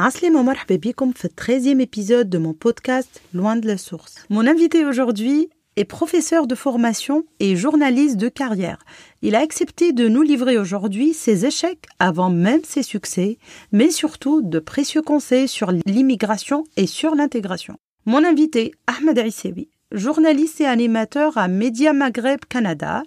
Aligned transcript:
Aslima 0.00 0.44
marhaba 0.44 0.76
bikum 0.76 1.12
في 1.12 1.28
13e 1.28 1.80
épisode 1.80 2.28
de 2.28 2.38
mon 2.38 2.54
podcast 2.54 3.20
Loin 3.34 3.56
de 3.56 3.66
la 3.66 3.76
source. 3.76 4.14
Mon 4.30 4.46
invité 4.46 4.84
aujourd'hui 4.84 5.48
est 5.74 5.84
professeur 5.84 6.46
de 6.46 6.54
formation 6.54 7.24
et 7.40 7.56
journaliste 7.56 8.16
de 8.16 8.28
carrière. 8.28 8.78
Il 9.22 9.34
a 9.34 9.40
accepté 9.40 9.92
de 9.92 10.06
nous 10.06 10.22
livrer 10.22 10.56
aujourd'hui 10.56 11.14
ses 11.14 11.46
échecs 11.46 11.86
avant 11.98 12.30
même 12.30 12.62
ses 12.62 12.84
succès, 12.84 13.38
mais 13.72 13.90
surtout 13.90 14.40
de 14.40 14.60
précieux 14.60 15.02
conseils 15.02 15.48
sur 15.48 15.72
l'immigration 15.72 16.62
et 16.76 16.86
sur 16.86 17.16
l'intégration. 17.16 17.74
Mon 18.06 18.22
invité, 18.22 18.70
Ahmed 18.86 19.18
Issewi, 19.18 19.68
journaliste 19.90 20.60
et 20.60 20.66
animateur 20.66 21.36
à 21.36 21.48
Média 21.48 21.92
Maghreb 21.92 22.44
Canada 22.48 23.02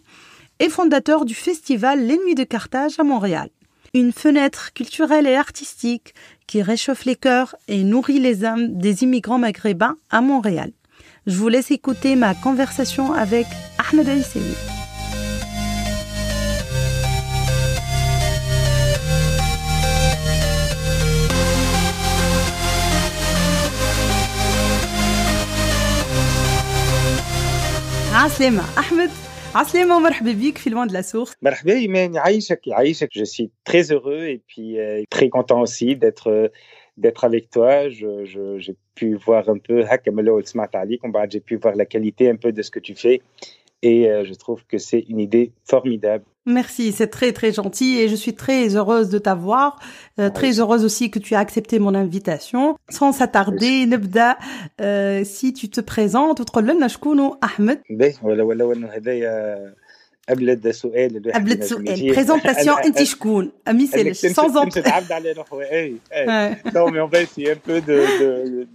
et 0.60 0.68
fondateur 0.68 1.24
du 1.24 1.36
festival 1.36 2.06
Les 2.06 2.18
Nuits 2.18 2.36
de 2.36 2.44
Carthage 2.44 3.00
à 3.00 3.04
Montréal 3.04 3.50
Une 3.95 4.13
fenêtre 4.13 4.73
culturelle 4.75 5.27
et 5.27 5.37
artistique 5.37 6.15
qui 6.47 6.63
réchauffe 6.63 7.05
les 7.05 7.17
cœurs 7.17 7.57
et 7.69 7.83
nourrit 7.83 8.21
les 8.21 8.45
âmes 8.45 8.79
des 8.79 9.03
immigrants 9.03 9.39
maghrébins 9.39 9.97
à 10.11 10.21
Montréal. 10.21 10.73
Je 11.27 11.37
vous 11.37 11.49
laisse 11.49 11.71
écouter 11.71 12.15
ma 12.15 12.35
conversation 12.35 13.13
avec 13.13 13.47
Ahmed 13.79 14.09
Aïssewi. 14.09 14.55
عسلامة 28.17 28.65
أحمد 28.79 29.11
je 33.12 33.26
suis 33.26 33.52
très 33.66 33.92
heureux 33.92 34.24
et 34.24 34.42
euh, 34.80 35.04
très 35.10 35.28
content 35.28 35.60
aussi 35.60 35.98
d'être 35.98 36.32
euh, 36.32 36.48
avec 37.26 37.50
toi. 37.50 37.90
J'ai 37.90 38.76
pu 38.96 39.16
voir 39.16 39.50
un 39.50 39.58
peu, 39.58 39.84
bah, 41.10 41.26
la 41.76 41.86
qualité 41.86 42.30
de 42.54 42.62
ce 42.62 42.72
que 42.72 42.80
tu 42.80 42.96
fais 42.96 43.22
et 43.83 44.09
euh, 44.09 44.25
je 44.25 44.35
trouve 44.35 44.65
que 44.67 44.79
c'est 44.79 45.05
une 45.09 45.21
idée 45.21 45.53
formidable. 45.65 46.25
Merci, 46.47 46.93
c'est 46.93 47.09
très 47.09 47.33
très 47.33 47.53
gentil 47.53 47.99
et 47.99 48.09
je 48.09 48.15
suis 48.15 48.35
très 48.35 48.77
heureuse 48.77 49.09
de 49.09 49.19
t'avoir, 49.19 49.81
euh, 50.21 50.31
très 50.31 50.61
heureuse 50.61 50.85
aussi 50.85 51.11
que 51.11 51.19
tu 51.19 51.35
as 51.35 51.41
accepté 51.41 51.79
mon 51.81 51.95
invitation. 51.95 52.77
Sans 52.89 53.13
s'attarder, 53.13 53.87
نبدا 53.87 54.37
euh, 54.81 55.25
si 55.25 55.53
tu 55.53 55.69
te 55.69 55.81
présentes 55.81 56.41
وتقول 56.41 56.67
لنا 56.67 56.89
شكون 56.89 57.39
أحمد. 57.45 57.81
باهي 57.91 58.15
ولا 58.23 58.43
ولا 58.43 58.65
ولا 58.65 58.97
هذايا 58.97 59.75
قبل 60.29 60.75
سؤال 60.75 61.17
الواحد 61.17 61.41
قبل 61.41 61.53
السؤال 61.53 62.13
بريزونتاسيون 62.13 62.77
انت 62.79 63.03
شكون 63.03 63.53
ما 63.69 63.83
يسالش 63.83 64.27
sans 64.27 64.65
en 64.65 64.69
تتعبد 64.69 65.13
على 65.13 65.33
روحه 65.33 65.61
اي 65.63 65.97
اي 66.13 66.55
non 66.55 66.91
mais 66.91 67.01
on 67.01 67.09
va 67.09 67.21
essayer 67.23 67.53
un 67.53 67.61
peu 67.69 67.81
de 67.81 68.67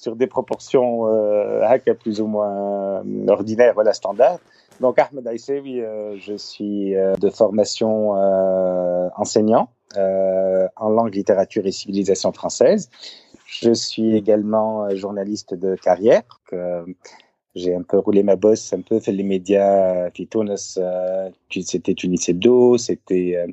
sur 0.00 0.16
des 0.16 0.26
proportions 0.26 1.06
euh, 1.08 1.78
plus 2.00 2.20
ou 2.20 2.26
moins 2.26 3.02
euh, 3.04 3.26
ordinaires, 3.28 3.74
voilà, 3.74 3.92
standard. 3.92 4.38
Donc, 4.80 4.98
Ahmed 4.98 5.26
Aïsewi, 5.26 5.82
euh, 5.82 6.16
je 6.18 6.34
suis 6.34 6.96
euh, 6.96 7.14
de 7.16 7.28
formation 7.28 8.12
enseignant 9.16 9.68
en 9.96 10.88
langue, 10.88 11.14
littérature 11.14 11.66
et 11.66 11.72
civilisation 11.72 12.32
française. 12.32 12.88
Je 13.46 13.72
suis 13.72 14.16
également 14.16 14.88
journaliste 14.94 15.52
de 15.54 15.74
carrière. 15.74 16.22
j'ai 17.56 17.74
un 17.74 17.82
peu 17.82 17.98
roulé 17.98 18.22
ma 18.22 18.36
bosse 18.36 18.72
un 18.72 18.82
peu 18.82 19.00
fait 19.00 19.10
les 19.10 19.24
médias 19.24 20.08
Fitounes, 20.12 20.56
c'était 20.56 21.94
Tunis 21.94 22.28
Hebdo, 22.28 22.78
c'était 22.78 23.44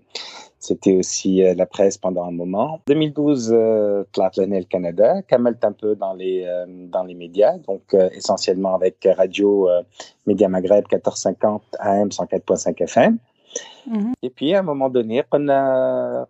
c'était 0.67 0.97
aussi 0.97 1.43
euh, 1.43 1.53
la 1.55 1.65
presse 1.65 1.97
pendant 1.97 2.25
un 2.25 2.31
moment. 2.31 2.81
2012, 2.87 3.53
euh, 3.53 4.03
Tlatlanel 4.11 4.65
Canada, 4.65 5.21
Kamel 5.21 5.55
un 5.61 5.71
peu 5.71 5.95
dans 5.95 6.13
les, 6.13 6.43
euh, 6.45 6.65
dans 6.67 7.05
les 7.05 7.13
médias, 7.13 7.57
donc 7.59 7.93
euh, 7.93 8.09
essentiellement 8.11 8.75
avec 8.75 9.07
Radio 9.15 9.69
Média 10.25 10.49
Maghreb 10.49 10.83
1450 10.91 11.63
AM 11.79 12.09
104.5 12.09 12.83
FM. 12.83 13.17
Et 14.21 14.29
puis 14.29 14.53
à 14.53 14.59
un 14.59 14.63
moment 14.63 14.89
donné, 14.89 15.23
on 15.31 15.47
a, 15.47 16.27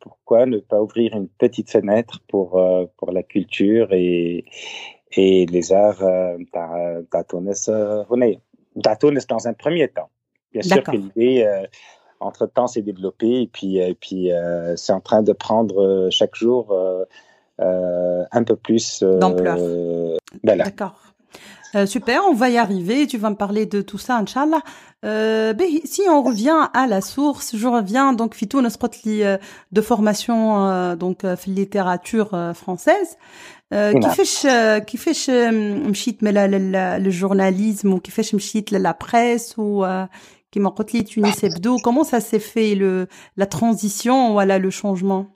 pourquoi 0.00 0.44
ne 0.44 0.58
pas 0.58 0.82
ouvrir 0.82 1.16
une 1.16 1.28
petite 1.28 1.70
fenêtre 1.70 2.20
pour, 2.28 2.60
pour 2.98 3.10
la 3.10 3.22
culture 3.22 3.88
et, 3.92 4.44
et 5.12 5.46
les 5.46 5.72
arts 5.72 6.04
d'Atounes 8.76 9.20
dans 9.30 9.48
un 9.48 9.52
premier 9.54 9.88
temps. 9.88 10.10
Bien 10.52 10.62
sûr 10.62 10.82
que 10.82 10.90
l'idée 10.90 11.66
entre 12.21 12.47
temps 12.47 12.67
s'est 12.67 12.81
développée 12.81 13.41
et 13.41 13.47
puis 13.47 13.77
et 13.77 13.93
puis 13.93 14.31
euh, 14.31 14.75
c'est 14.75 14.93
en 14.93 14.99
train 14.99 15.21
de 15.21 15.33
prendre 15.33 15.81
euh, 15.81 16.09
chaque 16.09 16.35
jour 16.35 16.71
euh, 16.71 18.23
un 18.31 18.43
peu 18.43 18.55
plus 18.55 19.03
d'ampleur. 19.03 19.57
Voilà. 20.43 20.63
D'accord. 20.65 20.95
Euh, 21.75 21.85
super, 21.85 22.21
on 22.29 22.33
va 22.33 22.49
y 22.49 22.57
arriver. 22.57 23.07
Tu 23.07 23.17
vas 23.17 23.29
me 23.29 23.35
parler 23.35 23.65
de 23.65 23.81
tout 23.81 23.97
ça, 23.97 24.17
Inch'Allah. 24.17 24.61
Euh, 25.05 25.53
ben, 25.53 25.67
si 25.83 26.01
on 26.09 26.23
revient 26.23 26.69
à 26.73 26.87
la 26.87 27.01
source, 27.01 27.55
je 27.55 27.67
reviens 27.67 28.13
donc 28.13 28.35
Fitou 28.35 28.61
Nasrotli 28.61 29.21
de 29.71 29.81
formation 29.81 30.39
euh, 30.67 30.95
donc 30.95 31.23
littérature 31.45 32.31
française. 32.55 33.17
كيفاش 33.71 34.47
كيفاش 34.85 35.29
مشيت 35.89 36.23
من 36.23 36.33
للجورناليزم 36.33 37.93
وكيفاش 37.93 38.35
مشيت 38.35 38.71
للا 38.73 38.97
بريس 39.01 39.55
و 39.57 40.05
كما 40.51 40.69
قلت 40.69 40.95
لي 40.95 41.01
تونس 41.01 41.45
hebdo 41.45 41.79
comment 41.79 42.03
ça 42.03 42.19
s'est 42.19 42.39
fait 42.53 42.75
le 42.75 43.07
la 43.37 43.45
transition 43.45 44.33
voilà 44.33 44.59
le 44.59 44.69
changement 44.69 45.27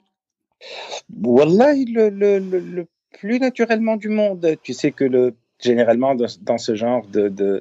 Wallah, 1.22 1.74
le, 1.74 2.08
le, 2.10 2.38
le, 2.38 2.58
le 2.60 2.86
plus 3.18 3.38
naturellement 3.38 3.96
du 3.96 4.08
monde. 4.08 4.56
Tu 4.62 4.72
sais 4.72 4.92
que 4.92 5.04
le, 5.04 5.34
généralement, 5.60 6.14
dans, 6.14 6.26
dans 6.40 6.58
ce 6.58 6.74
genre 6.74 7.06
de, 7.06 7.28
de, 7.28 7.60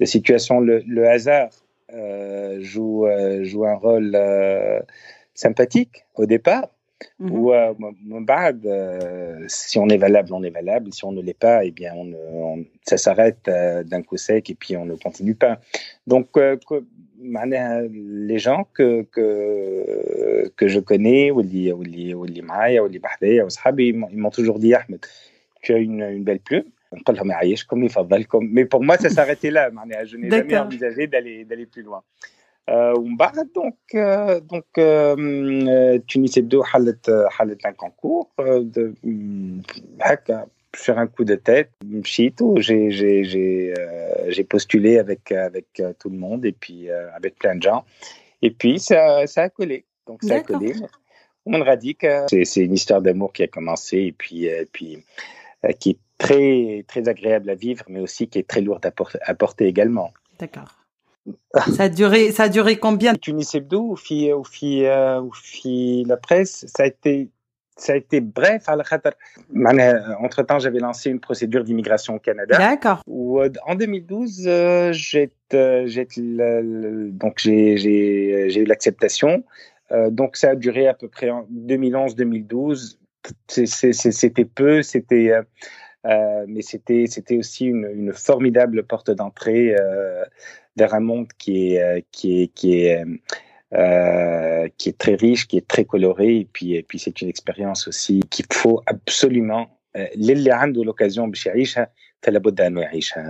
de 0.00 0.04
situation, 0.04 0.60
le, 0.60 0.82
le 0.86 1.08
hasard 1.08 1.50
euh, 1.94 2.58
joue, 2.60 3.06
euh, 3.06 3.44
joue 3.44 3.64
un 3.64 3.74
rôle 3.74 4.12
euh, 4.14 4.80
sympathique 5.34 6.04
au 6.16 6.26
départ. 6.26 6.68
Mhm. 7.20 7.32
Ou 7.32 7.52
euh, 7.52 7.74
bad, 8.32 8.66
euh, 8.66 9.44
si 9.46 9.78
on 9.78 9.88
est 9.88 9.98
valable, 9.98 10.32
on 10.32 10.42
est 10.42 10.50
valable. 10.50 10.92
Si 10.92 11.04
on 11.04 11.12
ne 11.12 11.22
l'est 11.22 11.38
pas, 11.38 11.64
eh 11.64 11.70
bien, 11.70 11.92
on, 11.94 12.12
on- 12.12 12.64
ça 12.82 12.96
s'arrête 12.98 13.46
euh, 13.48 13.84
d'un 13.84 14.02
coup 14.02 14.16
sec 14.16 14.50
et 14.50 14.56
puis 14.56 14.76
on 14.76 14.84
ne 14.84 14.96
continue 14.96 15.36
pas. 15.36 15.60
Donc, 16.06 16.28
euh, 16.36 16.56
que- 16.68 16.84
معناها, 16.84 16.91
les 17.23 18.39
gens 18.39 18.67
que, 18.73 19.05
je 20.61 20.79
connais 20.79 21.31
ils 23.87 24.17
m'ont 24.17 24.29
toujours 24.29 24.59
dit 24.59 24.73
Ahmed 24.73 25.05
tu 25.63 25.73
as 25.73 25.77
une, 25.77 26.23
belle 26.23 26.39
plume. 26.39 26.65
Mais 28.41 28.65
pour 28.65 28.83
moi 28.83 28.97
ça 28.97 29.09
s'arrêtait 29.09 29.49
là 29.49 29.71
je 30.05 30.17
n'ai 30.17 30.29
jamais 30.29 30.57
envisagé 30.57 31.07
d'aller 31.07 31.65
plus 31.71 31.81
loin. 31.81 32.03
Euh, 32.69 32.93
donc 33.53 33.75
euh, 33.93 34.39
euh, 34.77 35.99
Tunis 36.07 36.37
a 36.37 36.41
fait 37.55 37.65
un 37.65 37.73
concours 37.73 38.29
sur 40.75 40.97
un 40.97 41.07
coup 41.07 41.23
de 41.23 41.35
tête, 41.35 41.71
shit, 42.03 42.41
j'ai 42.57 42.91
j'ai 42.91 43.73
euh, 43.77 44.43
postulé 44.49 44.97
avec 44.97 45.31
avec 45.31 45.79
euh, 45.79 45.93
tout 45.97 46.09
le 46.09 46.17
monde 46.17 46.45
et 46.45 46.51
puis 46.51 46.89
euh, 46.89 47.09
avec 47.15 47.37
plein 47.37 47.55
de 47.55 47.63
gens. 47.63 47.85
Et 48.41 48.51
puis 48.51 48.79
ça, 48.79 49.25
ça 49.27 49.43
a 49.43 49.49
collé. 49.49 49.85
Donc 50.07 50.23
ça 50.23 50.35
a 50.35 50.39
collé. 50.41 50.73
On 51.45 51.51
me 51.51 51.75
dit 51.75 51.97
euh, 52.03 52.25
c'est 52.27 52.61
une 52.61 52.73
histoire 52.73 53.01
d'amour 53.01 53.33
qui 53.33 53.43
a 53.43 53.47
commencé 53.47 53.97
et 53.97 54.11
puis 54.11 54.45
et 54.45 54.67
puis 54.71 55.03
qui 55.79 55.91
est 55.91 55.99
très 56.17 56.83
très 56.87 57.07
agréable 57.07 57.49
à 57.49 57.55
vivre, 57.55 57.85
mais 57.89 57.99
aussi 57.99 58.27
qui 58.27 58.39
est 58.39 58.47
très 58.47 58.61
lourde 58.61 58.85
à, 58.85 59.33
porter, 59.35 59.67
également. 59.67 60.11
D'accord. 60.39 60.79
ça 61.75 61.83
a 61.83 61.89
duré 61.89 62.31
ça 62.31 62.43
a 62.43 62.49
duré 62.49 62.77
combien? 62.77 63.13
Tunis 63.15 63.55
Hebdo 63.55 63.91
ou 63.91 63.95
fi 63.95 64.31
la 66.05 66.17
presse, 66.17 66.65
ça 66.67 66.83
a 66.83 66.87
été 66.87 67.29
ça 67.75 67.93
a 67.93 67.95
été 67.95 68.21
bref 68.21 68.69
à 68.69 68.75
la 68.75 68.83
entre 70.19 70.43
temps 70.43 70.59
j'avais 70.59 70.79
lancé 70.79 71.09
une 71.09 71.19
procédure 71.19 71.63
d'immigration 71.63 72.15
au 72.15 72.19
Canada. 72.19 72.57
D'accord. 72.57 73.01
où 73.07 73.39
euh, 73.39 73.49
en 73.65 73.75
2012 73.75 74.43
euh, 74.47 74.93
j'ai 74.93 75.31
euh, 75.53 75.85
donc 77.11 77.39
j'ai 77.39 78.59
eu 78.59 78.65
l'acceptation. 78.65 79.43
Euh, 79.91 80.09
donc 80.09 80.37
ça 80.37 80.51
a 80.51 80.55
duré 80.55 80.87
à 80.87 80.93
peu 80.93 81.07
près 81.07 81.29
en 81.29 81.45
2011-2012 81.51 82.99
C'est- 83.47 83.65
c'est- 83.65 83.93
c'est- 83.93 84.11
c'était 84.11 84.45
peu 84.45 84.81
c'était 84.81 85.31
euh, 85.31 85.43
euh, 86.05 86.45
mais 86.47 86.61
c'était 86.61 87.05
c'était 87.07 87.37
aussi 87.37 87.65
une, 87.67 87.87
une 87.93 88.13
formidable 88.13 88.83
porte 88.83 89.11
d'entrée 89.11 89.75
euh, 89.79 90.23
vers 90.75 90.93
un 90.93 90.99
monde 90.99 91.27
qui 91.37 91.75
est 91.75 91.81
euh, 91.81 92.01
qui 92.11 92.43
est 92.43 92.47
qui 92.47 92.85
est 92.85 93.03
euh, 93.74 94.48
euh, 94.58 94.68
qui 94.78 94.88
est 94.88 94.98
très 94.98 95.14
riche, 95.14 95.46
qui 95.46 95.56
est 95.56 95.66
très 95.66 95.84
coloré, 95.84 96.36
et 96.36 96.48
puis, 96.52 96.74
et 96.74 96.82
puis 96.82 96.98
c'est 96.98 97.20
une 97.22 97.28
expérience 97.28 97.88
aussi 97.88 98.20
qu'il 98.30 98.46
faut 98.52 98.82
absolument. 98.86 99.66
euh, 99.96 100.16
للي 100.16 100.52
عنده 100.52 100.84
l'occasion 100.84 101.20
باش 101.20 101.46
يعيشها 101.46 101.88
فلا 102.22 102.38
بد 102.38 102.60
انه 102.60 102.80
يعيشها 102.80 103.24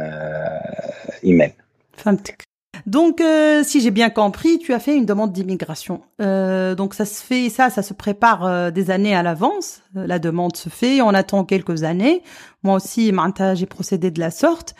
ايمان. 1.25 1.53
فهمتك 1.93 2.43
Donc, 2.87 3.20
euh, 3.20 3.65
si 3.65 3.81
j'ai 3.82 3.91
bien 3.91 4.09
compris, 4.09 4.59
tu 4.59 4.73
as 4.73 4.79
fait 4.79 4.94
une 4.97 5.05
demande 5.05 5.32
d'immigration. 5.32 6.00
Euh, 6.23 6.75
donc, 6.75 6.94
ça 6.94 7.05
se 7.05 7.23
fait, 7.23 7.50
ça, 7.50 7.69
ça 7.70 7.82
se 7.82 7.93
prépare 7.93 8.47
euh, 8.47 8.70
des 8.70 8.91
années 8.91 9.15
à 9.15 9.23
l'avance. 9.23 9.82
la 9.94 10.19
demande 10.19 10.56
se 10.56 10.69
fait, 10.69 11.03
on 11.03 11.12
attend 11.23 11.44
quelques 11.44 11.82
années. 11.82 12.23
Moi 12.62 12.76
aussi, 12.76 13.12
j'ai 13.55 13.67
procédé 13.67 14.11
de 14.11 14.20
la 14.20 14.31
sorte. 14.31 14.75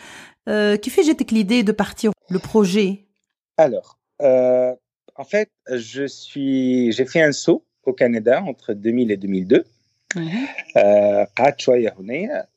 qui 0.81 0.89
fait 0.89 1.03
j'ai 1.03 1.15
l'idée 1.37 1.61
de 1.61 1.73
partir 1.83 2.09
le 2.35 2.39
projet 2.39 2.89
Alors, 3.57 3.99
en 5.15 5.25
fait, 5.25 5.49
je 5.69 6.05
suis, 6.07 6.91
j'ai 6.93 7.05
fait 7.05 7.21
un 7.21 7.33
saut 7.33 7.63
au 7.83 7.93
Canada 7.93 8.41
entre 8.41 8.73
2000 8.73 9.11
et 9.11 9.17
2002. 9.17 9.65
قعدت 11.37 11.59
شويه 11.59 11.93
هنا 11.99 12.47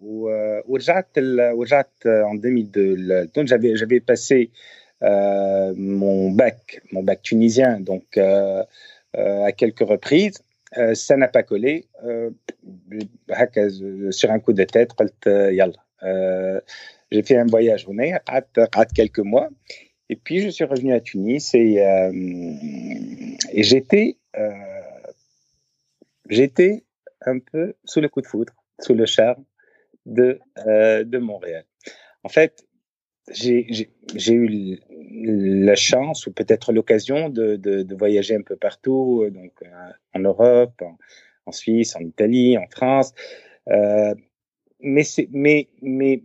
ورجعت 0.00 1.18
ورجعت 1.18 1.90
en 2.04 2.34
2002 2.34 3.26
donc 3.34 3.46
j'avais 3.46 3.76
j'avais 3.76 4.00
passé 4.00 4.50
euh, 5.02 5.72
mon 5.76 6.30
bac 6.30 6.82
mon 6.92 7.02
bac 7.02 7.22
tunisien 7.22 7.80
donc 7.80 8.04
euh, 8.18 8.62
euh, 9.16 9.44
à 9.44 9.52
quelques 9.52 9.86
reprises 9.94 10.38
ça 10.92 11.16
n'a 11.16 11.28
pas 11.28 11.42
collé 11.42 11.86
sur 14.10 14.30
un 14.30 14.38
coup 14.38 14.52
de 14.52 14.64
tête 14.64 14.92
قلت 14.92 15.26
يلا 15.60 15.80
j'ai 17.12 17.22
fait 17.22 17.38
un 17.38 17.46
voyage 17.46 17.88
هنا 17.88 18.20
قعدت 18.72 18.92
quelques 18.92 19.24
mois 19.32 19.48
et 20.09 20.15
puis 20.15 20.41
je 20.41 20.49
suis 20.49 20.63
revenu 20.63 20.93
à 20.93 20.99
Tunis 20.99 21.53
et 21.53 21.83
et 23.51 23.63
j'étais 23.63 24.17
j'étais 26.29 26.83
un 27.25 27.39
peu 27.39 27.73
sous 27.83 28.01
le 28.01 28.09
coup 28.09 28.21
de 28.21 28.27
foudre, 28.27 28.53
sous 28.79 28.93
le 28.93 29.05
charme 29.05 29.43
de, 30.05 30.39
euh, 30.65 31.03
de 31.03 31.17
Montréal. 31.17 31.65
En 32.23 32.29
fait, 32.29 32.65
j'ai 33.31 33.65
eu 34.33 34.79
la 35.25 35.75
chance 35.75 36.27
ou 36.27 36.31
peut-être 36.31 36.71
l'occasion 36.71 37.29
de, 37.29 37.55
de, 37.55 37.95
voyager 37.95 38.35
un 38.35 38.43
peu 38.43 38.55
partout, 38.55 39.27
donc 39.31 39.53
euh, 39.63 39.91
en 40.13 40.19
Europe, 40.19 40.83
en, 41.45 41.51
Suisse, 41.51 41.95
en 41.95 42.01
Italie, 42.01 42.57
en 42.57 42.67
France. 42.67 43.13
Euh, 43.69 44.13
mais, 44.79 45.03
mais, 45.31 46.23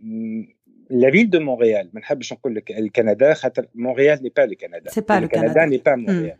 لا 0.91 1.11
فيل 1.11 1.29
دو 1.29 1.39
مونريال 1.39 1.89
ما 1.93 1.99
نحبش 1.99 2.33
نقول 2.33 2.55
لك 2.55 2.71
الكندا 2.71 3.33
خاطر 3.33 3.67
مونريال 3.75 4.23
ني 4.23 4.29
با 4.29 4.43
الكندا 4.43 4.89
سي 4.91 5.01
با 5.01 5.25
كندا 5.25 5.65
ني 5.65 5.77
با 5.77 5.95
مونريال 5.95 6.37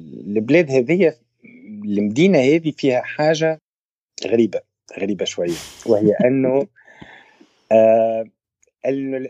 البلاد 0.00 0.70
هذيا 0.70 1.14
المدينة 1.84 2.38
هذه 2.38 2.70
فيها 2.70 3.02
حاجة 3.02 3.58
غريبة 4.26 4.60
غريبة 4.98 5.24
شوية 5.24 5.56
وهي 5.86 6.12
أنه 6.26 6.66
آه 7.72 8.24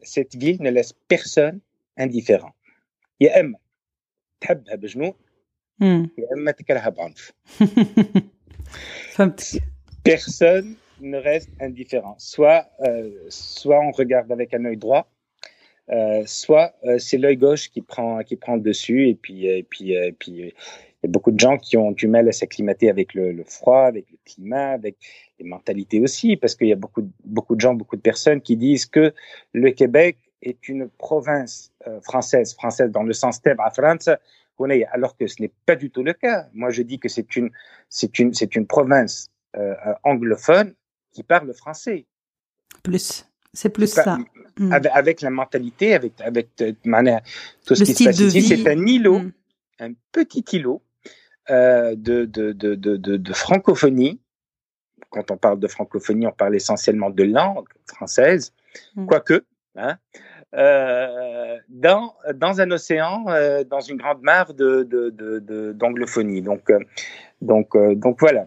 سيت 0.03 0.37
فيل 0.37 0.59
ne 0.59 0.71
laisse 0.71 0.93
personne 1.12 1.59
indifférent. 2.00 2.53
يا 3.21 3.41
أما 3.41 3.59
تحبها 4.41 4.75
بجنون 4.75 5.12
يا 5.82 6.29
أما 6.37 6.50
تكرهها 6.50 6.88
بعنف. 6.88 7.32
فهمت 9.15 9.62
personne 10.09 10.84
ne 11.00 11.19
reste 11.19 11.50
indifférent. 11.61 12.17
Soit 12.19 12.67
euh, 12.81 13.11
soit 13.29 13.81
on 13.81 13.91
regarde 13.91 14.31
avec 14.32 14.55
un 14.55 14.64
œil 14.64 14.76
droit 14.76 15.08
euh, 15.91 16.23
soit 16.25 16.75
euh, 16.85 16.99
c'est 16.99 17.19
l'œil 17.19 17.37
gauche 17.37 17.69
qui 17.69 17.82
prend 17.82 18.23
qui 18.23 18.37
prend 18.37 18.55
le 18.56 18.62
dessus. 18.62 19.08
Et 19.08 19.14
puis 19.14 19.46
et 19.46 19.62
puis 19.62 19.93
et 19.93 20.12
puis 20.12 20.32
y 20.32 21.06
a 21.06 21.08
beaucoup 21.08 21.31
de 21.31 21.41
gens 21.41 21.58
qui 21.58 21.76
ont 21.76 21.93
du 21.93 22.08
mal 22.08 22.29
à 22.29 22.32
s'acclimater 22.32 22.88
avec 22.88 23.12
le, 23.12 23.44
froid, 23.44 23.82
avec 23.82 24.11
le 24.11 24.17
climat, 24.25 24.70
avec 24.70 24.96
les 25.38 25.44
mentalités 25.44 26.00
aussi, 26.00 26.37
parce 26.37 26.55
qu'il 26.55 26.69
y 26.69 26.73
a 26.73 26.76
beaucoup, 26.76 27.06
beaucoup 27.25 27.56
de 27.56 27.61
gens, 27.61 27.75
beaucoup 27.75 27.97
de 27.97 28.00
personnes 28.00 28.40
qui 28.40 28.56
disent 28.56 28.87
que 28.87 29.12
le 29.52 29.70
Québec 29.73 30.17
est 30.40 30.67
une 30.67 30.88
province 30.88 31.73
française, 32.02 32.55
française 32.55 32.90
dans 32.90 33.02
le 33.02 33.12
sens 33.12 33.38
à 33.44 33.70
France, 33.70 34.08
alors 34.93 35.17
que 35.19 35.26
ce 35.26 35.43
n'est 35.43 35.52
pas 35.67 35.76
du 35.76 35.90
tout 35.90 36.02
le 36.02 36.14
cas. 36.14 36.47
Moi, 36.55 36.70
je 36.70 36.81
dis 36.81 36.99
que 36.99 37.11
c'est 37.11 37.37
une, 37.37 37.50
c'est 37.90 38.19
une, 38.19 38.32
c'est 38.32 38.56
une 38.56 38.67
province 38.67 39.31
anglophone 40.05 40.75
qui 41.14 41.22
parle 41.22 41.55
français. 41.55 42.05
Plus, 42.82 43.26
c'est 43.55 43.70
plus 43.70 43.87
ça. 43.87 44.19
Hmm. 44.58 44.72
Avec, 44.72 45.20
la 45.22 45.31
mentalité, 45.31 45.94
avec, 45.94 46.20
avec 46.20 46.49
euh, 46.61 46.72
tout 47.66 47.75
ce 47.75 47.84
qui 47.84 47.94
se 47.94 48.05
passe 48.05 48.20
ici, 48.20 48.43
c'est 48.43 48.69
un 48.69 48.87
îlot, 48.87 49.20
hmm. 49.20 49.32
un 49.81 49.93
petit 50.12 50.44
îlot 50.52 50.82
euh, 51.50 51.94
de, 51.96 52.25
de, 52.25 52.52
de, 52.52 52.75
de, 52.75 53.32
francophonie. 53.32 54.20
Quand 55.11 55.31
on 55.31 55.37
parle 55.37 55.61
de 55.61 55.69
francophonie, 55.69 56.26
on 56.26 56.32
parle 56.32 56.56
essentiellement 56.56 57.11
de 57.11 57.25
langue 57.25 57.69
française, 57.87 58.52
mmh. 58.96 59.06
quoique, 59.06 59.44
hein, 59.76 59.96
euh, 60.55 61.58
dans, 61.69 62.14
dans 62.34 62.61
un 62.61 62.70
océan, 62.70 63.25
euh, 63.28 63.62
dans 63.62 63.81
une 63.81 63.96
grande 63.96 64.22
mare 64.22 64.55
de, 64.55 64.82
d'anglophonie. 65.72 66.43
Donc, 66.43 66.72
donc, 67.40 67.76
donc 67.96 68.19
voilà. 68.20 68.46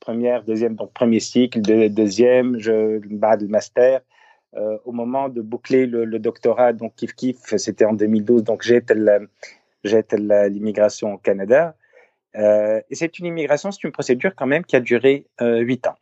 première, 0.00 0.42
deuxième, 0.42 0.74
donc 0.74 0.92
premier 0.92 1.20
cycle, 1.20 1.60
deuxième, 1.60 2.58
je 2.58 2.98
bats 3.06 3.36
le 3.36 3.46
master. 3.46 4.00
Euh, 4.56 4.78
au 4.84 4.90
moment 4.90 5.28
de 5.28 5.42
boucler 5.42 5.86
le, 5.86 6.18
doctorat, 6.18 6.72
donc 6.72 6.96
kiff 6.96 7.14
kiff, 7.14 7.56
c'était 7.56 7.84
en 7.84 7.92
2012, 7.92 8.42
donc 8.42 8.62
j'étais 8.62 8.94
l'immigration 10.48 11.14
au 11.14 11.18
Canada. 11.18 11.76
Euh, 12.36 12.80
et 12.90 12.94
c'est 12.96 13.18
une 13.20 13.26
immigration, 13.26 13.70
c'est 13.70 13.84
une 13.84 13.92
procédure 13.92 14.34
quand 14.34 14.46
même 14.46 14.64
qui 14.64 14.74
a 14.74 14.80
duré 14.80 15.26
euh, 15.40 15.58
huit 15.60 15.86
ans. 15.86 15.96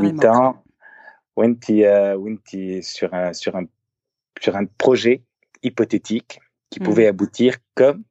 Huit 0.00 0.24
ans, 0.24 0.62
Winty, 1.34 1.82
sur, 2.82 3.12
un, 3.12 3.32
sur, 3.32 3.56
un, 3.56 3.64
sur 4.40 4.54
un 4.54 4.66
projet 4.66 5.22
hypothétique 5.64 6.40
qui 6.70 6.80
mm. 6.80 6.84
pouvait 6.84 7.06
aboutir 7.08 7.56
comme 7.74 8.04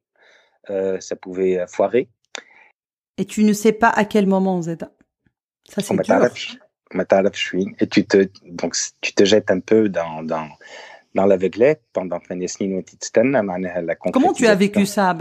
ça 1.00 1.16
pouvait 1.16 1.64
foirer. 1.66 2.08
Et 3.16 3.24
tu 3.24 3.42
ne 3.42 3.52
sais 3.52 3.72
pas 3.72 3.88
à 3.88 4.04
quel 4.04 4.28
moment, 4.28 4.62
Z 4.62 4.76
ça, 5.70 5.80
c'est 5.82 5.96
dur. 6.02 6.30
Et 7.78 7.86
tu 7.86 8.04
te, 8.04 8.28
donc, 8.44 8.76
tu 9.00 9.14
te 9.14 9.24
jettes 9.24 9.50
un 9.50 9.60
peu 9.60 9.88
dans, 9.88 10.22
dans, 10.24 10.48
dans 11.14 11.26
l'aveuglette 11.26 11.82
pendant 11.92 12.18
la 12.28 13.94
Comment 14.12 14.32
tu 14.32 14.46
as 14.46 14.54
vécu 14.54 14.86
ça 14.86 15.16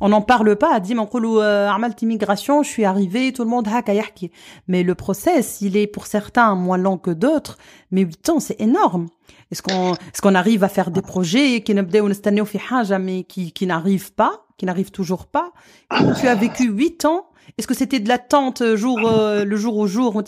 On 0.00 0.08
n'en 0.08 0.22
parle 0.22 0.56
pas, 0.56 0.80
dit 0.80 0.94
mon 0.94 1.06
immigration, 2.02 2.62
je 2.62 2.68
suis 2.68 2.84
arrivé, 2.84 3.32
tout 3.32 3.44
le 3.44 3.50
monde 3.50 3.68
Mais 4.68 4.82
le 4.82 4.94
process, 4.94 5.60
il 5.60 5.76
est 5.76 5.86
pour 5.86 6.06
certains 6.06 6.54
moins 6.54 6.78
long 6.78 6.98
que 6.98 7.10
d'autres, 7.10 7.58
mais 7.90 8.02
8 8.02 8.28
ans, 8.30 8.40
c'est 8.40 8.60
énorme. 8.60 9.08
Est-ce 9.50 9.62
qu'on 9.62 9.94
est-ce 9.94 10.22
qu'on 10.22 10.34
arrive 10.34 10.64
à 10.64 10.68
faire 10.68 10.90
des 10.90 11.02
projets 11.02 11.60
qui 11.60 11.74
mais 12.98 13.24
qui 13.24 13.52
qui 13.52 13.66
n'arrivent 13.66 14.12
pas, 14.12 14.46
qui 14.56 14.66
n'arrivent 14.66 14.90
toujours 14.90 15.26
pas? 15.26 15.52
Comment 15.88 16.14
tu 16.14 16.28
as 16.28 16.34
vécu 16.34 16.64
8 16.64 17.04
ans 17.04 17.28
est-ce 17.57 17.67
que 17.67 17.73
c'était 17.73 17.99
de 17.99 18.07
l'attente 18.07 18.61
euh, 18.61 18.75
jour 18.75 18.99
euh, 19.05 19.43
le 19.45 19.55
jour 19.55 19.77
au 19.77 19.87
jour 19.87 20.15
ou 20.15 20.21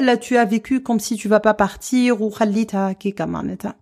là 0.00 0.16
tu 0.16 0.36
as 0.36 0.44
vécu 0.44 0.82
comme 0.82 1.00
si 1.00 1.16
tu 1.16 1.28
vas 1.28 1.40
pas 1.40 1.54
partir 1.54 2.20
ou 2.22 2.30
خليتها 2.30 2.92
كيكا 2.92 3.24
معناتها 3.24 3.76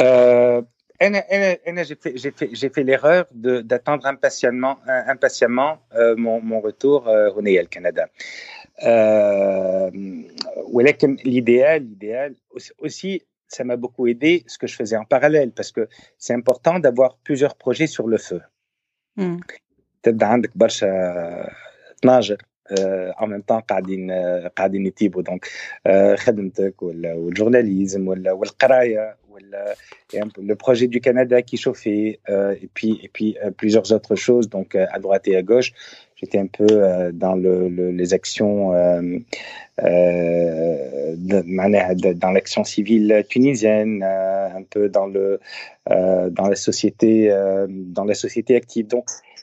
euh, 0.00 0.62
j'ai 1.00 1.96
fait, 2.02 2.16
j'ai 2.16 2.30
fait, 2.30 2.50
j'ai 2.52 2.68
fait 2.68 2.82
l'erreur 2.82 3.26
de, 3.32 3.60
d'attendre 3.60 4.06
impatiemment, 4.06 4.78
impatiemment 4.86 5.78
euh, 5.94 6.14
mon, 6.16 6.40
mon 6.40 6.60
retour 6.60 7.08
euh, 7.08 7.30
au 7.30 7.42
Néel, 7.42 7.68
Canada. 7.68 8.08
Euh, 8.82 9.90
l'idéal, 11.24 11.82
l'idéal 11.82 12.34
aussi, 12.78 13.22
ça 13.48 13.64
m'a 13.64 13.76
beaucoup 13.76 14.06
aidé 14.06 14.44
ce 14.46 14.58
que 14.58 14.66
je 14.66 14.76
faisais 14.76 14.96
en 14.96 15.04
parallèle 15.04 15.52
parce 15.52 15.72
que 15.72 15.88
c'est 16.18 16.34
important 16.34 16.78
d'avoir 16.78 17.16
plusieurs 17.16 17.56
projets 17.56 17.86
sur 17.86 18.06
le 18.06 18.18
feu. 18.18 18.42
Mm. 19.16 19.38
تبدا 20.04 20.26
عندك 20.26 20.50
برشا 20.54 21.50
تناجر 22.02 22.36
en 23.18 23.26
même 23.26 23.42
temps 23.42 23.60
قاعدين 23.68 24.12
قاعدين 24.56 24.86
يتيبوا 24.86 25.22
دونك 25.22 25.46
خدمتك 26.16 26.82
ولا 26.82 27.14
والجورناليزم 27.14 28.08
ولا 28.08 28.32
والقرايه 28.32 29.16
ولا 29.30 29.74
le 30.38 30.54
projet 30.54 30.86
du 30.86 31.00
Canada 31.00 31.42
qui 31.42 31.56
chauffait 31.56 32.20
et 32.62 32.68
puis 32.74 33.00
et 33.02 33.08
puis 33.08 33.36
plusieurs 33.56 33.92
autres 33.92 34.14
choses 34.14 34.48
donc 34.48 34.74
à 34.74 34.98
droite 34.98 35.28
et 35.28 35.36
à 35.36 35.42
gauche 35.42 35.72
j'étais 36.20 36.38
un 36.38 36.46
peu 36.46 36.66
euh, 36.70 37.12
dans 37.12 37.34
le, 37.34 37.68
le, 37.68 37.90
les 37.90 38.12
actions, 38.14 38.74
euh, 38.74 39.18
euh, 39.82 41.14
de, 41.16 42.12
dans 42.12 42.30
l'action 42.30 42.64
civile 42.64 43.24
tunisienne, 43.28 44.02
euh, 44.04 44.48
un 44.54 44.62
peu 44.62 44.88
dans 44.88 45.06
le 45.06 45.40
euh, 45.90 46.28
dans 46.30 46.48
la 46.48 46.56
société 46.56 47.30
dans 47.68 48.04
la 48.04 48.14
société 48.14 48.56
active. 48.56 48.86
Donc 48.86 49.06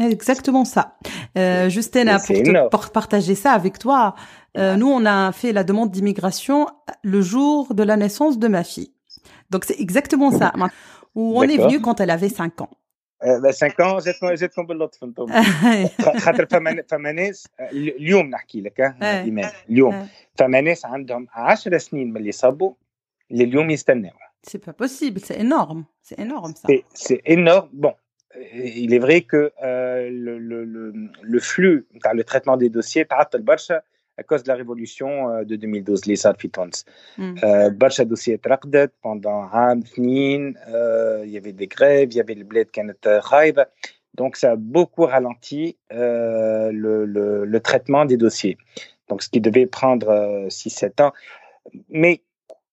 Exactement 0.00 0.64
ça. 0.64 0.96
Euh, 1.38 1.68
Justina, 1.68 2.18
pour, 2.18 2.34
te, 2.34 2.68
pour 2.68 2.90
partager 2.90 3.34
ça 3.34 3.52
avec 3.52 3.78
toi, 3.78 4.14
euh, 4.56 4.76
nous, 4.76 4.88
on 4.88 5.04
a 5.06 5.30
fait 5.32 5.52
la 5.52 5.62
demande 5.62 5.90
d'immigration 5.90 6.66
le 7.02 7.20
jour 7.22 7.74
de 7.74 7.82
la 7.82 7.96
naissance 7.96 8.38
de 8.38 8.48
ma 8.48 8.64
fille. 8.64 8.92
Donc, 9.50 9.64
c'est 9.64 9.80
exactement 9.80 10.30
ça. 10.32 10.52
Où 11.14 11.38
on 11.38 11.42
est 11.42 11.58
venu 11.58 11.80
quand 11.80 12.00
elle 12.00 12.10
avait 12.10 12.28
5 12.28 12.60
ans. 12.60 12.70
5 13.50 13.80
ans 13.80 13.98
جاتكم 13.98 14.34
جاتكم 14.34 14.66
باللطف 14.66 15.04
انتم 15.04 15.26
خاطر 16.18 16.46
فما 16.46 16.82
فما 16.88 17.12
ناس 17.12 17.48
اليوم 17.60 18.26
نحكي 18.26 18.60
لك 18.60 18.80
ايمان 19.02 19.50
اليوم 19.70 20.08
فما 20.34 20.60
ناس 20.60 20.84
عندهم 20.84 21.26
10 21.32 21.78
سنين 21.78 22.10
من 22.10 22.16
اللي 22.16 22.32
صابوا 22.32 22.72
لليوم 23.30 23.70
يستناو 23.70 24.12
C'est 24.46 24.64
pas 24.68 24.74
possible, 24.74 25.20
c'est 25.20 25.40
énorme, 25.40 25.86
c'est 26.02 26.18
énorme 26.18 26.52
ça. 26.60 26.68
C'est 26.92 27.22
énorme. 27.24 27.70
Bon, 27.72 27.94
il 28.54 28.92
est 28.94 28.98
vrai 28.98 29.20
que 29.22 29.52
euh, 29.62 30.10
le, 30.10 30.38
le, 30.38 30.64
le, 30.64 30.92
le 31.22 31.40
flux, 31.40 31.86
le 32.12 32.24
traitement 32.24 32.56
des 32.56 32.68
dossiers, 32.68 33.04
تعطل 33.04 33.42
برشا 33.42 33.82
à 34.16 34.22
cause 34.22 34.44
de 34.44 34.48
la 34.48 34.54
révolution 34.54 35.42
de 35.42 35.56
2012 35.56 36.02
اللي 36.02 36.16
صار 36.16 36.34
في 36.34 36.48
تونس. 36.48 36.84
برشا 37.68 38.04
دوسيات 38.04 38.44
ترقدت 38.44 38.92
pendant 39.06 39.26
عام 39.26 39.78
اثنين 39.78 40.54
il 41.24 41.30
y 41.30 41.36
avait 41.36 41.52
des 41.52 41.66
grèves, 41.66 42.12
il 42.12 42.16
y 42.16 42.20
avait 42.20 42.32
البلاد 42.32 42.66
كانت 42.66 43.08
خايبه. 43.22 43.66
Donc 44.14 44.36
ça 44.36 44.52
a 44.52 44.56
beaucoup 44.56 45.06
ralenti 45.06 45.76
euh, 45.92 46.70
le, 46.70 47.04
le, 47.04 47.44
le, 47.44 47.60
traitement 47.60 48.04
des 48.04 48.16
dossiers. 48.16 48.56
Donc 49.08 49.22
ce 49.22 49.28
qui 49.28 49.40
devait 49.40 49.66
prendre 49.66 50.08
euh, 50.08 50.48
6-7 50.48 51.02
ans. 51.02 51.12
Mais 51.88 52.22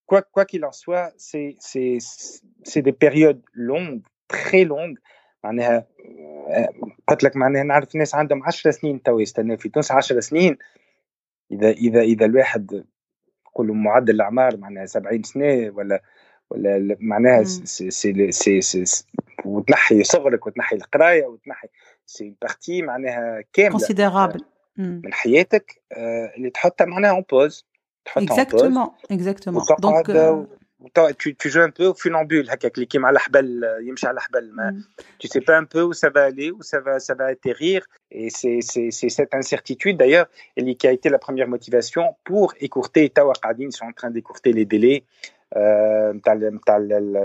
quoi 0.05 0.21
quoi 0.21 0.45
qu'il 0.45 0.63
en 0.65 0.71
soit, 0.71 1.11
c'est 1.17 1.55
c'est 1.59 1.97
c'est 2.63 2.83
des 2.83 2.93
périodes 2.93 3.41
longues, 3.53 4.03
très 4.27 4.63
longues. 4.65 4.99
معناها 5.44 5.86
قلت 7.08 7.24
لك 7.24 7.36
معناها 7.36 7.62
نعرف 7.62 7.94
ناس 7.94 8.14
عندهم 8.14 8.42
10 8.42 8.70
سنين 8.70 9.02
تو 9.02 9.18
يستناو 9.18 9.56
في 9.56 9.68
تونس 9.68 9.92
10 9.92 10.20
سنين. 10.20 10.58
إذا 11.52 11.70
إذا 11.70 12.00
إذا 12.00 12.26
الواحد 12.26 12.84
نقولوا 13.46 13.74
معدل 13.74 14.14
الأعمار 14.14 14.56
معناها 14.56 14.86
70 14.86 15.22
سنة 15.22 15.70
ولا 15.74 16.02
ولا 16.50 16.96
معناها 17.00 17.44
سي 17.44 17.90
سي 17.90 18.32
سي, 18.32 18.60
سي 18.60 19.04
وتنحي 19.44 20.04
صغرك 20.04 20.46
وتنحي 20.46 20.76
القراية 20.76 21.26
وتنحي 21.26 21.68
سي 22.06 22.34
بارتي 22.42 22.82
معناها 22.82 23.44
كاملة 23.52 23.70
كونسيديرابل 23.70 24.40
من 24.76 25.12
حياتك 25.12 25.82
اللي 26.36 26.50
تحطها 26.50 26.84
معناها 26.84 27.10
اون 27.10 27.24
بوز 27.30 27.66
Exactement, 28.14 28.88
exactement. 29.10 29.64
Donc, 29.80 30.08
euh... 30.08 30.46
tu, 31.18 31.36
joues 31.44 31.60
un 31.60 31.70
peu 31.70 31.86
au 31.86 31.94
funambule, 31.94 32.48
hein, 32.50 32.56
euh, 32.62 32.70
mm. 34.72 34.84
tu 35.18 35.26
ne 35.26 35.30
sais 35.30 35.40
pas 35.40 35.56
un 35.56 35.64
peu 35.64 35.82
où 35.82 35.92
ça 35.92 36.10
va 36.10 36.24
aller, 36.24 36.50
où 36.50 36.62
ça 36.62 36.80
va, 36.80 36.98
atterrir. 37.26 37.84
Et 38.10 38.30
c'est 38.30 38.60
cette 38.60 39.34
incertitude 39.34 39.96
d'ailleurs 39.96 40.26
qui 40.56 40.86
a 40.86 40.92
été 40.92 41.08
la 41.08 41.18
première 41.18 41.48
motivation 41.48 42.16
pour 42.24 42.54
écourter 42.60 43.08
Tawakadin. 43.10 43.66
Ils 43.66 43.72
sont 43.72 43.86
en 43.86 43.92
train 43.92 44.10
d'écourter 44.10 44.52
les 44.52 44.64
délais. 44.64 45.04
Euh, 45.54 46.12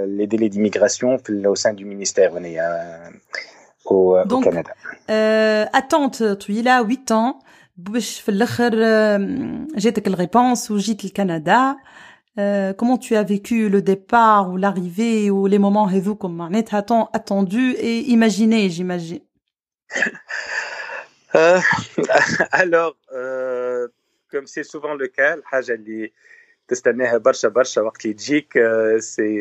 les 0.07 0.27
délais 0.27 0.49
d'immigration 0.49 1.17
au 1.45 1.55
sein 1.55 1.73
du 1.73 1.85
ministère 1.85 2.33
euh, 2.35 2.39
euh, 2.39 3.09
au, 3.85 4.23
Donc, 4.25 4.41
au, 4.41 4.49
Canada. 4.49 4.71
Euh, 5.09 5.65
attente, 5.73 6.37
tu 6.37 6.53
y 6.53 6.69
as 6.69 6.83
8 6.83 7.11
ans, 7.11 7.39
j'ai 9.75 9.91
réponse 10.13 10.69
ou 10.69 10.77
j'ai 10.77 10.93
le 10.93 11.09
Canada? 11.09 11.77
لكندا 12.36 12.72
comment 12.76 12.98
tu 12.98 13.16
as 13.16 13.22
vécu 13.22 13.68
le 13.68 13.80
départ 13.82 14.50
ou 14.50 14.56
l'arrivée 14.56 15.30
ou 15.30 15.46
les 15.46 15.58
moments 15.58 15.88
هذوكم 15.88 16.36
معناتها 16.36 16.80
tant 16.80 17.10
attendu 17.12 17.74
et 17.78 18.00
imaginé 18.00 18.68
j'imagine 18.68 19.20
euh, 21.34 21.58
alors 22.52 22.96
euh, 23.12 23.88
comme 24.30 24.46
c'est 24.46 24.64
souvent 24.64 24.94
le 24.94 25.08
cas 25.08 25.34
الحاجه 25.34 25.72
اللي 25.72 26.12
تستناها 26.68 27.18
برشا 27.18 27.48
برشا 27.48 27.80
وقت 27.80 28.04
اللي 28.04 28.14
تجيك 28.14 28.58
c'est 28.98 29.38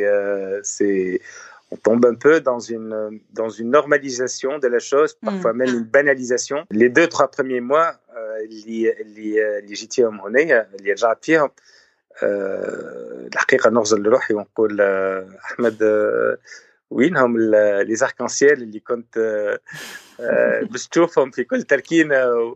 c'est 0.64 1.22
on 1.72 1.78
tombe 1.78 2.06
un 2.06 2.14
peu 2.14 2.36
dans 2.42 2.60
une, 2.60 3.20
dans 3.40 3.50
une 3.50 3.72
normalisation 3.72 4.60
de 4.60 4.68
la 4.68 4.78
chose, 4.78 5.12
parfois 5.16 5.52
mm. 5.52 5.58
même 5.58 5.74
une 5.80 5.84
banalisation. 5.98 6.60
Les 6.70 6.90
deux, 6.90 7.08
trois 7.08 7.30
premiers 7.36 7.60
mois, 7.60 7.92
اللي 8.44 9.02
اللي 9.02 9.60
اللي 9.60 9.74
جيت 9.74 9.94
فيهم 9.94 10.22
هنا 10.22 10.68
اللي 10.76 10.92
رجعت 10.92 11.26
فيهم 11.26 11.50
الحقيقه 12.24 13.70
نغزل 13.70 14.04
لروحي 14.04 14.34
ونقول 14.34 14.82
احمد 15.46 15.84
وينهم 16.90 17.38
لي 17.82 17.96
زاركانسيال 17.96 18.64
اللي 18.64 18.80
كنت 18.80 19.18
باش 20.62 20.88
تشوفهم 20.88 21.32
في 21.32 21.44
كل 21.44 21.64
تركينه 21.64 22.56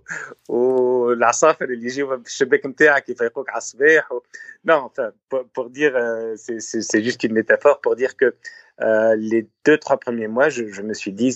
والعصافر 0.50 1.66
اللي 1.66 1.86
يجيو 1.86 2.18
في 2.18 2.28
الشباك 2.28 2.66
نتاعك 2.66 3.10
يفيقوك 3.10 3.50
على 3.50 3.58
الصباح 3.58 4.12
و... 4.12 4.22
non 4.68 4.80
enfin 4.88 5.12
pour, 5.30 5.70
dire 5.70 5.96
c'est 6.38 7.04
juste 7.04 7.24
une 7.24 7.34
métaphore 7.34 7.80
pour 7.82 7.96
dire 7.96 8.18
que 8.18 8.36
euh, 8.82 9.16
les 9.16 9.48
deux 9.66 9.78
trois 9.78 9.98
premiers 9.98 10.28
mois 10.28 10.50
je, 10.50 10.68
je 10.68 10.82
me 10.82 10.94
suis 10.94 11.14
dit 11.14 11.36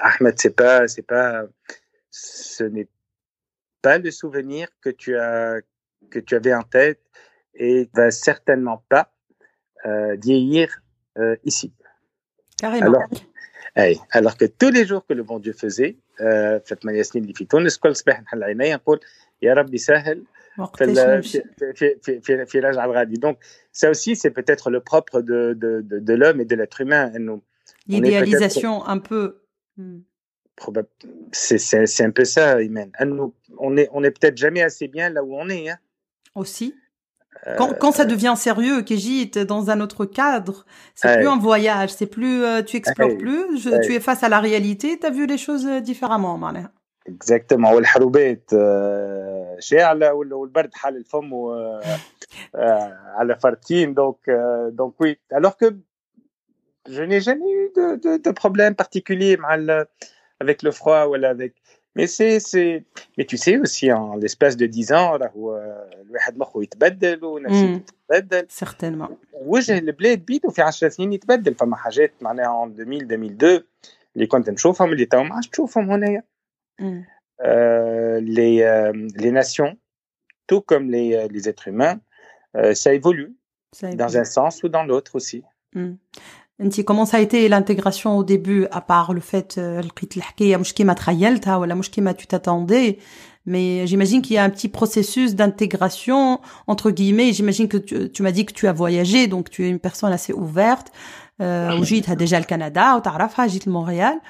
Ahmed 0.00 0.34
c'est 0.38 0.56
pas 0.62 0.88
c'est 0.88 1.06
pas 1.14 1.44
ce 2.10 2.64
n'est 2.64 2.88
pas 3.82 3.98
le 3.98 4.10
souvenir 4.10 4.68
que 4.82 4.90
tu 4.90 5.16
as 5.16 5.60
que 6.10 6.18
tu 6.18 6.34
avais 6.34 6.54
en 6.54 6.62
tête 6.62 7.00
et 7.54 7.88
va 7.94 8.10
certainement 8.10 8.84
pas 8.88 9.12
euh, 9.86 10.16
vieillir 10.16 10.82
euh, 11.18 11.36
ici. 11.44 11.72
Carrément. 12.58 12.86
Alors, 12.86 13.08
hey, 13.76 14.00
alors 14.10 14.36
que 14.36 14.44
tous 14.44 14.70
les 14.70 14.84
jours 14.86 15.04
que 15.06 15.14
le 15.14 15.22
bon 15.22 15.38
Dieu 15.38 15.52
faisait, 15.52 15.96
فات 16.18 16.84
ياسنين 16.84 17.24
اللي 17.24 17.34
في 17.34 17.44
تونس 17.44 17.78
كل 17.78 17.96
صباح 17.96 18.22
نحل 18.22 18.42
عيني 18.42 18.74
نقول 18.74 19.00
يا 19.42 19.54
ربي 19.54 19.78
سهل 19.78 20.24
في 20.76 20.94
في 21.76 21.96
في 22.02 22.20
في, 22.20 22.46
في 22.46 22.58
رجع 22.60 22.84
الغادي 22.84 23.16
donc 23.16 23.36
ça 23.72 23.90
aussi 23.90 24.16
c'est 24.16 24.30
peut-être 24.30 24.70
le 24.70 24.80
propre 24.80 25.20
de 25.20 25.54
de 25.54 25.80
de, 25.80 25.98
de 25.98 26.14
l'homme 26.14 26.40
et 26.40 26.44
de 26.44 26.54
l'être 26.54 26.80
humain 26.80 27.12
انه 27.16 27.40
l'idéalisation 27.88 28.84
un 28.86 28.98
peu 28.98 29.42
c'est 31.32 32.04
un 32.08 32.10
peu 32.10 32.24
ça 32.24 32.62
Imen 32.62 32.90
on 33.58 33.76
est 33.76 33.88
on 33.92 34.04
est 34.04 34.14
peut-être 34.16 34.36
jamais 34.36 34.62
assez 34.62 34.88
bien 34.88 35.08
là 35.10 35.24
où 35.24 35.34
on 35.34 35.48
est 35.48 35.70
hein. 35.70 35.78
aussi 36.36 36.74
quand, 37.56 37.76
quand, 37.78 37.92
ça 37.92 38.04
devient 38.04 38.34
sérieux, 38.36 38.82
Kejit, 38.82 39.30
dans 39.30 39.70
un 39.70 39.80
autre 39.80 40.04
cadre, 40.04 40.64
c'est 40.94 41.16
plus 41.16 41.26
un 41.26 41.38
voyage, 41.38 41.90
c'est 41.90 42.06
plus, 42.06 42.44
euh, 42.44 42.62
tu 42.62 42.76
explores 42.76 43.16
plus, 43.16 43.58
je, 43.58 43.84
tu 43.84 43.94
es 43.94 44.00
face 44.00 44.22
à 44.22 44.28
la 44.28 44.38
réalité, 44.38 44.98
tu 44.98 45.06
as 45.06 45.10
vu 45.10 45.26
les 45.26 45.38
choses 45.38 45.66
différemment, 45.82 46.38
Malé. 46.38 46.60
Exactement, 47.06 47.72
والحروبات 47.72 48.50
شاعلة 49.58 50.12
والبرد 50.12 50.74
حال 50.74 50.96
الفم 50.96 51.30
على 53.16 53.36
فرتين 53.36 53.94
donc 53.94 54.18
donc 54.72 54.94
oui 55.00 55.18
alors 55.32 55.56
que 55.56 55.76
je 56.88 57.02
n'ai 57.02 57.20
jamais 57.20 57.50
eu 57.50 57.70
de, 57.76 57.96
de, 57.96 58.22
de 58.22 58.30
problème 58.30 58.74
particulier 58.74 59.36
avec 60.40 60.62
le 60.62 60.70
froid 60.70 61.06
ou 61.06 61.14
avec 61.14 61.54
mais 61.96 62.06
c'est, 62.06 62.40
c'est, 62.40 62.84
mais 63.18 63.24
tu 63.24 63.36
sais 63.36 63.58
aussi, 63.58 63.92
en 63.92 64.16
l'espace 64.16 64.56
de 64.56 64.66
10 64.66 64.92
ans, 64.92 65.18
الواحد 66.06 66.38
مخه 66.38 66.62
يتبدل 66.62 67.24
ونفسيته 67.24 67.80
تتبدل. 68.08 68.46
Certainement. 68.64 69.12
وجه 69.32 69.78
البلاد 69.78 70.24
بيدو 70.24 70.50
في 70.50 70.62
10 70.62 70.88
سنين 70.88 71.12
يتبدل 71.12 71.54
فما 71.54 71.76
حاجات 71.76 72.12
معناها 72.20 72.66
en 72.66 72.80
2000 72.80 73.02
2002 73.02 73.62
اللي 74.16 74.26
كنت 74.26 74.50
نشوفهم 74.50 74.92
اللي 74.92 75.04
تو 75.04 75.22
ما 75.22 75.34
عادش 75.34 75.48
تشوفهم 75.48 75.90
هنايا. 75.90 76.22
Euh, 77.44 78.20
les, 78.20 78.62
euh, 78.62 78.92
les 79.16 79.32
nations, 79.32 79.76
tout 80.46 80.60
comme 80.60 80.90
les, 80.90 81.14
euh, 81.14 81.26
les 81.34 81.48
êtres 81.48 81.68
humains, 81.68 82.00
ça 82.82 82.90
évolue, 82.94 83.34
ça 83.72 83.88
évolue 83.88 83.96
dans 83.96 84.16
un 84.16 84.24
sens 84.24 84.62
ou 84.62 84.68
dans 84.68 84.84
l'autre 84.84 85.16
aussi. 85.16 85.42
Mm. 86.58 86.82
comment 86.86 87.06
ça 87.06 87.16
a 87.16 87.20
été 87.20 87.48
l'intégration 87.48 88.18
au 88.18 88.24
début 88.24 88.66
à 88.70 88.80
part 88.80 89.12
le 89.12 89.20
fait 89.20 89.58
لقيت 89.58 90.16
الحكايه 90.16 90.56
مش 90.56 90.72
كيما 90.74 90.92
تخيلتها 90.92 91.56
ولا 91.56 91.74
مش 91.74 91.90
كيما 91.90 92.12
tu 92.12 92.26
t'attendais 92.26 92.98
mais 93.46 93.86
j'imagine 93.86 94.22
qu'il 94.22 94.36
y 94.36 94.38
a 94.38 94.44
un 94.44 94.50
petit 94.50 94.68
processus 94.68 95.34
d'intégration 95.34 96.40
entre 96.66 96.90
guillemets. 96.90 97.32
J'imagine 97.32 97.68
que 97.68 97.76
tu, 97.76 98.10
tu 98.10 98.22
m'as 98.22 98.30
dit 98.30 98.46
que 98.46 98.52
tu 98.52 98.68
as 98.68 98.72
voyagé, 98.72 99.26
donc 99.26 99.50
tu 99.50 99.64
es 99.64 99.68
une 99.68 99.80
personne 99.80 100.12
assez 100.12 100.32
ouverte. 100.32 100.92
Euh, 101.40 101.80
وجيت 101.80 102.10
déjà 102.10 102.38
le 102.38 102.44
Canada 102.44 102.96
وتعرفها 102.96 103.46
جيت 103.46 103.68
Montréal. 103.68 104.20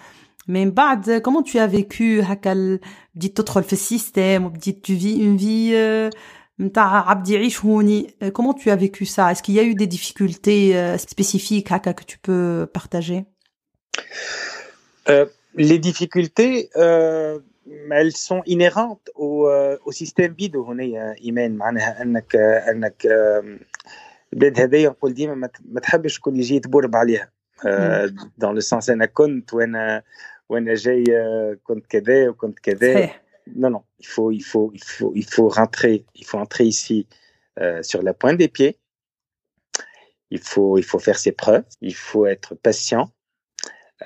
Mais 0.49 0.67
بعد 0.67 1.23
comment 1.23 1.43
tu 1.43 1.59
as 1.59 1.67
vécu 1.67 2.23
هكا 2.23 2.79
بديت 3.15 3.37
تدخل 3.37 3.63
في 3.63 3.73
السيستم 3.73 4.45
وبديت 4.45 4.87
tu 4.87 4.95
vis 4.95 5.17
une 5.17 5.37
vie 5.37 5.73
euh, 5.73 5.75
euh, 5.75 6.11
comment 8.33 8.55
tu 8.55 8.71
as 8.71 8.77
vécu 8.77 9.05
ça 9.05 9.33
Est-ce 9.33 9.43
qu'il 9.43 9.55
y 9.55 9.61
a 9.61 9.63
eu 9.63 9.75
des 9.75 9.87
difficultés 9.87 10.77
euh, 10.77 10.99
spécifiques 10.99 11.69
que 11.69 12.05
tu 12.05 12.19
peux 12.19 12.67
partager 12.73 13.25
euh, 15.09 15.27
Les 15.55 15.79
difficultés, 15.79 16.71
elles 16.75 18.17
sont 18.17 18.43
inhérentes 18.47 19.11
au, 19.15 19.49
au 19.85 19.93
système 19.93 20.33
بيدو 20.35 20.65
هنا 20.65 21.15
ايمان 21.25 21.57
معناها 21.57 22.03
انك 22.03 22.37
انك 22.37 23.07
البلاد 24.33 24.61
هذيا 24.61 24.89
نقول 24.89 25.15
ديما 25.15 25.51
ما 25.65 25.81
تحبش 25.81 26.15
شكون 26.15 26.37
يجي 26.37 26.57
يتبرب 26.57 26.97
عليها 26.97 27.33
dans 28.39 28.53
le 28.53 28.61
sens 28.61 28.91
انا 28.91 29.07
كنت 29.07 29.55
وانا 29.55 30.03
وانا 30.49 30.75
جاي 30.75 31.05
كنت 31.65 31.87
كذا 31.87 32.29
وكنت 32.29 32.59
كذا 32.59 32.95
صحيح 32.95 33.23
non, 33.55 33.71
non, 33.71 33.85
il 33.99 34.07
faut, 34.07 34.31
il 34.31 34.43
faut, 34.43 34.71
il 34.73 34.85
faut, 34.85 35.13
il 35.15 35.25
faut 35.25 35.49
rentrer, 35.49 36.05
il 36.15 36.25
faut 36.25 36.39
entrer 36.39 36.65
ici 36.65 37.07
euh, 37.61 37.83
sur 37.83 38.03
la 38.03 38.15
pointe 38.15 38.39
des 38.39 38.49
pieds. 38.49 38.79
Il 40.31 40.39
faut, 40.39 40.79
il 40.79 40.85
faut 40.85 40.99
faire 40.99 41.19
ses 41.19 41.33
preuves. 41.33 41.65
Il 41.81 41.95
faut 41.95 42.27
être 42.27 42.55
patient. 42.55 43.11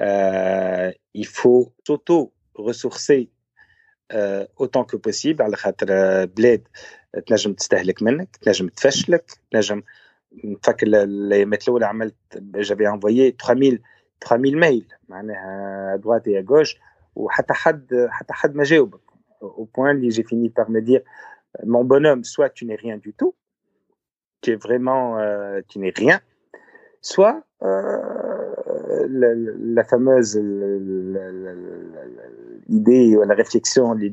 Euh, 0.00 0.90
il 1.14 1.26
faut 1.26 1.73
s'auto-ressourcer 1.87 3.30
euh, 4.12 4.46
autant 4.56 4.85
que 4.85 4.96
possible 4.96 5.42
على 5.42 5.56
خاطر 5.56 6.25
بلاد 6.25 6.68
تنجم 7.26 7.52
تستهلك 7.52 8.02
منك 8.02 8.37
تنجم 8.37 8.68
تفشلك 8.68 9.25
تنجم 9.50 9.82
نفكر 10.44 10.87
الايامات 10.87 11.62
الاولى 11.62 11.87
عملت 11.87 12.14
جافي 12.37 12.88
انفويي 12.88 13.30
3000 13.30 13.80
3000 14.20 14.58
ميل 14.61 14.88
معناها 15.08 15.96
droite 15.96 16.26
et 16.26 16.37
à 16.37 16.42
gauche 16.42 16.76
وحتى 17.14 17.54
حد 17.54 18.06
حتى 18.11 18.32
حد 18.32 18.54
ما 18.54 18.64
جاوبك 18.64 19.10
au 19.41 19.65
point, 19.65 20.00
j'ai 20.10 20.24
fini 20.24 20.50
par 20.50 20.69
me 20.69 20.81
dire, 20.81 21.01
euh, 21.60 21.63
mon 21.65 21.83
bonhomme, 21.83 22.24
soit 22.24 22.50
tu 22.50 22.65
n'es 22.65 22.75
rien 22.75 22.98
du 22.98 23.13
tout, 23.13 23.36
tu 24.41 24.51
es 24.51 24.55
vraiment, 24.55 25.19
euh, 25.19 25.62
tu 25.67 25.79
n'es 25.79 25.93
rien, 25.95 26.21
soit 27.01 27.43
euh, 27.63 29.07
la, 29.10 29.83
fameuse 29.83 30.36
idée 32.69 33.15
ou 33.15 33.24
la 33.24 33.36
réflexion, 33.36 33.93
les 33.93 34.12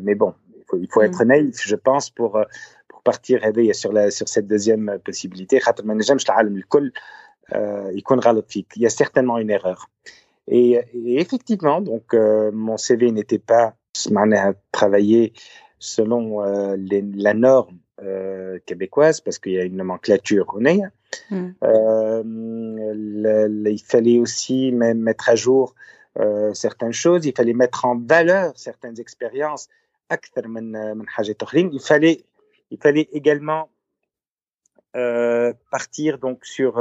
mais 0.00 0.14
bon, 0.14 0.34
il 0.56 0.64
faut, 0.68 0.76
il 0.76 0.88
faut 0.90 1.02
être 1.02 1.24
mm. 1.24 1.28
naïf, 1.28 1.60
je 1.60 1.76
pense, 1.76 2.10
pour, 2.10 2.40
pour 2.88 3.02
partir 3.02 3.44
éveillé 3.44 3.72
sur, 3.72 3.92
la, 3.92 4.10
sur 4.10 4.28
cette 4.28 4.48
deuxième 4.48 4.98
possibilité. 5.04 5.60
Il 8.76 8.82
y 8.82 8.86
a 8.86 8.90
certainement 8.90 9.38
une 9.38 9.50
erreur 9.50 9.90
et, 10.48 10.80
effectivement, 11.18 11.80
donc 11.80 12.14
euh, 12.14 12.50
mon 12.52 12.76
CV 12.76 13.12
n'était 13.12 13.38
pas 13.38 13.74
travaillé 14.72 15.32
selon 15.78 16.42
euh, 16.42 16.76
les, 16.76 17.02
la 17.02 17.34
norme 17.34 17.78
euh, 18.02 18.58
québécoise 18.66 19.20
parce 19.20 19.38
qu'il 19.38 19.52
y 19.52 19.58
a 19.58 19.64
une 19.64 19.76
nomenclature 19.76 20.52
au 20.54 20.60
mm. 20.60 20.84
il 23.66 23.82
fallait 23.84 24.18
aussi 24.18 24.72
même 24.72 24.98
mettre 24.98 25.28
à 25.28 25.34
jour 25.34 25.74
certaines 26.52 26.92
choses, 26.92 27.24
il 27.24 27.34
fallait 27.34 27.54
mettre 27.54 27.86
en 27.86 27.96
valeur 27.96 28.52
certaines 28.56 29.00
expériences. 29.00 29.68
Il 31.72 31.80
fallait, 31.80 32.24
il 32.70 32.78
fallait 32.78 33.08
également 33.12 33.70
partir 34.92 36.18
donc 36.18 36.44
sur 36.44 36.78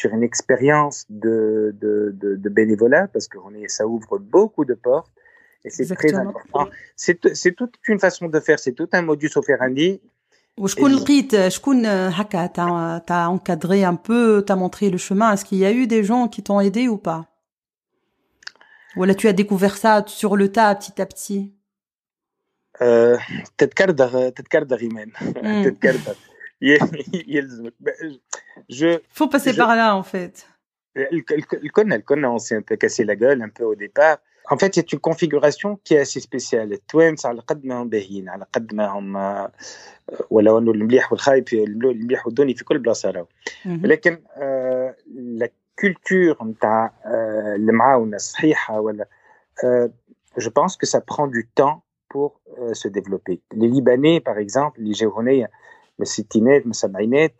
sur 0.00 0.10
une 0.12 0.22
expérience 0.22 1.06
de, 1.10 1.74
de, 1.82 2.14
de, 2.22 2.36
de, 2.36 2.48
bénévolat, 2.48 3.08
parce 3.12 3.26
que 3.26 3.38
on 3.38 3.52
est, 3.54 3.68
ça 3.68 3.86
ouvre 3.86 4.18
beaucoup 4.18 4.64
de 4.64 4.74
portes. 4.74 5.12
Et 5.64 5.70
c'est 5.70 5.92
très 5.94 6.14
important. 6.14 6.68
C'est 6.94 7.54
toute 7.60 7.74
une 7.88 7.98
façon 7.98 8.28
de 8.28 8.40
faire, 8.40 8.58
c'est 8.58 8.72
tout 8.72 8.88
un 8.92 9.02
modus 9.02 9.32
operandi. 9.36 10.00
وشكون 10.58 10.94
لقيت 10.94 11.48
شكون 11.48 11.86
هكا 11.86 12.46
t'as 13.06 13.26
encadré 13.28 13.84
un 13.84 13.94
peu 13.94 14.42
t'as 14.46 14.56
montré 14.56 14.90
le 14.90 14.98
chemin 14.98 15.32
est-ce 15.32 15.44
qu'il 15.44 15.58
y 15.58 15.64
a 15.64 15.72
eu 15.72 15.86
des 15.86 16.02
gens 16.02 16.26
qui 16.26 16.42
t'ont 16.42 16.60
aidé 16.60 16.88
ou 16.88 16.96
pas 16.96 17.26
ou 18.96 19.04
là 19.04 19.14
tu 19.14 19.28
as 19.28 19.32
découvert 19.32 19.76
ça 19.76 20.02
sur 20.06 20.36
le 20.36 20.50
tas 20.50 20.74
petit 20.74 21.00
à 21.00 21.06
petit 21.06 21.52
تتكردغ 23.58 24.28
تتكردغ 24.28 24.80
ايمان 24.80 25.10
تتكردغ 25.64 26.14
je, 28.68 29.00
faut 29.10 29.28
passer 29.28 29.54
par 29.54 29.74
là, 29.76 29.96
en 29.96 30.02
fait. 30.02 30.46
Le 30.94 31.70
connaît, 31.70 31.98
le 31.98 32.28
on 32.28 32.38
s'est 32.38 32.56
un 32.56 32.62
peu 32.62 32.76
cassé 32.76 33.04
la 33.04 33.16
gueule 33.16 33.40
un 33.42 33.48
peu 33.48 33.64
au 33.64 33.74
départ. 33.74 34.18
En 34.50 34.56
fait, 34.56 34.74
c'est 34.74 34.92
une 34.92 34.98
configuration 34.98 35.78
qui 35.84 35.94
est 35.94 36.00
assez 36.00 36.20
spéciale. 36.20 36.78
توانس 36.88 37.26
على 37.26 37.40
قد 37.40 37.64
ما 37.64 37.82
هم 37.82 37.88
باهيين 37.88 38.28
على 38.28 38.46
قد 38.52 38.74
ما 38.74 38.86
هم 38.86 39.48
ولو 40.30 40.58
انه 40.58 40.70
المليح 40.70 41.12
والخايب 41.12 41.44
المليح 41.52 42.26
والدوني 42.26 42.54
في 42.54 42.64
كل 42.64 42.78
بلاصه 42.78 43.10
راهو 43.10 43.26
ولكن 43.66 44.22
لا 45.14 45.50
كولتور 45.78 46.44
نتاع 46.44 46.92
المعاونه 47.56 48.16
الصحيحه 48.16 48.80
ولا 48.80 49.08
je 50.38 50.48
pense 50.48 50.76
que 50.76 50.86
ça 50.86 51.00
prend 51.00 51.26
du 51.26 51.48
temps 51.54 51.82
pour 52.08 52.40
se 52.72 52.88
développer. 52.88 53.40
Les 53.52 53.68
Libanais, 53.68 54.20
par 54.20 54.38
exemple, 54.38 54.80
les 54.80 54.94
Géronais, 54.94 55.46
من 55.98 56.02
الستينات 56.02 56.64
من 56.64 56.70
السبعينات 56.70 57.32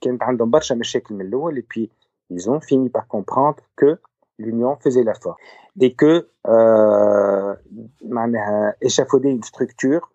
كانت 0.00 0.22
عندهم 0.22 0.50
برشا 0.50 0.74
مشاكل 0.74 1.14
من 1.14 1.20
الاول 1.20 1.58
et 1.58 1.62
puis 1.62 1.90
ils 2.30 2.50
ont 2.50 2.60
fini 2.60 2.88
par 2.88 3.06
comprendre 3.06 3.62
que 3.76 3.98
l'union 4.38 4.76
faisait 4.76 5.04
la 5.04 5.14
force 5.14 5.40
et 5.80 5.94
que 5.94 6.28
euh, 6.46 7.56
معناها 8.02 8.74
échafauder 8.82 9.30
une 9.30 9.42
structure 9.42 10.10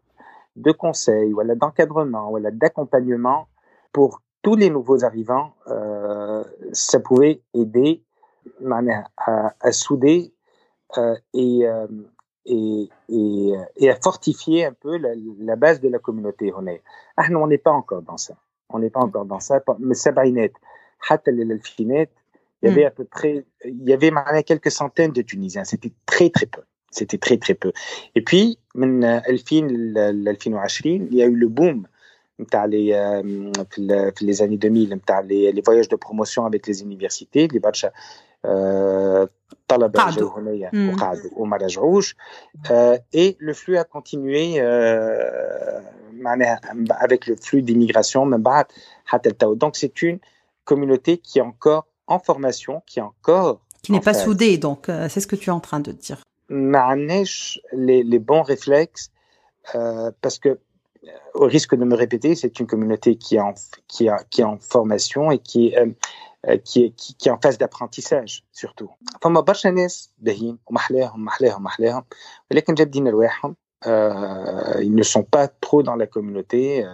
de 0.55 0.71
conseil 0.71 1.33
ou 1.33 1.43
d'encadrement 1.43 2.31
ou 2.31 2.39
d'accompagnement 2.39 3.47
pour 3.91 4.21
tous 4.41 4.55
les 4.55 4.69
nouveaux 4.69 5.03
arrivants 5.03 5.53
euh, 5.67 6.43
ça 6.73 6.99
pouvait 6.99 7.41
aider 7.53 8.03
à, 9.17 9.53
à 9.59 9.71
souder 9.71 10.33
euh, 10.97 11.15
et, 11.33 11.67
euh, 11.67 11.87
et, 12.45 12.89
et, 13.09 13.53
et, 13.77 13.89
à 13.89 13.95
fortifier 13.95 14.65
un 14.65 14.73
peu 14.73 14.97
la, 14.97 15.09
la 15.39 15.55
base 15.55 15.81
de 15.81 15.89
la 15.89 15.99
communauté 15.99 16.53
honnête. 16.53 16.83
Ah 17.17 17.29
non, 17.29 17.43
on 17.43 17.47
n'est 17.47 17.57
pas 17.57 17.71
encore 17.71 18.03
dans 18.03 18.17
ça. 18.17 18.35
On 18.69 18.79
n'est 18.79 18.89
pas 18.89 18.99
encore 18.99 19.25
dans 19.25 19.39
ça. 19.39 19.63
Mais 19.79 19.95
Sabaïnet, 19.95 20.51
il 21.11 22.09
y 22.61 22.67
avait 22.67 22.85
à 22.85 22.91
peu 22.91 23.05
près, 23.05 23.45
il 23.63 23.83
y 23.83 23.93
avait 23.93 24.11
quelques 24.43 24.71
centaines 24.71 25.11
de 25.11 25.21
Tunisiens. 25.21 25.65
C'était 25.65 25.93
très 26.05 26.29
très 26.29 26.45
peu. 26.45 26.61
C'était 26.91 27.17
très 27.17 27.37
très 27.37 27.55
peu. 27.55 27.73
Et 28.15 28.21
puis, 28.21 28.57
من 28.75 29.01
2020 29.01 30.85
il 30.85 31.15
y 31.15 31.21
a 31.21 31.25
eu 31.25 31.35
le 31.35 31.47
boom 31.47 31.85
نتاع 32.39 32.65
les 32.65 32.91
في 33.71 34.25
les 34.25 34.41
années 34.41 34.57
2000 34.57 34.93
نتاع 34.93 35.21
les, 35.21 35.51
les 35.51 35.61
voyages 35.61 35.87
de 35.87 35.95
promotion 35.95 36.45
avec 36.45 36.67
les 36.67 36.81
universités 36.81 37.47
les 37.47 37.59
برشا 38.43 39.29
طلبه 39.67 40.09
جاوا 40.09 40.39
هنايا 40.39 40.71
وقعدوا 40.93 41.31
وما 41.35 41.57
رجعوش 41.57 42.15
et 43.13 43.37
le 43.39 43.53
flux 43.53 43.77
a 43.77 43.83
continué 43.83 44.59
معناها 46.13 46.59
avec 46.99 47.27
le 47.27 47.35
flux 47.35 47.61
d'immigration 47.61 48.17
من 48.17 48.43
بعد 48.43 48.65
حتى 49.05 49.29
التو 49.29 49.55
donc 49.55 49.75
c'est 49.75 50.01
une 50.01 50.19
communauté 50.65 51.17
qui 51.17 51.39
est 51.39 51.41
encore 51.41 51.85
en 52.07 52.19
formation 52.19 52.81
qui 52.85 52.99
est 52.99 53.07
encore 53.13 53.59
qui 53.83 53.91
n'est 53.91 53.99
pas 53.99 54.13
soudée 54.13 54.57
donc 54.57 54.81
c'est 55.09 55.19
ce 55.19 55.27
que 55.27 55.35
tu 55.35 55.49
es 55.49 55.53
en 55.53 55.59
train 55.59 55.79
de 55.79 55.91
dire 55.91 56.17
ما 56.49 56.79
عندناش 56.79 57.59
les, 57.73 58.03
les 58.03 58.19
bons 58.19 58.43
réflexes 58.43 59.11
parce 60.21 60.39
que 60.39 60.59
au 61.33 61.45
risque 61.45 61.75
de 61.75 61.85
me 61.85 61.95
répéter, 61.95 62.35
c'est 62.35 62.59
une 62.59 62.67
communauté 62.67 63.15
qui 63.15 63.35
est 63.35 63.39
en, 63.39 63.53
qui 63.87 64.07
est, 64.07 64.11
qui 64.29 64.41
est 64.41 64.49
en 64.53 64.57
formation 64.57 65.31
et 65.31 65.39
qui 65.39 65.67
est, 65.67 65.95
qui 66.67 66.83
est, 66.83 66.91
qui, 66.99 67.15
qui 67.17 67.27
est 67.27 67.31
en 67.31 67.39
phase 67.43 67.57
d'apprentissage 67.57 68.43
surtout. 68.51 68.89
فما 69.21 69.39
برشا 69.41 69.69
ناس 69.69 70.09
باهيين 70.17 70.57
ومحلاهم 70.67 71.25
محلاهم 71.25 71.63
محلاهم 71.63 72.03
ولكن 72.51 72.73
جادين 72.73 73.07
رواحهم 73.07 73.55
ils 74.87 74.95
ne 74.95 75.03
sont 75.03 75.23
pas 75.35 75.47
trop 75.47 75.83
dans 75.83 75.95
la 75.95 76.07
communauté 76.07 76.85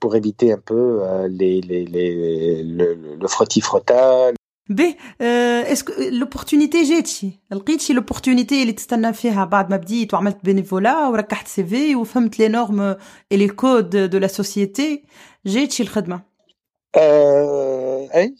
pour 0.00 0.16
éviter 0.16 0.52
un 0.52 0.62
peu 0.70 0.84
les, 1.28 1.60
les, 1.60 1.84
les, 1.84 2.62
le, 2.62 2.86
le 3.22 3.28
frotti-frotta, 3.28 4.34
باهي 4.68 4.96
اسكو 5.72 5.92
لوبورتونيتي 6.10 6.82
جاتشي 6.82 7.40
لقيتشي 7.50 7.92
لوبورتونيتي 7.92 8.62
اللي 8.62 8.72
تستنى 8.72 9.12
فيها 9.12 9.44
بعد 9.44 9.70
ما 9.70 9.76
بديت 9.76 10.14
وعملت 10.14 10.38
بينيفولا 10.44 11.08
وركحت 11.08 11.48
سي 11.48 11.64
في 11.64 11.96
وفهمت 11.96 12.38
لي 12.38 12.48
نورم 12.48 12.80
اي 12.80 12.96
لي 13.32 13.48
كود 13.48 13.96
دو 13.96 14.18
لا 14.18 14.26
سوسيتي 14.26 15.04
جاتشي 15.46 15.82
الخدمه 15.82 16.22
اي 16.97 18.35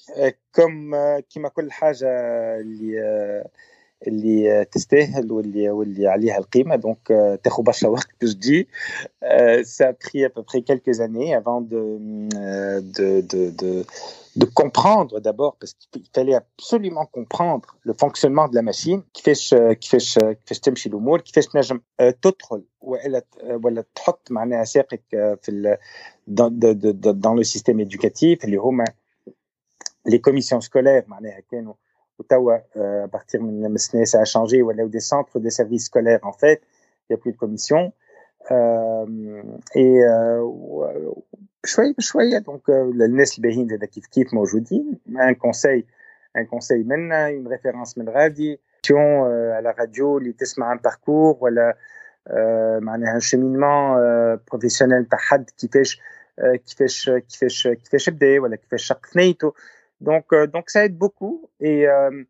كم 0.53 0.91
كيما 1.19 1.49
كل 1.49 1.71
حاجة 1.71 2.07
اللي 2.59 3.45
اللي 4.06 4.64
تستاهل 4.64 5.32
واللي 5.32 5.70
واللي 5.70 6.08
عليها 6.08 6.38
القيمه 6.38 6.76
دونك 6.76 7.38
تاخذ 7.44 7.62
برشا 7.62 7.88
وقت 7.88 8.08
باش 8.20 8.34
تجي 8.34 8.68
ça 9.78 9.88
a 9.88 9.92
pris 9.92 10.24
à 10.24 10.30
peu 10.30 10.42
près 10.42 10.62
quelques 10.62 11.00
années 11.00 11.34
avant 11.34 11.60
de 11.72 11.82
de 12.98 13.08
de 13.32 13.40
de, 13.60 13.84
de 14.40 14.46
comprendre 14.60 15.20
d'abord 15.20 15.52
parce 15.60 15.72
qu'il 15.74 16.04
fallait 16.16 16.38
absolument 16.44 17.06
comprendre 17.18 17.68
le 17.88 17.92
fonctionnement 18.02 18.48
de 18.48 18.54
la 18.54 18.62
machine 18.62 19.02
كيفاش 19.14 19.54
كيفاش 19.54 20.18
كيفاش 20.18 20.60
تمشي 20.60 20.88
الامور 20.88 21.20
كيفاش 21.20 21.46
تنجم 21.46 21.80
تدخل 22.22 22.62
ولا 22.80 23.22
ولا 23.64 23.84
تحط 23.94 24.30
معناها 24.30 24.64
ساقك 24.64 25.02
في 25.42 25.76
dans 27.22 27.34
le 27.34 27.44
système 27.44 27.80
éducatif 27.80 28.44
اللي 28.44 28.56
هما 28.56 28.84
les 30.08 30.18
commissions 30.18 30.60
scolaires 30.60 31.08
معناها 31.08 31.40
كانوا 31.50 31.74
Ottawa, 32.18 32.60
euh, 32.76 33.04
à 33.04 33.08
partir 33.08 33.40
de 33.42 34.04
ça 34.04 34.20
a 34.20 34.24
changé, 34.24 34.62
ou 34.62 34.72
des 34.72 35.00
centres 35.00 35.38
de 35.40 35.48
services 35.48 35.86
scolaires, 35.86 36.20
en 36.22 36.32
fait, 36.32 36.62
il 37.02 37.12
n'y 37.12 37.14
a 37.14 37.18
plus 37.18 37.32
de 37.32 37.36
commission. 37.36 37.92
Euh, 38.50 39.06
et 39.74 40.00
شوية 41.98 42.38
donc 42.38 42.68
الناس 42.68 43.38
الباهيين 43.38 43.68
زاد 43.68 43.84
كيف 43.84 44.06
كيف 44.06 44.34
موجودين 44.34 44.98
un 45.08 45.34
conseil 45.34 45.84
un 46.38 46.44
conseil 46.44 46.84
منا 46.84 47.30
une 47.30 47.48
référence 47.48 47.98
من 47.98 48.08
غادي 48.08 48.60
à 49.56 49.60
la 49.60 49.72
radio 49.72 50.18
اللي 50.18 50.32
تسمع 50.32 50.76
un 50.76 50.78
parcours 50.78 51.42
ولا 51.42 51.76
معناها 52.80 53.18
un 53.18 53.22
cheminement 53.22 53.96
professionnel 54.50 55.08
تاع 55.10 55.18
حد 55.18 55.50
كيفاش 55.50 56.00
كيفاش 56.66 57.10
كيفاش 57.10 57.68
كيفاش 57.68 58.10
بدا 58.10 58.40
ولا 58.40 58.56
كيفاش 58.56 58.84
شق 58.84 59.06
ثنيته 59.06 59.52
donc, 60.01 60.25
euh, 60.33 60.47
donc 60.47 60.69
ça 60.69 60.85
aide 60.85 60.97
beaucoup 60.97 61.49
et, 61.59 61.87
euh, 61.87 62.23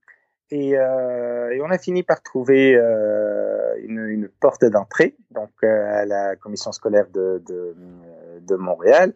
et, 0.51 0.77
euh, 0.77 1.59
on 1.61 1.69
a 1.69 1.77
fini 1.77 2.03
par 2.03 2.21
trouver 2.21 2.73
une, 3.83 3.99
une, 4.07 4.29
porte 4.29 4.63
d'entrée 4.65 5.15
donc 5.31 5.51
à 5.63 6.05
la 6.05 6.35
commission 6.35 6.71
scolaire 6.71 7.07
de, 7.13 7.43
de, 7.45 7.75
de 8.41 8.55
Montréal. 8.55 9.13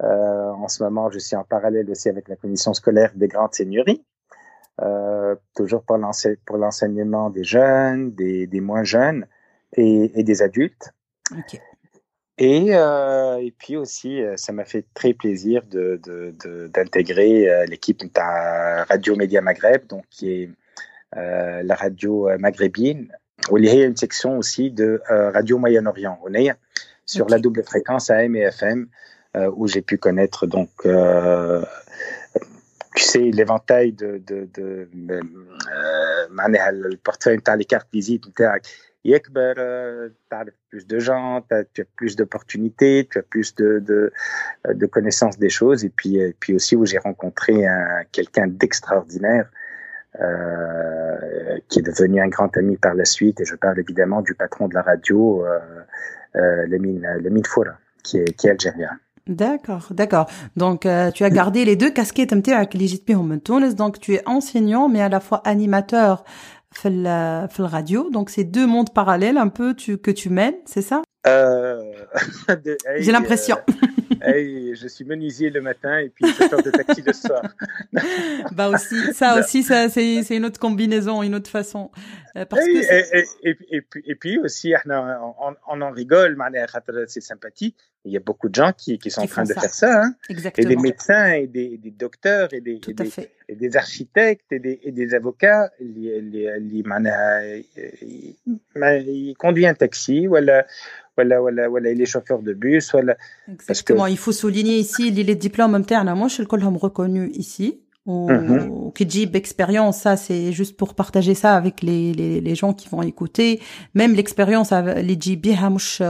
en 0.00 0.68
ce 0.68 0.82
moment, 0.82 1.10
je 1.10 1.18
suis 1.18 1.36
en 1.36 1.44
parallèle 1.44 1.90
aussi 1.90 2.08
avec 2.08 2.28
la 2.28 2.36
commission 2.36 2.72
scolaire 2.72 3.12
des 3.14 3.28
grandes 3.28 3.54
seigneuries, 3.54 4.02
toujours 5.54 5.82
pour 5.82 5.98
l'enseignement 5.98 7.28
des 7.28 7.44
jeunes, 7.44 8.12
des, 8.12 8.46
des 8.46 8.60
moins 8.60 8.84
jeunes 8.84 9.26
et, 9.76 10.18
et 10.18 10.24
des 10.24 10.40
adultes. 10.42 10.92
Okay. 11.38 11.60
Et, 12.38 12.74
euh, 12.74 13.36
et 13.38 13.52
puis 13.56 13.76
aussi, 13.76 14.22
euh, 14.22 14.36
ça 14.36 14.52
m'a 14.52 14.64
fait 14.64 14.86
très 14.94 15.12
plaisir 15.12 15.62
d'intégrer 15.64 17.32
de, 17.42 17.44
de, 17.44 17.48
euh, 17.48 17.66
l'équipe 17.66 17.98
de 18.02 18.88
Radio 18.88 19.16
Média 19.16 19.42
Maghreb, 19.42 19.86
donc 19.86 20.04
qui 20.10 20.30
est 20.30 20.50
euh, 21.16 21.62
la 21.62 21.74
radio 21.74 22.30
maghrébine, 22.38 23.12
où 23.50 23.58
il 23.58 23.66
y 23.66 23.68
a 23.68 23.84
une 23.84 23.96
section 23.96 24.38
aussi 24.38 24.70
de 24.70 25.02
euh, 25.10 25.30
Radio 25.30 25.58
Moyen-Orient, 25.58 26.18
on 26.24 26.32
est 26.32 26.50
sur 27.04 27.26
okay. 27.26 27.34
la 27.34 27.38
double 27.38 27.64
fréquence 27.64 28.08
AM 28.10 28.34
et 28.34 28.40
FM, 28.40 28.88
où 29.56 29.66
j'ai 29.66 29.80
pu 29.80 29.96
connaître 29.96 30.46
donc 30.46 30.68
tu 32.94 33.02
sais 33.02 33.30
l'éventail 33.30 33.92
de, 33.92 34.20
de, 34.26 34.46
de, 34.52 34.88
de 34.92 35.20
le 36.30 36.96
portefeuille 36.96 37.40
les 37.56 37.64
cartes 37.64 37.88
Yekber, 39.04 39.54
tu 39.56 40.36
as 40.36 40.44
plus 40.70 40.86
de 40.86 40.98
gens, 40.98 41.44
as, 41.50 41.64
tu 41.72 41.82
as 41.82 41.84
plus 41.96 42.16
d'opportunités, 42.16 43.08
tu 43.10 43.18
as 43.18 43.22
plus 43.22 43.54
de, 43.56 43.80
de, 43.80 44.12
euh, 44.66 44.74
de 44.74 44.86
connaissances 44.86 45.38
des 45.38 45.50
choses. 45.50 45.84
Et 45.84 45.90
puis, 45.90 46.20
euh, 46.20 46.28
et 46.28 46.36
puis 46.38 46.54
aussi 46.54 46.76
où 46.76 46.86
j'ai 46.86 46.98
rencontré 46.98 47.64
quelqu'un 48.12 48.46
d'extraordinaire 48.46 49.48
euh, 50.20 51.58
qui 51.70 51.78
est 51.78 51.82
devenu 51.82 52.20
un 52.20 52.28
grand 52.28 52.54
ami 52.58 52.76
par 52.76 52.92
la 52.94 53.06
suite. 53.06 53.40
Et 53.40 53.46
je 53.46 53.54
parle 53.54 53.78
évidemment 53.78 54.20
du 54.20 54.34
patron 54.34 54.68
de 54.68 54.74
la 54.74 54.82
radio, 54.82 55.42
euh, 55.46 55.58
euh, 56.36 56.66
Lemine, 56.66 57.44
Foura, 57.46 57.78
qui 58.04 58.18
est, 58.18 58.36
qui 58.36 58.46
est 58.46 58.50
algérien. 58.50 58.90
D'accord, 59.26 59.88
d'accord. 59.90 60.28
Donc 60.54 60.86
tu 61.14 61.24
as 61.24 61.30
gardé 61.30 61.64
les 61.64 61.76
deux 61.76 61.90
casquettes 61.90 62.32
avec. 62.32 62.76
Donc 63.76 64.00
tu 64.00 64.14
es 64.14 64.22
enseignant 64.28 64.90
mais 64.90 65.00
à 65.00 65.08
la 65.08 65.20
fois 65.20 65.40
animateur 65.46 66.24
fait 66.74 66.90
radio. 67.66 68.10
Donc, 68.10 68.30
c'est 68.30 68.44
deux 68.44 68.66
mondes 68.66 68.92
parallèles 68.92 69.38
un 69.38 69.48
peu 69.48 69.74
tu, 69.74 69.98
que 69.98 70.10
tu 70.10 70.30
mènes, 70.30 70.56
c'est 70.64 70.82
ça? 70.82 71.02
Euh... 71.26 71.80
J'ai 72.98 73.12
l'impression. 73.12 73.56
Euh, 74.24 74.32
hey, 74.32 74.74
je 74.74 74.88
suis 74.88 75.04
menuisier 75.04 75.50
le 75.50 75.60
matin 75.60 75.98
et 75.98 76.08
puis 76.08 76.26
chauffeur 76.32 76.62
de 76.62 76.70
taxi 76.70 77.02
le 77.02 77.12
soir. 77.12 77.42
bah 78.52 78.68
aussi, 78.68 79.12
ça 79.14 79.38
aussi, 79.38 79.62
ça 79.62 79.88
c'est 79.88 80.22
c'est 80.22 80.36
une 80.36 80.44
autre 80.44 80.60
combinaison, 80.60 81.22
une 81.22 81.34
autre 81.34 81.50
façon. 81.50 81.90
Euh, 82.36 82.44
parce 82.44 82.66
hey, 82.66 82.80
que 82.80 82.92
et, 82.92 83.18
et, 83.42 83.50
et, 83.50 83.56
et, 83.70 83.80
puis, 83.82 84.02
et 84.06 84.14
puis 84.14 84.38
aussi, 84.38 84.74
on, 84.86 85.54
on 85.68 85.80
en 85.80 85.90
rigole, 85.90 86.36
c'est 87.06 87.20
sympathique. 87.20 87.76
Il 88.04 88.12
y 88.12 88.16
a 88.16 88.20
beaucoup 88.20 88.48
de 88.48 88.54
gens 88.54 88.72
qui, 88.76 88.98
qui 88.98 89.12
sont 89.12 89.20
qui 89.22 89.28
en 89.28 89.30
train 89.30 89.42
de 89.44 89.52
ça. 89.52 89.60
faire 89.60 89.74
ça. 89.74 90.02
Hein. 90.02 90.14
Exactement. 90.28 90.70
Et 90.70 90.74
des 90.74 90.80
médecins 90.80 91.32
et 91.34 91.46
des, 91.46 91.78
des 91.78 91.90
docteurs 91.92 92.52
et 92.52 92.60
des, 92.60 92.80
et 92.88 92.94
des, 92.94 93.10
et 93.48 93.54
des, 93.54 93.76
architectes 93.76 94.50
et 94.50 94.58
des, 94.58 94.80
des 94.84 95.14
avocats. 95.14 95.70
Ils 95.80 96.56
conduisent 99.38 99.66
un 99.66 99.74
taxi, 99.74 100.26
voilà 100.26 100.66
voilà, 101.16 101.40
voilà, 101.40 101.68
voilà, 101.68 101.92
les 101.92 102.06
chauffeurs 102.06 102.42
de 102.42 102.54
bus, 102.54 102.92
voilà. 102.92 103.16
Exactement. 103.50 104.06
Il 104.06 104.16
faut 104.16 104.32
souligner 104.32 104.78
ici 104.78 105.10
les 105.10 105.34
diplômes 105.34 105.74
internes. 105.74 106.12
Moi, 106.14 106.28
je 106.28 106.34
suis 106.34 106.42
le 106.42 106.48
reconnus 106.76 107.30
ici. 107.34 107.82
Ou 108.04 108.90
qui 108.96 109.30
expérience, 109.34 109.98
ça 110.00 110.16
c'est 110.16 110.50
juste 110.50 110.76
pour 110.76 110.96
partager 110.96 111.34
ça 111.34 111.54
avec 111.54 111.82
les, 111.82 112.12
les, 112.12 112.40
les 112.40 112.54
gens 112.56 112.74
qui 112.74 112.88
vont 112.88 113.00
écouter. 113.02 113.60
Même 113.94 114.14
l'expérience, 114.14 114.72
les 114.72 115.16
JB 115.20 115.54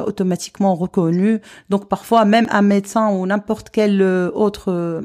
automatiquement 0.06 0.74
reconnu. 0.74 1.40
Donc 1.68 1.90
parfois 1.90 2.24
même 2.24 2.46
un 2.50 2.62
médecin 2.62 3.10
ou 3.10 3.26
n'importe 3.26 3.68
quel 3.68 4.00
euh, 4.00 4.30
autre 4.32 4.72
euh, 4.72 5.02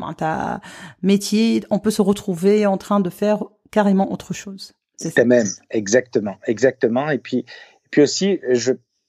métier, 1.01 1.61
on 1.69 1.79
peut 1.79 1.91
se 1.91 2.01
retrouver 2.01 2.65
en 2.65 2.77
train 2.77 3.01
de 3.01 3.09
faire 3.09 3.43
carrément 3.69 4.09
autre 4.13 4.33
chose. 4.33 4.71
C'est 4.95 5.25
même, 5.25 5.47
exactement, 5.69 6.37
exactement. 6.47 7.09
Et 7.09 7.17
puis, 7.17 7.39
et 7.39 7.89
puis 7.91 8.01
aussi, 8.01 8.39
je 8.49 8.71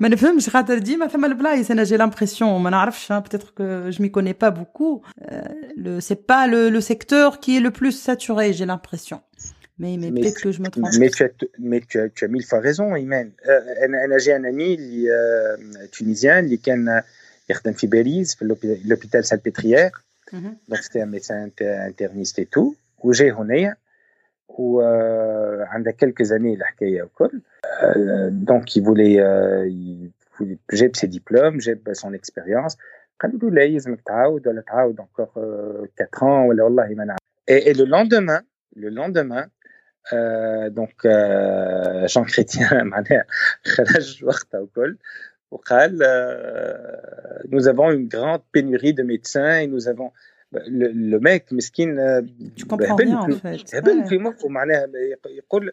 ما 0.00 0.08
نفهمش 0.08 0.48
خاطر 0.48 0.78
ديما 0.78 1.06
ثم 1.06 1.24
البلايص 1.24 1.70
انا 1.70 1.84
جي 1.84 1.96
لامبرسيون 1.96 2.62
ما 2.62 2.70
نعرفش 2.70 3.12
peut-être 3.12 3.54
que 3.58 3.90
je 3.90 4.02
m'y 4.02 4.10
connais 4.10 4.34
pas 4.34 4.50
beaucoup 4.50 5.02
le 5.76 6.00
c'est 6.00 6.22
pas 6.32 6.46
le, 6.46 6.70
le 6.70 6.80
secteur 6.80 7.40
qui 7.40 7.56
est 7.56 7.60
le 7.60 7.70
plus 7.70 7.92
saturé 7.92 8.52
j'ai 8.52 8.66
l'impression 8.66 9.20
mais 9.78 9.96
mais, 10.00 10.10
mais 10.10 10.20
peut-être 10.20 10.42
que 10.46 10.52
je 10.56 10.60
me 10.62 10.68
trompe 10.68 10.94
mais 11.00 11.10
tu 11.16 11.22
as 11.24 11.30
mais 11.68 11.80
tu 11.90 11.96
as, 12.00 12.08
tu 12.16 12.24
as 12.26 12.28
mille 12.34 12.46
fois 12.50 12.60
raison 12.68 12.86
Imen 13.04 13.28
انا 14.04 14.18
جي 14.18 14.36
un 14.38 14.44
ami 14.52 14.78
اللي 14.78 15.88
tunisien 15.96 16.26
اللي 16.26 16.56
كان 16.56 17.02
يخدم 17.50 17.72
في 17.72 17.86
باريس 17.86 18.34
في 18.34 18.44
l'hôpital 18.88 19.22
Salpêtrière 19.24 19.92
donc 20.70 20.78
c'était 20.82 21.02
un 21.06 21.10
médecin 21.16 21.48
interniste 21.90 22.38
et 22.38 22.46
tout 22.46 22.74
وجاي 22.98 23.32
هنايا 23.32 23.76
وعندها 24.50 25.92
quelques 25.92 26.32
années 26.32 26.54
الحكايه 26.54 27.02
الكل 27.02 27.40
donc 28.30 28.76
il 28.76 28.82
voulait 28.82 29.20
جاب 30.72 30.96
ses 30.96 31.08
diplômes 31.08 31.58
جاب 31.58 31.92
son 31.94 32.12
expérience 32.12 32.76
قالوا 33.20 33.38
له 33.40 33.50
لا 33.50 33.62
يلزمك 33.62 34.00
تعاود 34.00 34.48
ولا 34.48 34.60
تعاود 34.60 35.00
encore 35.00 35.38
4 36.00 36.22
ans 36.22 36.48
ولا 36.48 36.62
والله 36.64 36.94
ما 36.94 37.04
نعرف 37.04 37.18
et, 37.50 37.70
et 37.70 37.74
le 37.74 37.84
lendemain 37.84 38.42
le 38.76 38.88
lendemain 38.88 39.46
euh, 40.12 40.70
donc 40.70 40.94
euh, 41.04 42.06
Jean 42.06 42.24
Chrétien 42.24 42.72
معناها 42.72 43.24
خرج 43.66 44.24
وقتها 44.24 44.60
وكل 44.60 44.96
وقال 45.50 45.98
euh, 46.02 47.48
nous 47.48 47.68
avons 47.68 47.90
une 47.90 48.08
grande 48.08 48.42
pénurie 48.52 48.94
de 48.94 49.02
médecins 49.02 49.58
et 49.58 49.66
nous 49.66 49.88
avons 49.88 50.12
le, 50.52 50.88
le 50.88 51.18
mec 51.20 51.52
مسكين 51.52 51.96
tu 52.56 52.64
comprends 52.64 52.96
rien 52.96 53.18
en 53.18 53.30
fait 53.30 53.74
هبل 53.74 54.04
في 54.04 54.18
مخه 54.18 54.48
معناها 54.48 54.86
يقول 55.26 55.72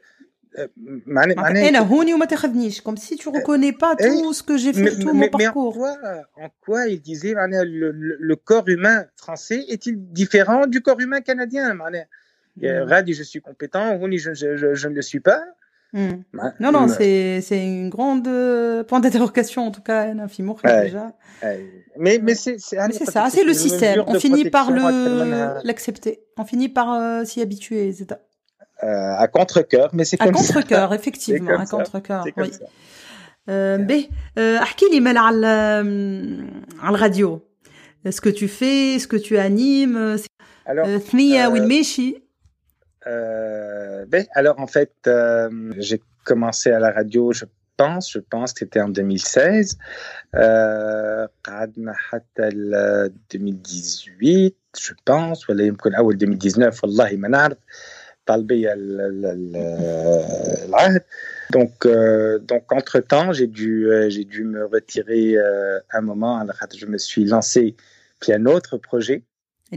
معناها 1.05 1.35
معناها 1.35 1.69
انا 1.69 1.79
هوني 1.79 2.13
وما 2.13 2.25
تاخذنيش 2.25 2.81
comme 2.81 2.97
si 2.97 3.15
tu 3.15 3.29
reconnais 3.29 3.71
pas 3.71 3.95
tout 3.95 4.33
ce 4.33 4.43
que 4.43 4.57
j'ai 4.57 4.73
fait 4.73 4.99
tout 4.99 5.13
mon 5.13 5.29
parcours 5.29 5.77
en 5.77 5.79
quoi, 5.79 5.97
en 6.43 6.49
quoi 6.65 6.87
il 6.87 7.01
disait 7.01 7.33
معناها 7.33 7.63
le, 7.63 7.91
le, 7.91 8.17
le 8.19 8.35
corps 8.35 8.67
humain 8.67 9.05
français 9.15 9.65
est-il 9.69 9.95
différent 10.11 10.67
du 10.67 10.81
corps 10.81 10.99
humain 10.99 11.21
canadien 11.21 11.73
معناها 11.73 12.07
غادي 12.63 13.13
je 13.13 13.23
suis 13.23 13.41
compétent 13.41 13.77
هوني 13.77 14.17
je, 14.17 14.33
je, 14.33 14.57
je, 14.57 14.73
je 14.73 14.87
ne 14.87 14.95
le 14.95 15.01
suis 15.01 15.19
pas 15.19 15.41
Hmm. 15.93 16.23
Non, 16.59 16.71
non, 16.71 16.87
c'est 16.87 17.39
c'est 17.41 17.63
une 17.63 17.89
grande 17.95 18.27
euh, 18.27 18.83
point 18.83 18.99
d'interrogation 18.99 19.61
en 19.67 19.71
tout 19.71 19.85
cas, 19.89 19.99
un 20.25 20.27
film 20.27 20.51
déjà. 20.63 21.13
Mais 22.03 22.19
mais 22.25 22.33
c'est 22.33 22.57
c'est 22.57 23.05
ça, 23.15 23.29
c'est 23.29 23.43
le 23.43 23.53
système. 23.53 24.03
On 24.07 24.15
finit 24.15 24.49
par 24.49 24.71
le 24.71 24.83
l'accepter. 25.67 26.13
On 26.41 26.45
finit 26.45 26.69
par 26.69 26.87
euh, 26.93 27.25
s'y 27.25 27.39
habituer, 27.41 27.93
c'est 27.93 28.11
euh, 28.11 29.23
à 29.25 29.27
contre-cœur, 29.27 29.89
mais 29.93 30.03
c'est 30.03 30.17
comme 30.17 30.33
ça. 30.33 30.41
À 30.41 30.45
contre-cœur, 30.47 30.93
effectivement, 30.93 31.57
à 31.63 31.65
contre-cœur. 31.65 32.25
Oui. 32.37 32.51
Ben, 33.47 34.01
احكي 34.37 34.85
لي 34.91 34.99
مال 34.99 35.17
على 35.17 35.45
على 36.79 36.95
الراديو. 36.95 37.41
Ce 38.09 38.21
que 38.21 38.29
tu 38.29 38.47
fais, 38.47 38.99
ce 38.99 39.07
que 39.07 39.17
tu 39.17 39.37
animes, 39.37 40.17
alors 40.65 40.97
ثنية 40.97 41.47
وين 41.47 41.67
ماشي 41.67 42.23
euh, 43.07 44.05
ben, 44.07 44.25
alors 44.33 44.59
en 44.59 44.67
fait, 44.67 44.93
euh, 45.07 45.73
j'ai 45.77 46.01
commencé 46.23 46.71
à 46.71 46.79
la 46.79 46.91
radio, 46.91 47.33
je 47.33 47.45
pense, 47.77 48.11
je 48.11 48.19
pense 48.19 48.53
que 48.53 48.59
c'était 48.59 48.81
en 48.81 48.89
2016. 48.89 49.77
Euh, 50.35 51.27
2018, 53.31 54.55
je 54.77 54.93
pense, 55.05 55.49
ولا 55.49 55.63
يمكن 55.63 55.95
أول 55.95 56.17
2019 56.17 56.83
والله 56.83 57.15
ما 57.15 57.27
نعرف 57.27 57.57
طالبي 58.25 58.73
العهد. 60.65 61.03
Donc, 61.53 61.85
euh, 61.85 62.39
donc 62.39 62.71
entre 62.71 62.99
temps, 62.99 63.31
j'ai 63.31 63.47
dû, 63.47 63.87
euh, 63.87 64.09
j'ai 64.09 64.23
dû 64.23 64.43
me 64.43 64.65
retirer 64.65 65.37
euh, 65.37 65.79
un 65.91 66.01
moment. 66.01 66.39
Alors, 66.39 66.55
je 66.75 66.85
me 66.85 66.97
suis 66.97 67.25
lancé 67.25 67.75
puis 68.19 68.33
un 68.33 68.45
autre 68.45 68.77
projet 68.77 69.23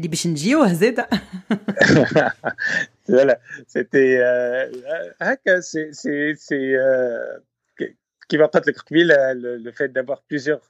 voilà, 3.08 3.40
c'était 3.68 4.18
euh, 4.20 4.72
euh 4.72 5.12
hein, 5.20 5.62
c'est 5.62 5.92
c'est 5.94 6.76
euh, 6.76 7.40
qui 8.28 8.38
va 8.38 8.48
pas 8.48 8.62
te 8.62 8.68
le 8.68 8.74
croquer, 8.74 9.04
le, 9.04 9.58
le, 9.58 9.72
fait 9.72 9.90
d'avoir 9.90 10.22
plusieurs 10.24 10.62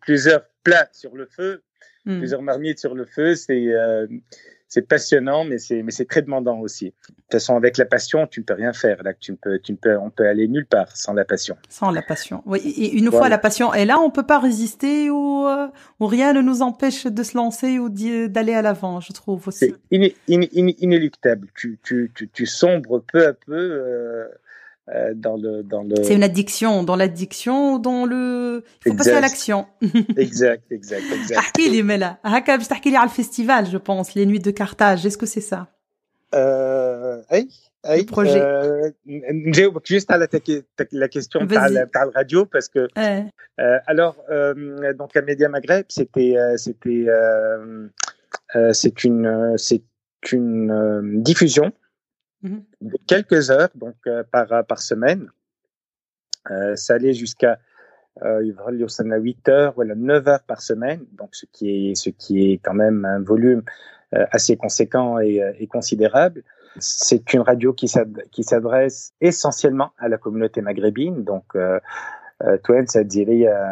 plusieurs 0.00 0.46
plats 0.62 0.88
sur 0.92 1.14
le 1.14 1.26
feu, 1.26 1.62
hmm. 2.04 2.18
plusieurs 2.18 2.42
marmites 2.42 2.78
sur 2.78 2.94
le 2.94 3.04
feu, 3.04 3.34
c'est 3.34 3.74
euh, 3.74 4.06
c'est 4.68 4.86
passionnant, 4.86 5.44
mais 5.44 5.58
c'est 5.58 5.82
mais 5.82 5.90
c'est 5.90 6.04
très 6.04 6.20
demandant 6.20 6.60
aussi. 6.60 6.86
De 6.86 6.90
toute 6.90 7.32
façon, 7.32 7.56
avec 7.56 7.78
la 7.78 7.86
passion, 7.86 8.26
tu 8.26 8.40
ne 8.40 8.44
peux 8.44 8.54
rien 8.54 8.74
faire. 8.74 9.02
Là, 9.02 9.14
tu 9.14 9.32
ne 9.32 9.36
peux, 9.36 9.58
tu 9.58 9.72
ne 9.72 9.78
peux, 9.78 9.96
on 9.96 10.10
peut 10.10 10.26
aller 10.26 10.46
nulle 10.46 10.66
part 10.66 10.94
sans 10.94 11.14
la 11.14 11.24
passion. 11.24 11.56
Sans 11.70 11.90
la 11.90 12.02
passion. 12.02 12.42
Oui. 12.44 12.58
Et 12.60 12.92
une 12.92 13.10
fois 13.10 13.30
la 13.30 13.38
passion 13.38 13.72
est 13.72 13.86
là, 13.86 13.98
on 13.98 14.10
peut 14.10 14.26
pas 14.26 14.38
résister 14.38 15.08
ou, 15.10 15.46
euh, 15.46 15.68
ou 16.00 16.06
rien 16.06 16.34
ne 16.34 16.42
nous 16.42 16.60
empêche 16.60 17.06
de 17.06 17.22
se 17.22 17.36
lancer 17.36 17.78
ou 17.78 17.88
d'aller 17.88 18.54
à 18.54 18.60
l'avant. 18.60 19.00
Je 19.00 19.12
trouve 19.12 19.48
aussi. 19.48 19.74
C'est 19.90 20.12
inéluctable. 20.28 21.48
Tu, 21.54 21.78
tu, 21.82 22.12
tu, 22.14 22.28
tu, 22.28 22.46
sombres 22.46 23.02
peu 23.10 23.26
à 23.26 23.32
peu. 23.32 23.54
Euh, 23.54 24.28
euh, 24.89 25.13
dans 25.15 25.37
le 25.37 25.63
dans 25.63 25.83
le. 25.83 25.95
C'est 26.03 26.15
une 26.15 26.23
addiction, 26.23 26.83
dans 26.83 26.97
l'addiction, 26.97 27.79
dans 27.79 28.05
le. 28.05 28.63
Il 28.85 28.91
faut 28.91 28.97
passer 28.97 29.11
à 29.11 29.21
l'action. 29.21 29.65
exact, 30.17 30.71
exact, 30.71 31.03
exact. 31.13 31.37
احكي 31.37 31.69
لي 31.69 31.83
ملا 31.83 32.17
هكا 32.25 32.55
باش 32.55 32.67
تحكي 32.67 32.89
لي 32.89 32.97
على 32.97 33.09
الفيستيفال 33.09 33.67
je 33.67 33.77
pense 33.77 34.13
les 34.15 34.25
nuits 34.25 34.39
de 34.39 34.51
Carthage 34.51 35.05
est-ce 35.05 35.17
que 35.17 35.25
c'est 35.25 35.47
ça 35.53 35.67
euh, 36.35 37.33
اي 37.33 37.47
اي 37.85 38.05
projet 38.05 38.43
نجاوبك 39.47 39.87
juste 39.93 40.11
على 40.11 40.27
la 40.93 41.07
question 41.07 41.47
تاع 41.47 41.83
تاع 41.93 42.03
الراديو 42.03 42.45
parce 42.45 42.67
que 42.67 42.87
euh, 42.97 43.77
alors 43.87 44.15
euh, 44.29 44.93
donc 44.93 45.09
la 45.15 45.21
Média 45.21 45.47
Maghreb 45.49 45.85
c'était 45.89 46.33
euh, 46.37 46.57
c'était 46.57 47.05
euh, 47.07 47.87
c'est 48.71 49.03
une 49.03 49.53
c'est 49.57 49.83
une 50.31 51.21
diffusion 51.29 51.71
Mmh 52.42 52.58
quelques 53.08 53.50
heures 53.50 53.70
donc 53.74 53.96
euh, 54.06 54.22
par 54.30 54.64
par 54.66 54.80
semaine. 54.80 55.30
Euh, 56.50 56.76
ça 56.76 56.94
allait 56.94 57.12
jusqu'à 57.12 57.58
euh, 58.22 58.40
8 58.40 59.48
heures, 59.48 59.72
voilà 59.74 59.94
9 59.94 60.28
heures 60.28 60.42
par 60.42 60.60
semaine, 60.60 61.04
donc 61.12 61.34
ce 61.34 61.46
qui 61.46 61.90
est 61.90 61.94
ce 61.94 62.10
qui 62.10 62.52
est 62.52 62.58
quand 62.58 62.74
même 62.74 63.04
un 63.04 63.20
volume 63.20 63.62
euh, 64.14 64.24
assez 64.30 64.56
conséquent 64.56 65.18
et, 65.18 65.66
considérable. 65.70 66.42
C'est 66.78 67.32
une 67.32 67.40
radio 67.40 67.72
qui 67.72 67.88
s'adresse 67.88 69.12
essentiellement 69.20 69.90
à 69.98 70.08
la 70.08 70.16
communauté 70.16 70.60
maghrébine, 70.60 71.24
donc 71.24 71.44
euh, 71.56 71.80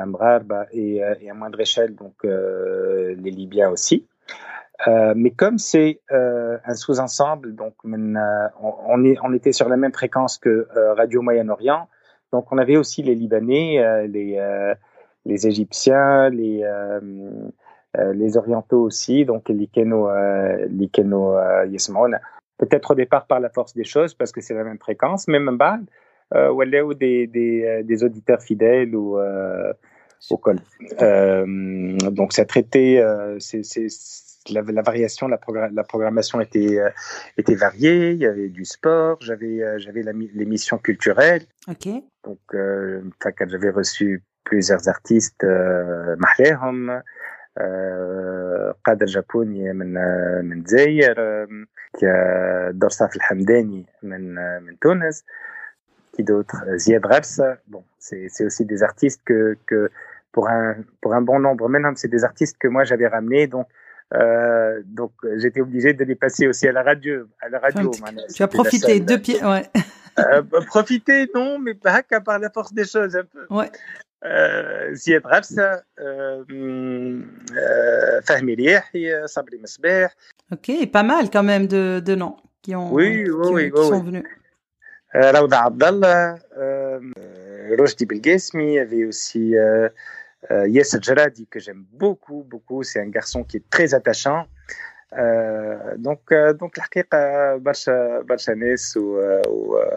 Mbrarba 0.06 0.66
et, 0.72 0.96
et 0.96 1.30
à 1.30 1.34
moindre 1.34 1.60
échelle 1.60 1.94
donc 1.94 2.24
les 2.24 3.30
Libyens 3.30 3.70
aussi. 3.70 4.06
Euh, 4.86 5.14
mais 5.16 5.30
comme 5.30 5.58
c'est 5.58 6.00
euh, 6.12 6.58
un 6.64 6.74
sous-ensemble, 6.74 7.54
donc 7.54 7.74
euh, 7.86 8.48
on, 8.60 9.32
était 9.32 9.52
sur 9.52 9.68
la 9.68 9.76
même 9.76 9.92
fréquence 9.92 10.38
que 10.38 10.68
euh, 10.76 10.94
Radio 10.94 11.22
Moyen-Orient, 11.22 11.88
donc 12.32 12.52
on 12.52 12.58
avait 12.58 12.76
aussi 12.76 13.02
les 13.02 13.14
Libanais, 13.14 13.78
euh, 13.78 14.06
les, 15.24 15.46
Égyptiens, 15.46 16.28
les, 16.28 16.62
les 17.94 18.36
Orientaux 18.36 18.82
aussi, 18.82 19.24
donc 19.24 19.48
les 19.48 19.66
Keno, 19.66 20.08
les 20.68 20.90
Peut-être 22.58 22.92
au 22.92 22.94
départ 22.94 23.26
par 23.26 23.40
la 23.40 23.50
force 23.50 23.74
des 23.74 23.84
choses, 23.84 24.14
parce 24.14 24.32
que 24.32 24.40
c'est 24.40 24.54
la 24.54 24.64
même 24.64 24.78
fréquence, 24.78 25.26
mais 25.28 25.38
même 25.38 25.58
pas, 25.58 25.78
ou 26.32 26.94
des, 26.94 27.26
des, 27.26 27.82
des 27.82 28.04
auditeurs 28.04 28.40
fidèles 28.40 28.94
ou 28.94 29.18
au 30.30 30.36
col. 30.36 30.58
donc 31.00 32.32
ça 32.32 32.44
traitait, 32.44 33.02
c'est 33.38 33.62
la, 34.49 34.61
la, 34.61 34.81
variation, 34.81 35.27
la, 35.27 35.39
la 35.71 35.83
programmation 35.83 36.41
était, 36.41 36.79
euh, 36.79 36.89
était 37.37 37.55
variée. 37.55 38.11
Il 38.11 38.17
y 38.17 38.25
avait 38.25 38.49
du 38.49 38.65
sport, 38.65 39.17
j'avais 39.21 39.61
euh, 39.63 39.79
j'avais 39.79 40.03
l'émission 40.33 40.77
culturelle. 40.77 41.43
Ok. 41.67 41.87
Donc, 42.23 42.39
euh, 42.53 43.01
j'avais 43.47 43.69
reçu 43.69 44.23
plusieurs 44.43 44.87
artistes, 44.87 45.43
euh, 45.43 46.15
محلاهم 46.17 47.01
قادر 48.85 49.05
جابوني 49.05 49.73
من 49.73 49.93
من 50.45 50.57
الجزائر 50.57 51.47
درصاف 52.71 53.15
الحمداني 53.15 53.85
من 54.03 54.35
من 54.63 54.79
تونس 54.79 55.23
qui 56.13 56.23
d'autres 56.23 56.63
Ziad 56.77 57.05
Rabsa 57.05 57.57
bon 57.67 57.83
c'est 57.99 58.27
c'est 58.29 58.45
aussi 58.45 58.65
des 58.65 58.83
artistes 58.83 59.21
que 59.25 59.57
que 59.65 59.89
pour 60.31 60.47
un 60.47 60.75
pour 61.01 61.13
un 61.13 61.21
bon 61.21 61.39
nombre 61.39 61.67
maintenant 61.69 61.93
c'est 61.95 62.13
des 62.17 62.23
artistes 62.23 62.57
que 62.57 62.67
moi 62.67 62.83
j'avais 62.83 63.07
ramenés 63.07 63.47
donc 63.47 63.67
euh, 64.13 64.81
donc 64.85 65.13
j'étais 65.37 65.61
obligé 65.61 65.93
de 65.93 66.03
les 66.03 66.15
passer 66.15 66.47
aussi 66.47 66.67
à 66.67 66.73
la 66.73 66.83
radio. 66.83 67.27
À 67.41 67.49
la 67.49 67.59
radio. 67.59 67.91
tu 68.35 68.43
as 68.43 68.47
profité 68.47 68.99
deux 68.99 69.19
pieds, 69.19 69.43
ouais. 69.43 69.65
euh, 70.19 70.41
bah, 70.41 70.59
profiter 70.67 71.29
non, 71.33 71.59
mais 71.59 71.73
pas 71.73 72.01
qu'à 72.03 72.19
par 72.19 72.37
la 72.39 72.49
force 72.49 72.73
des 72.73 72.85
choses 72.85 73.15
un 73.15 73.23
peu. 73.23 73.45
Ouais. 73.49 73.71
زياد 74.91 75.27
غرسة 75.27 75.83
فهمي 78.23 78.53
رياحي 78.53 79.27
صبري 79.27 79.57
مصباح 79.57 80.15
ok 80.53 80.67
pas 80.93 81.03
mal 81.03 81.29
quand 81.33 81.43
même 81.43 81.65
de, 81.67 81.99
de 81.99 82.15
noms 82.15 82.37
qui 82.61 82.75
ont 82.75 82.93
oui, 82.93 83.25
oui, 83.29 83.47
qui, 83.47 83.53
oui, 83.53 83.71
qui 83.71 83.87
sont 83.87 84.03
venus 84.03 84.23
روضة 85.15 85.57
عبد 85.57 85.83
الله 85.83 86.39
رشدي 87.79 88.05
بالقاسمي 88.05 88.73
il 88.73 88.75
y 88.75 88.79
avait 88.79 89.05
aussi 89.05 89.55
euh, 90.50 90.68
yes 90.68 90.96
Djeradi, 91.00 91.46
que 91.46 91.58
j'aime 91.58 91.84
beaucoup, 91.92 92.44
beaucoup. 92.48 92.82
C'est 92.82 93.00
un 93.00 93.08
garçon 93.08 93.44
qui 93.44 93.58
est 93.58 93.70
très 93.70 93.94
attachant. 93.94 94.46
Euh, 95.16 95.96
donc, 95.96 96.20
euh, 96.32 96.52
donc, 96.52 96.76
euh, 96.78 97.58
ou, 99.48 99.76
euh, 99.76 99.90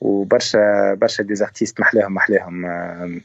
ou, 0.00 0.24
barcha, 0.24 0.96
des 1.24 1.42
artistes, 1.42 1.78
mahlehum, 1.78 2.12
mahlehum. 2.12 3.20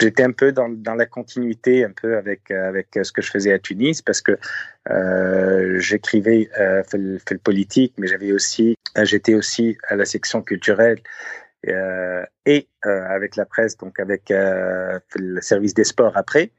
J'étais 0.00 0.22
un 0.22 0.30
peu 0.30 0.52
dans, 0.52 0.94
la 0.94 1.06
continuité 1.06 1.84
un 1.84 1.90
peu 1.90 2.16
avec 2.16 2.52
avec 2.52 2.86
ce 3.02 3.10
que 3.10 3.20
je 3.20 3.32
faisais 3.32 3.52
à 3.52 3.58
Tunis 3.58 4.00
parce 4.00 4.20
que 4.20 4.38
j'écrivais 5.80 6.48
euh, 6.60 6.84
fait 6.84 6.98
le, 6.98 7.18
le 7.28 7.38
politique 7.38 7.94
mais 7.98 8.06
j'avais 8.06 8.30
aussi 8.30 8.76
j'étais 9.02 9.34
aussi 9.34 9.76
à 9.88 9.96
la 9.96 10.04
section 10.04 10.40
culturelle 10.40 11.00
et 11.64 12.68
euh, 12.86 13.06
avec 13.08 13.36
la 13.36 13.44
presse, 13.44 13.76
donc 13.76 13.98
avec 13.98 14.30
euh, 14.30 14.98
le 15.16 15.40
service 15.40 15.74
des 15.74 15.84
sports 15.84 16.16
après. 16.16 16.52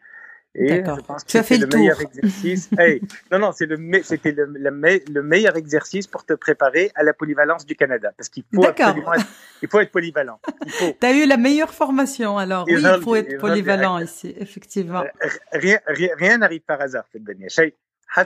Et 0.55 0.83
je 0.83 1.01
pense 1.01 1.23
que 1.23 1.29
tu 1.29 1.37
as 1.37 1.43
fait 1.43 1.57
le, 1.57 1.67
le 1.67 1.77
meilleur 1.77 2.01
exercice. 2.01 2.69
hey, 2.79 3.01
non, 3.31 3.37
non, 3.37 3.51
c'est 3.51 3.67
le, 3.67 3.77
c'était 4.03 4.31
le, 4.31 4.45
le, 4.45 5.03
le, 5.13 5.23
meilleur 5.23 5.55
exercice 5.55 6.07
pour 6.07 6.25
te 6.25 6.33
préparer 6.33 6.91
à 6.95 7.03
la 7.03 7.13
polyvalence 7.13 7.67
du 7.67 7.75
Canada, 7.75 8.11
parce 8.17 8.29
qu'il 8.29 8.43
faut 8.53 8.65
absolument 8.65 9.13
être, 9.13 9.27
il 9.61 9.69
faut 9.69 9.79
être 9.79 9.91
polyvalent. 9.91 10.39
Tu 10.79 10.95
as 11.05 11.13
eu 11.13 11.27
la 11.27 11.37
meilleure 11.37 11.73
formation, 11.73 12.39
alors 12.39 12.65
oui, 12.67 12.81
il 12.81 13.01
faut 13.01 13.15
être 13.15 13.37
polyvalent 13.37 13.99
ici, 13.99 14.33
effectivement. 14.37 15.03
Rien, 15.51 16.37
n'arrive 16.39 16.61
par 16.61 16.81
hasard, 16.81 17.05
dernière. 17.13 17.49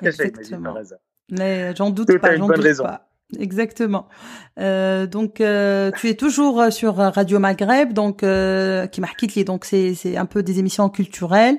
Exactement. 0.02 0.76
Mais 1.30 1.76
j'en 1.76 1.90
doute 1.90 2.18
pas, 2.20 2.36
j'en 2.36 2.48
doute 2.48 2.58
raison. 2.58 2.84
pas. 2.84 3.13
Exactement. 3.40 4.08
Euh, 4.60 5.08
donc 5.08 5.42
euh, 5.42 5.92
tu 5.98 6.10
es 6.10 6.14
toujours 6.16 6.72
sur 6.72 6.96
Radio 6.96 7.40
Maghreb, 7.40 7.94
donc 7.94 8.24
euh, 8.24 8.88
qui 8.88 9.02
marque 9.02 9.26
donc 9.44 9.66
c'est 9.66 9.96
c'est 9.96 10.18
un 10.18 10.26
peu 10.26 10.44
des 10.44 10.60
émissions 10.60 10.90
culturelles. 10.90 11.58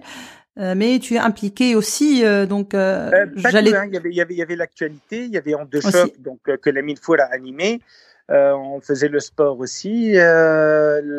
mais 0.56 0.98
tu 1.00 1.14
es 1.14 1.18
impliqué 1.18 1.74
aussi, 1.74 2.22
donc 2.48 2.70
j'allais. 2.72 3.74
Hein, 3.74 3.86
il 3.88 3.94
y 3.94 3.96
avait, 3.96 4.10
il 4.10 4.16
y 4.16 4.20
avait, 4.20 4.34
il 4.34 4.38
y 4.38 4.42
avait 4.42 4.56
l'actualité, 4.56 5.24
il 5.24 5.30
y 5.30 5.38
avait 5.38 5.54
en 5.54 5.64
deux 5.64 5.80
chocs, 5.80 6.20
donc 6.20 6.40
que 6.42 6.70
la 6.70 6.82
mine 6.82 6.98
a 7.18 7.34
animé. 7.34 7.80
on 8.28 8.80
faisait 8.80 9.08
le 9.08 9.20
sport 9.20 9.58
aussi. 9.58 10.14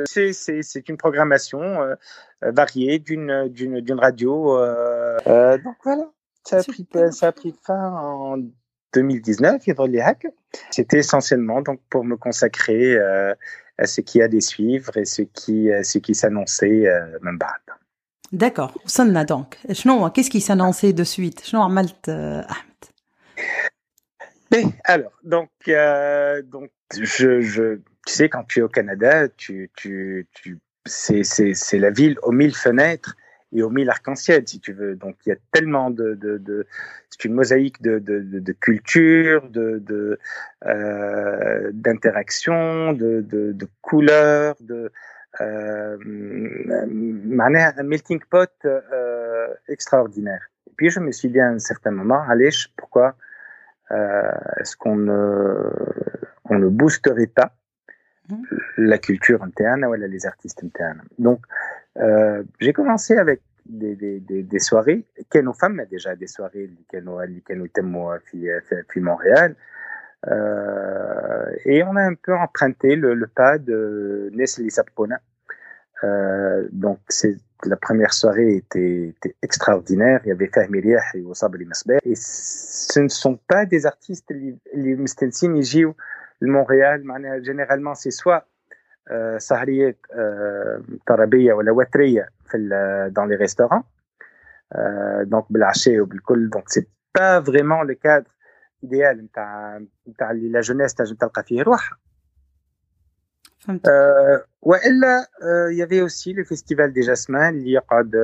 c'est 0.05 0.89
une 0.89 0.97
programmation 0.97 1.79
variée 2.41 2.99
d'une 2.99 3.49
d'une 3.49 3.99
radio. 3.99 4.57
donc 5.25 5.75
voilà, 5.83 6.09
ça 6.43 6.59
a, 6.59 6.63
pris, 6.63 6.87
ça 7.11 7.27
a 7.27 7.31
pris 7.33 7.53
fin 7.63 7.91
en 7.91 8.37
2019, 8.94 9.62
C'était 10.70 10.98
essentiellement 10.98 11.62
donc 11.62 11.80
pour 11.88 12.04
me 12.04 12.16
consacrer 12.16 12.98
à 12.98 13.86
ce 13.86 14.00
qui 14.00 14.20
allait 14.20 14.40
suivre 14.40 14.96
et 14.96 15.04
ce 15.04 15.22
qui, 15.22 15.70
ce 15.82 15.98
qui 15.98 16.14
s'annonçait 16.14 16.86
euh, 16.86 17.18
même 17.22 17.38
D'accord, 18.32 18.72
وصلنا 18.84 19.24
donc. 19.24 19.56
Qu'est-ce 20.14 20.30
qui 20.30 20.40
s'annonçait 20.40 20.92
de 20.92 21.04
suite 21.04 21.40
شنو 21.44 21.62
عملت 21.62 22.08
Ahmed 22.08 22.70
alors, 24.84 25.12
donc, 25.22 25.50
euh, 25.68 26.42
donc 26.42 26.70
je, 26.98 27.40
je, 27.40 27.76
tu 28.06 28.12
sais, 28.12 28.28
quand 28.28 28.44
tu 28.44 28.58
es 28.58 28.62
au 28.62 28.68
Canada, 28.68 29.28
tu, 29.28 29.70
tu, 29.76 30.26
tu, 30.32 30.58
c'est 30.84 31.78
la 31.78 31.90
ville 31.90 32.16
aux 32.22 32.32
mille 32.32 32.56
fenêtres 32.56 33.16
et 33.55 33.63
aux 33.63 33.69
mille 33.69 33.89
arc-en-ciel, 33.89 34.47
si 34.47 34.59
tu 34.59 34.73
veux. 34.73 34.95
Donc, 34.95 35.15
il 35.25 35.29
y 35.29 35.31
a 35.31 35.37
tellement 35.53 35.89
de, 35.89 36.13
de, 36.13 36.37
de 36.37 36.67
c'est 37.09 37.23
une 37.25 37.33
mosaïque 37.33 37.81
de, 37.81 37.99
de, 37.99 38.19
de, 38.21 38.51
culture, 38.51 39.49
de, 39.49 39.79
de 39.79 40.19
euh, 40.65 41.71
d'interactions, 41.73 42.91
de, 42.91 43.21
de, 43.21 43.53
de 43.53 43.67
couleurs, 43.81 44.55
de 44.59 44.91
euh, 45.39 45.97
un 47.39 47.83
melting 47.83 48.21
pot 48.29 48.51
euh, 48.65 49.47
extraordinaire. 49.69 50.43
Et 50.67 50.73
puis, 50.75 50.89
je 50.89 50.99
me 50.99 51.11
suis 51.11 51.29
dit 51.29 51.39
à 51.39 51.47
un 51.47 51.59
certain 51.59 51.91
moment, 51.91 52.21
allez, 52.27 52.49
pourquoi 52.75 53.15
euh, 53.91 54.31
est-ce 54.59 54.75
qu'on 54.75 54.97
ne, 54.97 55.71
on 56.45 56.59
ne 56.59 56.67
boosterait 56.67 57.27
pas 57.27 57.55
mmh. 58.29 58.35
la 58.77 58.97
culture 58.97 59.41
interne 59.43 59.85
ou 59.85 59.93
les 59.93 60.25
artistes 60.25 60.61
internes? 60.63 61.03
Donc, 61.19 61.39
euh, 61.97 62.43
j'ai 62.59 62.73
commencé 62.73 63.17
avec 63.17 63.41
des, 63.65 63.95
des, 63.95 64.19
des, 64.19 64.43
des 64.43 64.59
soirées, 64.59 65.05
nos 65.39 65.53
femmes 65.53 65.79
a 65.79 65.85
déjà 65.85 66.15
des 66.15 66.27
soirées, 66.27 66.69
puis 68.87 69.01
Montréal. 69.01 69.55
Euh, 70.27 71.45
et 71.65 71.83
on 71.83 71.95
a 71.95 72.01
un 72.01 72.15
peu 72.15 72.33
emprunté 72.35 72.95
le, 72.95 73.13
le 73.13 73.27
pas 73.27 73.57
de 73.57 74.29
Nesli 74.33 74.71
Sapona. 74.71 75.19
Euh, 76.03 76.67
donc, 76.71 76.99
c'est 77.09 77.37
la 77.65 77.77
première 77.77 78.13
soirée 78.13 78.55
était, 78.55 79.09
était, 79.09 79.35
extraordinaire. 79.41 80.21
Il 80.25 80.29
y 80.29 80.31
avait 80.31 80.47
Fahmi 80.47 80.81
Riah 80.81 81.01
et 81.13 81.21
Wasabli 81.21 81.65
Masber. 81.65 81.99
Et 82.03 82.15
ce 82.15 82.99
ne 82.99 83.07
sont 83.07 83.39
pas 83.47 83.65
des 83.65 83.85
artistes, 83.85 84.31
les 84.73 84.95
Mistensin, 84.95 85.55
ils 85.55 85.63
Montréal. 86.41 87.03
Généralement, 87.43 87.95
c'est 87.95 88.11
soit 88.11 88.45
آه، 89.07 89.37
سهريات 89.37 89.97
آه، 90.13 90.81
طربية 91.07 91.53
ولا 91.53 91.71
وترية 91.71 92.29
في 92.45 92.57
دون 93.15 93.29
لي 93.29 93.35
ريستوران 93.35 93.83
دونك 95.21 95.45
بالعشاء 95.49 95.99
وبالكل. 95.99 96.49
دونك 96.49 96.69
سي 96.69 96.87
با 97.15 97.41
فريمون 97.41 97.87
لو 97.87 97.95
كادر 97.95 98.27
ايديال 98.83 99.25
نتاع 99.25 99.81
نتاع 100.07 100.31
اللي 100.31 100.49
لا 100.49 100.61
جونيس 100.61 100.93
تنجم 100.93 101.15
تلقى 101.15 101.43
فيه 101.43 101.61
روحها. 101.61 101.97
آه، 103.69 104.43
وإلا 104.61 105.27
يافي 105.71 106.01
اوسي 106.01 106.33
لو 106.33 106.43
فيستيفال 106.43 106.93
دي 106.93 107.01
جاسمان 107.01 107.53
اللي 107.57 107.71
يقعد 107.71 108.15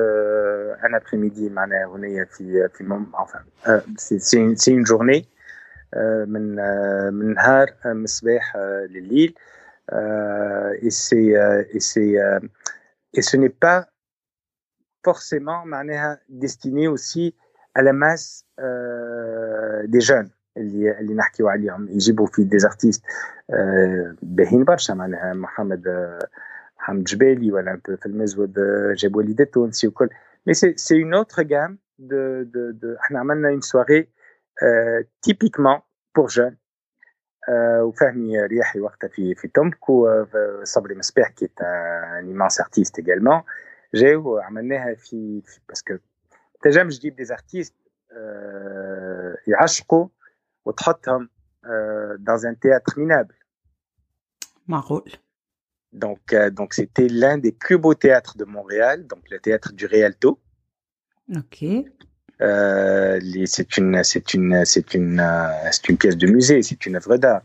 ان 0.84 0.94
ابخي 0.94 1.16
ميدي 1.16 1.48
معناها 1.50 1.86
هنايا 1.86 2.24
في 2.24 2.68
في 2.74 2.84
سي 4.18 4.74
اون 4.74 4.82
جورني 4.82 5.26
من 6.26 6.56
من 7.14 7.34
نهار 7.34 7.66
من 7.84 8.04
الصباح 8.04 8.56
لليل. 8.90 9.34
et 10.81 10.89
c'est 10.89 11.35
euh, 11.35 11.63
et 11.71 11.79
c'est 11.79 12.19
euh, 12.19 12.39
et 13.13 13.21
ce 13.21 13.37
n'est 13.37 13.49
pas 13.49 13.87
forcément 15.03 15.63
destiné 16.27 16.87
aussi 16.87 17.35
à 17.73 17.81
la 17.81 17.93
masse 17.93 18.45
des 18.57 20.01
jeunes 20.01 20.29
اللي 20.57 20.99
اللي 20.99 21.13
نحكيو 21.13 21.47
عليهم 21.47 21.89
يجيبوا 21.89 22.27
في 22.27 22.49
des 22.49 22.65
artistes 22.67 23.01
باهين 24.21 24.63
برشا 24.63 24.93
معناها 24.93 25.33
محمد 25.33 25.83
محمد 26.77 27.03
جبالي 27.03 27.51
ولا 27.51 27.79
في 27.85 28.05
المزود 28.05 28.53
جاب 28.95 29.15
وليد 29.15 29.41
التونسي 29.41 29.87
وكل 29.87 30.09
mais 30.49 30.53
c'est 30.53 30.73
c'est 30.77 30.97
une 30.97 31.15
autre 31.15 31.43
gamme 31.43 31.77
de 31.99 32.47
de 32.53 32.71
de 32.71 32.99
احنا 32.99 33.19
عملنا 33.19 33.49
une 33.49 33.61
soirée 33.61 34.09
euh, 34.63 35.03
typiquement 35.21 35.79
pour 36.13 36.29
jeunes 36.29 36.57
وفهمي 37.81 38.39
رياحي 38.39 38.79
وقتها 38.79 39.07
في 39.07 39.35
في 39.35 39.47
تمك 39.47 39.89
وصبري 39.89 40.95
مصباح 40.95 41.29
كي 41.29 41.49
ان 41.61 42.27
ايمانس 42.27 42.59
ارتيست 42.59 42.99
ايجالمون 42.99 43.41
جاو 43.93 44.37
عملناها 44.37 44.95
في, 44.95 45.41
في 45.45 45.59
باسكو 45.69 45.97
تنجم 46.61 46.89
تجيب 46.89 47.15
دي 47.15 47.33
ارتيست 47.33 47.75
يعشقوا 49.47 50.07
وتحطهم 50.65 51.29
dans 52.29 52.45
un 52.45 52.55
théâtre 52.55 52.97
minable. 52.97 53.35
معقول. 54.67 55.11
Donc, 55.93 56.33
euh, 56.33 56.49
donc 56.49 56.73
c'était 56.73 57.07
l'un 57.07 57.37
des 57.37 57.51
plus 57.51 57.77
beaux 57.77 57.93
théâtres 57.93 58.37
de 58.37 58.45
Montréal, 58.45 59.07
donc 59.07 59.29
le 59.29 59.39
théâtre 59.39 59.73
du 59.73 59.85
Rialto. 59.85 60.39
Ok. 61.35 61.63
Euh, 62.41 63.19
c'est 63.45 63.77
une, 63.77 64.03
c'est 64.03 64.33
une, 64.33 64.63
c'est 64.65 64.93
une, 64.93 65.19
euh, 65.19 65.47
c'est 65.71 65.89
une 65.89 65.97
pièce 65.97 66.17
de 66.17 66.27
musée, 66.27 66.61
c'est 66.61 66.85
une 66.85 66.95
œuvre 66.95 67.17
d'art. 67.17 67.41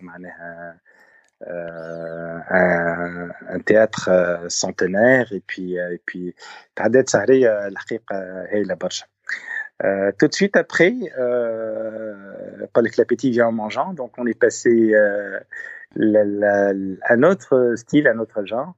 Euh, 1.49 2.39
un, 2.51 3.31
un, 3.49 3.59
théâtre 3.59 4.09
euh, 4.09 4.49
centenaire 4.49 5.33
et 5.33 5.41
puis 5.41 5.77
euh, 5.77 5.93
et 5.93 6.01
puis 6.07 6.35
تعداد 6.77 7.09
سهرية 7.09 7.67
الحقيقة 7.67 8.17
هايلة 8.53 8.75
برشا. 8.75 9.07
Euh, 9.85 10.13
tout 10.17 10.29
de 10.29 10.35
suite 10.35 10.57
après, 10.57 10.95
euh, 11.19 12.67
que 12.73 12.99
l'appétit 12.99 13.31
vient 13.31 13.49
en 13.49 13.53
mangeant, 13.53 13.93
donc 13.95 14.13
on 14.19 14.27
est 14.27 14.39
passé 14.39 14.95
euh, 14.95 15.41
la, 15.97 16.25
la, 16.25 16.73
à 17.03 17.17
notre 17.17 17.75
style, 17.77 18.07
à 18.07 18.15
notre 18.15 18.45
genre. 18.45 18.75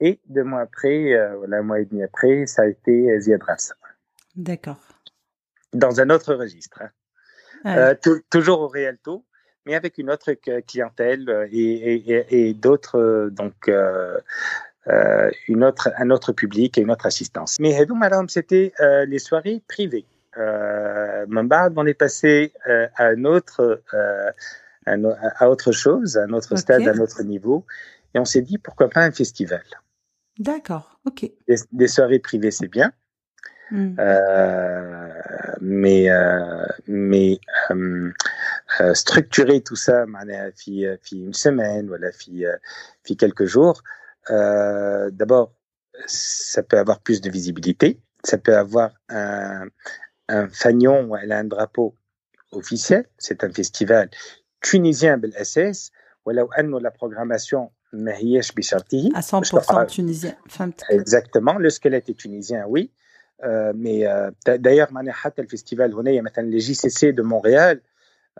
Et 0.00 0.20
deux 0.28 0.44
mois 0.44 0.60
après, 0.60 1.14
euh, 1.14 1.36
voilà, 1.38 1.58
un 1.58 1.62
mois 1.62 1.80
et 1.80 1.86
demi 1.86 2.02
après, 2.02 2.46
ça 2.46 2.62
a 2.62 2.66
été 2.66 3.18
Ziad 3.20 3.40
D'accord 4.36 4.80
dans 5.73 5.99
un 5.99 6.09
autre 6.09 6.33
registre. 6.33 6.81
Hein. 6.81 6.91
Euh, 7.65 7.95
toujours 8.29 8.61
au 8.61 8.67
Rialto, 8.67 9.25
mais 9.65 9.75
avec 9.75 9.97
une 9.97 10.11
autre 10.11 10.33
clientèle 10.61 11.27
euh, 11.27 11.47
et, 11.51 11.95
et, 11.95 12.49
et 12.49 12.53
d'autres 12.53 12.99
euh, 12.99 13.29
donc 13.29 13.67
euh, 13.67 14.19
une 15.47 15.63
autre 15.63 15.89
un 15.97 16.11
autre 16.11 16.31
public 16.33 16.77
et 16.77 16.81
une 16.81 16.91
autre 16.91 17.07
assistance. 17.07 17.57
Mais 17.59 17.75
madame, 17.95 18.29
c'était 18.29 18.73
euh, 18.79 19.05
les 19.05 19.19
soirées 19.19 19.61
privées. 19.67 20.05
Euh, 20.37 21.25
on 21.27 21.85
est 21.87 21.93
passé 21.95 22.53
à 22.95 23.07
un 23.07 23.25
autre 23.25 23.81
à 24.85 25.49
autre 25.49 25.71
chose, 25.71 26.15
à 26.15 26.23
un 26.23 26.31
autre 26.31 26.51
okay. 26.53 26.61
stade, 26.61 26.87
à 26.87 26.91
un 26.91 26.99
autre 26.99 27.23
niveau, 27.23 27.65
et 28.13 28.19
on 28.19 28.25
s'est 28.25 28.43
dit 28.43 28.57
pourquoi 28.59 28.89
pas 28.89 29.01
un 29.01 29.11
festival. 29.11 29.63
D'accord, 30.39 30.99
ok. 31.05 31.29
Des, 31.47 31.55
des 31.71 31.87
soirées 31.87 32.19
privées, 32.19 32.51
c'est 32.51 32.67
bien. 32.67 32.93
Mm. 33.72 33.94
Euh, 33.98 35.08
mais 35.62 36.10
euh, 36.10 36.66
mais 36.86 37.40
euh, 37.70 38.12
structurer 38.92 39.62
tout 39.62 39.76
ça 39.76 40.04
fi 40.54 40.86
une 41.12 41.32
semaine 41.32 41.86
voilà 41.86 42.12
fi 42.12 42.44
fi 43.02 43.16
quelques 43.16 43.46
jours 43.46 43.82
d'abord 44.28 45.54
ça 46.06 46.62
peut 46.62 46.78
avoir 46.78 47.00
plus 47.00 47.22
de 47.22 47.30
visibilité 47.30 47.98
ça 48.24 48.36
peut 48.36 48.56
avoir 48.56 48.90
un 49.08 49.68
un 50.28 50.48
fanion 50.48 51.16
elle 51.16 51.32
a 51.32 51.38
un 51.38 51.44
drapeau 51.44 51.96
officiel 52.50 53.06
c'est 53.16 53.42
un 53.42 53.52
festival 53.52 54.10
tunisien 54.60 55.16
بالاساس 55.16 55.92
ولو 56.26 56.52
انه 56.52 56.80
la 56.80 56.90
programmation 56.90 57.70
ما 57.92 58.14
هياش 58.16 58.52
بشرطه 58.52 59.10
à 59.14 59.20
100% 59.20 59.86
tunisien 59.86 60.34
exactement 60.90 61.56
le 61.58 61.70
squelette 61.70 62.10
est 62.10 62.18
tunisien 62.18 62.66
oui 62.68 62.92
euh, 63.43 63.71
mais 63.75 64.07
euh, 64.07 64.31
d'ailleurs, 64.45 64.89
le 65.43 65.47
festival, 65.47 65.93
les 66.49 66.59
JCC 66.59 67.13
de 67.13 67.21
Montréal, 67.21 67.81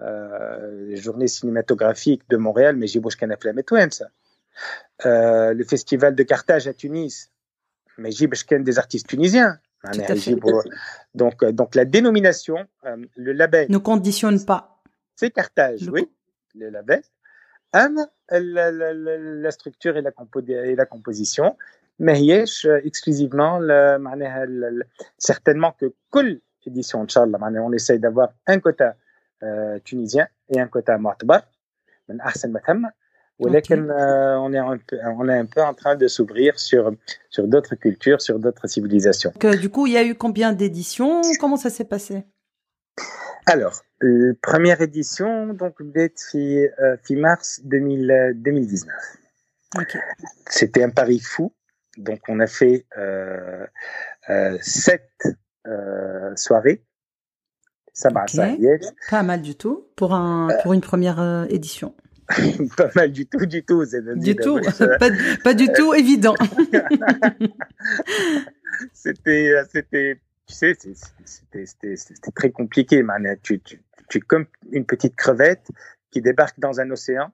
euh, 0.02 0.88
les 0.90 0.98
journées 0.98 1.28
cinématographiques 1.28 2.28
de 2.30 2.38
Montréal, 2.38 2.76
mais 2.76 2.88
j'ai 2.88 3.00
besoin 3.00 3.28
et 3.30 3.90
ça. 3.92 4.08
Le 5.04 5.64
festival 5.64 6.16
de 6.16 6.24
Carthage 6.24 6.68
à 6.68 6.74
Tunis, 6.74 7.30
mais 7.98 8.12
j'ai 8.12 8.28
besoin 8.28 8.60
des 8.60 8.80
artistes 8.80 9.08
tunisiens. 9.08 9.60
Donc, 11.14 11.46
donc 11.46 11.76
la 11.76 11.86
dénomination, 11.86 12.68
le 13.16 13.32
label. 13.34 13.68
Ne 13.70 13.78
conditionne 13.78 14.44
pas. 14.44 14.82
C'est 15.16 15.30
Carthage, 15.32 15.88
oui, 15.90 16.10
le 16.56 16.70
label. 16.70 17.02
la, 17.74 18.72
la, 18.72 19.52
structure 19.52 19.98
et 19.98 20.02
la, 20.02 20.12
compo 20.12 20.42
et 20.42 20.76
la 20.76 20.86
composition 20.86 21.56
ما 21.99 22.17
هيش 22.17 22.67
exclusivement 22.67 23.61
معناها 23.99 24.47
certainement 25.19 25.73
que 25.83 25.91
كل 26.11 26.41
édition 26.69 26.95
ان 26.95 27.09
شاء 27.09 27.25
الله 27.25 27.39
معناها 27.39 27.69
on 27.69 27.73
essaye 27.73 27.99
d'avoir 27.99 28.29
un 28.47 28.59
quota 28.59 28.95
euh, 29.43 29.79
tunisien 29.85 30.29
et 30.49 30.61
un 30.61 30.69
quota 30.69 30.91
معتبر 30.91 31.43
من 32.09 32.21
احسن 32.21 32.53
ما 32.53 32.61
ثم 32.61 32.87
ولكن 33.39 33.89
euh, 33.91 34.37
on 34.37 34.53
est 34.53 34.59
un 34.59 34.79
peu 34.79 34.99
on 35.21 35.29
est 35.29 35.39
un 35.39 35.47
peu 35.47 35.63
en 35.63 35.75
train 35.75 35.97
de 35.97 36.09
s'ouvrir 36.09 36.59
sur 36.59 36.93
sur 37.31 37.49
d'autres 37.49 37.75
cultures 37.75 38.21
sur 38.21 38.39
d'autres 38.39 38.67
civilisations. 38.67 39.33
Donc, 39.33 39.45
euh, 39.45 39.57
du 39.57 39.69
coup, 39.69 39.87
il 39.87 39.95
y 39.95 39.97
a 39.97 40.05
eu 40.05 40.15
combien 40.15 40.53
d'éditions 40.53 41.21
Comment 41.41 41.57
ça 41.57 41.71
s'est 41.71 41.91
passé 41.97 42.25
Alors, 43.47 43.77
la 44.01 44.35
première 44.49 44.81
édition 44.89 45.31
donc 45.61 45.75
بدات 45.83 46.19
في 46.19 46.69
في 47.05 47.17
mars 47.17 47.61
2000, 47.65 48.33
2019. 48.37 48.95
Ok. 49.79 49.99
C'était 50.47 50.85
un 50.85 50.91
pari 50.91 51.19
fou 51.19 51.53
donc, 51.98 52.22
on 52.28 52.40
a 52.40 52.48
fait 52.48 52.86
euh, 52.98 53.66
euh, 54.30 54.58
sept 54.62 55.10
euh, 55.66 56.36
soirées. 56.36 56.84
Ça 57.94 58.12
m'a 58.12 58.24
okay. 58.24 58.80
Pas 59.10 59.24
mal 59.24 59.42
du 59.42 59.56
tout 59.56 59.88
pour, 59.96 60.14
un, 60.14 60.50
pour 60.62 60.74
une 60.74 60.82
première 60.82 61.48
édition. 61.50 61.96
pas 62.78 62.90
mal 62.96 63.12
du 63.12 63.26
tout, 63.26 63.46
du 63.46 63.64
tout. 63.64 63.84
Du 64.16 64.36
tout, 64.36 64.60
pas, 65.00 65.10
pas, 65.44 65.54
du 65.56 65.68
tout 65.72 65.94
évident. 65.96 66.36
c'était, 68.94 69.54
c'était, 69.72 70.20
tu 70.46 70.54
sais, 70.54 70.76
c'était 70.76 72.32
très 72.36 72.52
compliqué, 72.52 73.02
man. 73.02 73.36
Tu, 73.42 73.60
tu, 73.62 73.82
tu 74.10 74.18
es 74.20 74.22
comme 74.22 74.46
une 74.72 74.86
petite 74.86 75.16
crevette 75.16 75.68
qui 76.12 76.22
débarque 76.22 76.60
dans 76.60 76.80
un 76.80 76.92
océan 76.92 77.32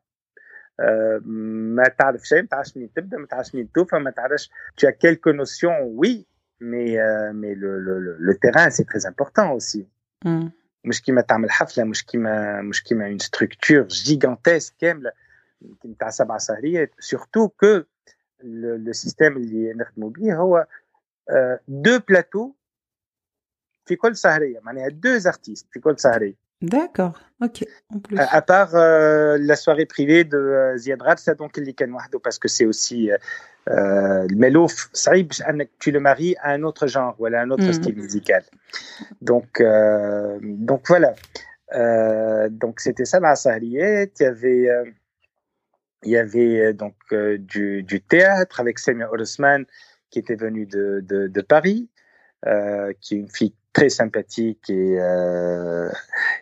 ما 1.75 1.85
تعرف 1.99 2.23
شيء 2.23 2.41
ما 2.43 2.47
تعرفش 2.47 2.77
منين 2.77 2.93
تبدا 2.93 3.17
ما 3.19 3.27
تعرفش 3.27 3.55
منين 3.55 3.73
توفى 3.73 3.97
ما 3.97 4.11
تعرفش 4.11 4.51
tu 4.81 4.87
as 4.87 4.93
quelques 4.93 5.33
notions 5.41 5.79
oui 6.01 6.27
mais 6.61 6.99
euh, 6.99 7.33
mais 7.41 7.55
le, 7.55 7.79
le, 7.87 8.17
le 8.19 8.35
terrain 8.45 8.71
c'est 8.71 8.85
très 8.85 9.07
important 9.07 9.53
aussi 9.53 9.89
mm. 10.25 10.49
مش 10.85 11.03
كيما 11.03 11.21
تعمل 11.21 11.51
حفله 11.51 11.85
مش 11.85 12.07
كيما 12.07 12.63
مش 12.63 12.83
كيما 12.83 13.17
une 13.17 13.23
structure 13.23 13.89
gigantesque 13.89 14.73
كامله 14.79 15.13
نتاع 15.87 16.11
سبع 16.11 16.39
سهريات 16.39 16.91
surtout 17.01 17.49
que 17.65 17.85
le, 18.43 18.77
le 18.89 18.93
système 18.93 19.37
اللي 19.37 19.73
نخدموا 19.75 20.11
به 20.11 20.35
هو 20.35 20.67
deux 21.71 22.01
plateaux 22.13 22.51
في 23.85 23.97
كل 23.97 24.17
سهريه 24.17 24.61
معناها 24.61 24.89
deux 24.89 25.23
artistes 25.33 25.67
في 25.73 25.81
كل 25.81 25.99
سهريه 25.99 26.35
D'accord, 26.64 27.20
ok. 27.42 27.66
En 27.94 28.00
plus. 28.00 28.18
À, 28.18 28.42
part 28.42 28.74
euh, 28.74 29.38
la 29.38 29.58
soirée 29.58 29.86
privée 29.86 30.24
de 30.24 30.38
euh, 30.38 30.78
Ziad 30.78 31.02
Ratsa, 31.02 31.36
donc 31.36 31.58
il 31.58 31.76
parce 32.24 32.40
que 32.40 32.48
c'est 32.48 32.66
aussi. 32.66 33.12
Euh, 33.12 33.18
euh 33.70 34.26
tu 35.78 35.92
le 35.92 36.00
maries 36.00 36.36
à 36.42 36.52
un 36.52 36.64
autre 36.64 36.88
genre, 36.88 37.16
voilà, 37.20 37.42
un 37.42 37.52
autre 37.52 37.66
mm. 37.66 37.74
style 37.74 37.98
musical. 37.98 38.44
Donc, 39.22 39.60
euh, 39.60 40.40
donc 40.42 40.88
voilà. 40.88 41.14
donc 42.50 42.80
c'était 42.80 43.06
ça 43.06 43.20
la 43.20 43.36
Il 44.20 44.24
y 44.24 44.26
avait, 44.26 44.70
il 46.04 46.12
y 46.12 46.18
avait 46.18 46.74
donc 46.74 46.96
du, 47.14 48.02
théâtre 48.08 48.62
avec 48.62 48.80
Semia 48.80 49.10
Orosman 49.10 49.66
qui 50.10 50.20
était 50.20 50.36
venue 50.36 50.66
de, 50.66 51.02
de, 51.04 51.28
de 51.28 51.42
Paris, 51.42 51.90
qui 53.02 53.16
est 53.16 53.20
une 53.20 53.30
fille 53.30 53.54
très 53.74 53.90
sympathique 53.90 54.70
et 54.70 54.98
euh, 55.00 55.90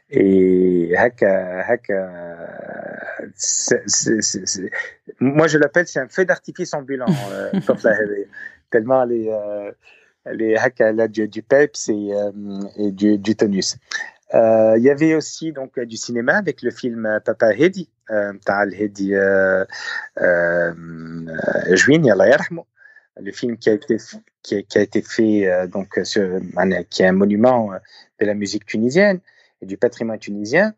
et 0.10 0.94
haka, 0.98 1.62
haka, 1.62 2.10
c'est, 3.36 3.82
moi 5.20 5.48
je 5.48 5.58
l'appelle 5.58 5.88
c'est 5.88 6.00
un 6.00 6.10
feu 6.10 6.26
d'artifice 6.26 6.74
ambulant 6.74 7.06
euh, 7.32 7.52
tellement 8.70 9.06
les 9.06 9.30
euh, 9.30 9.72
les 10.34 10.56
haka 10.58 10.92
là 10.92 11.08
du, 11.08 11.28
du 11.28 11.42
peps 11.42 11.90
et, 11.90 12.14
euh, 12.14 12.32
et 12.78 12.92
du, 12.92 13.18
du 13.18 13.36
tonus. 13.36 13.78
Euh, 14.34 14.76
il 14.78 14.84
y 14.84 14.90
avait 14.90 15.16
aussi 15.16 15.52
donc 15.52 15.80
du 15.80 15.98
cinéma 15.98 16.36
avec 16.38 16.62
le 16.62 16.72
film 16.72 17.20
Papa 17.26 17.54
Hedi. 17.54 17.90
Tal 18.46 18.74
Hedi 18.74 19.14
Juin 21.76 22.04
Allah 22.12 22.28
yarhamou 22.28 22.66
le 23.22 23.32
film 23.32 23.58
qui 23.58 23.70
a 23.70 23.74
été 23.74 23.98
qui 24.44 24.56
a, 24.56 24.82
été 24.82 25.02
fait 25.02 25.48
euh, 25.48 25.68
donc 25.68 26.00
sur 26.04 26.40
qui 26.90 27.04
est 27.04 27.08
un 27.08 27.12
monument 27.12 27.72
de 28.20 28.26
la 28.26 28.34
musique 28.34 28.66
tunisienne 28.66 29.20
et 29.62 29.66
du 29.66 29.78
patrimoine 29.78 30.20
tunisien. 30.20 30.74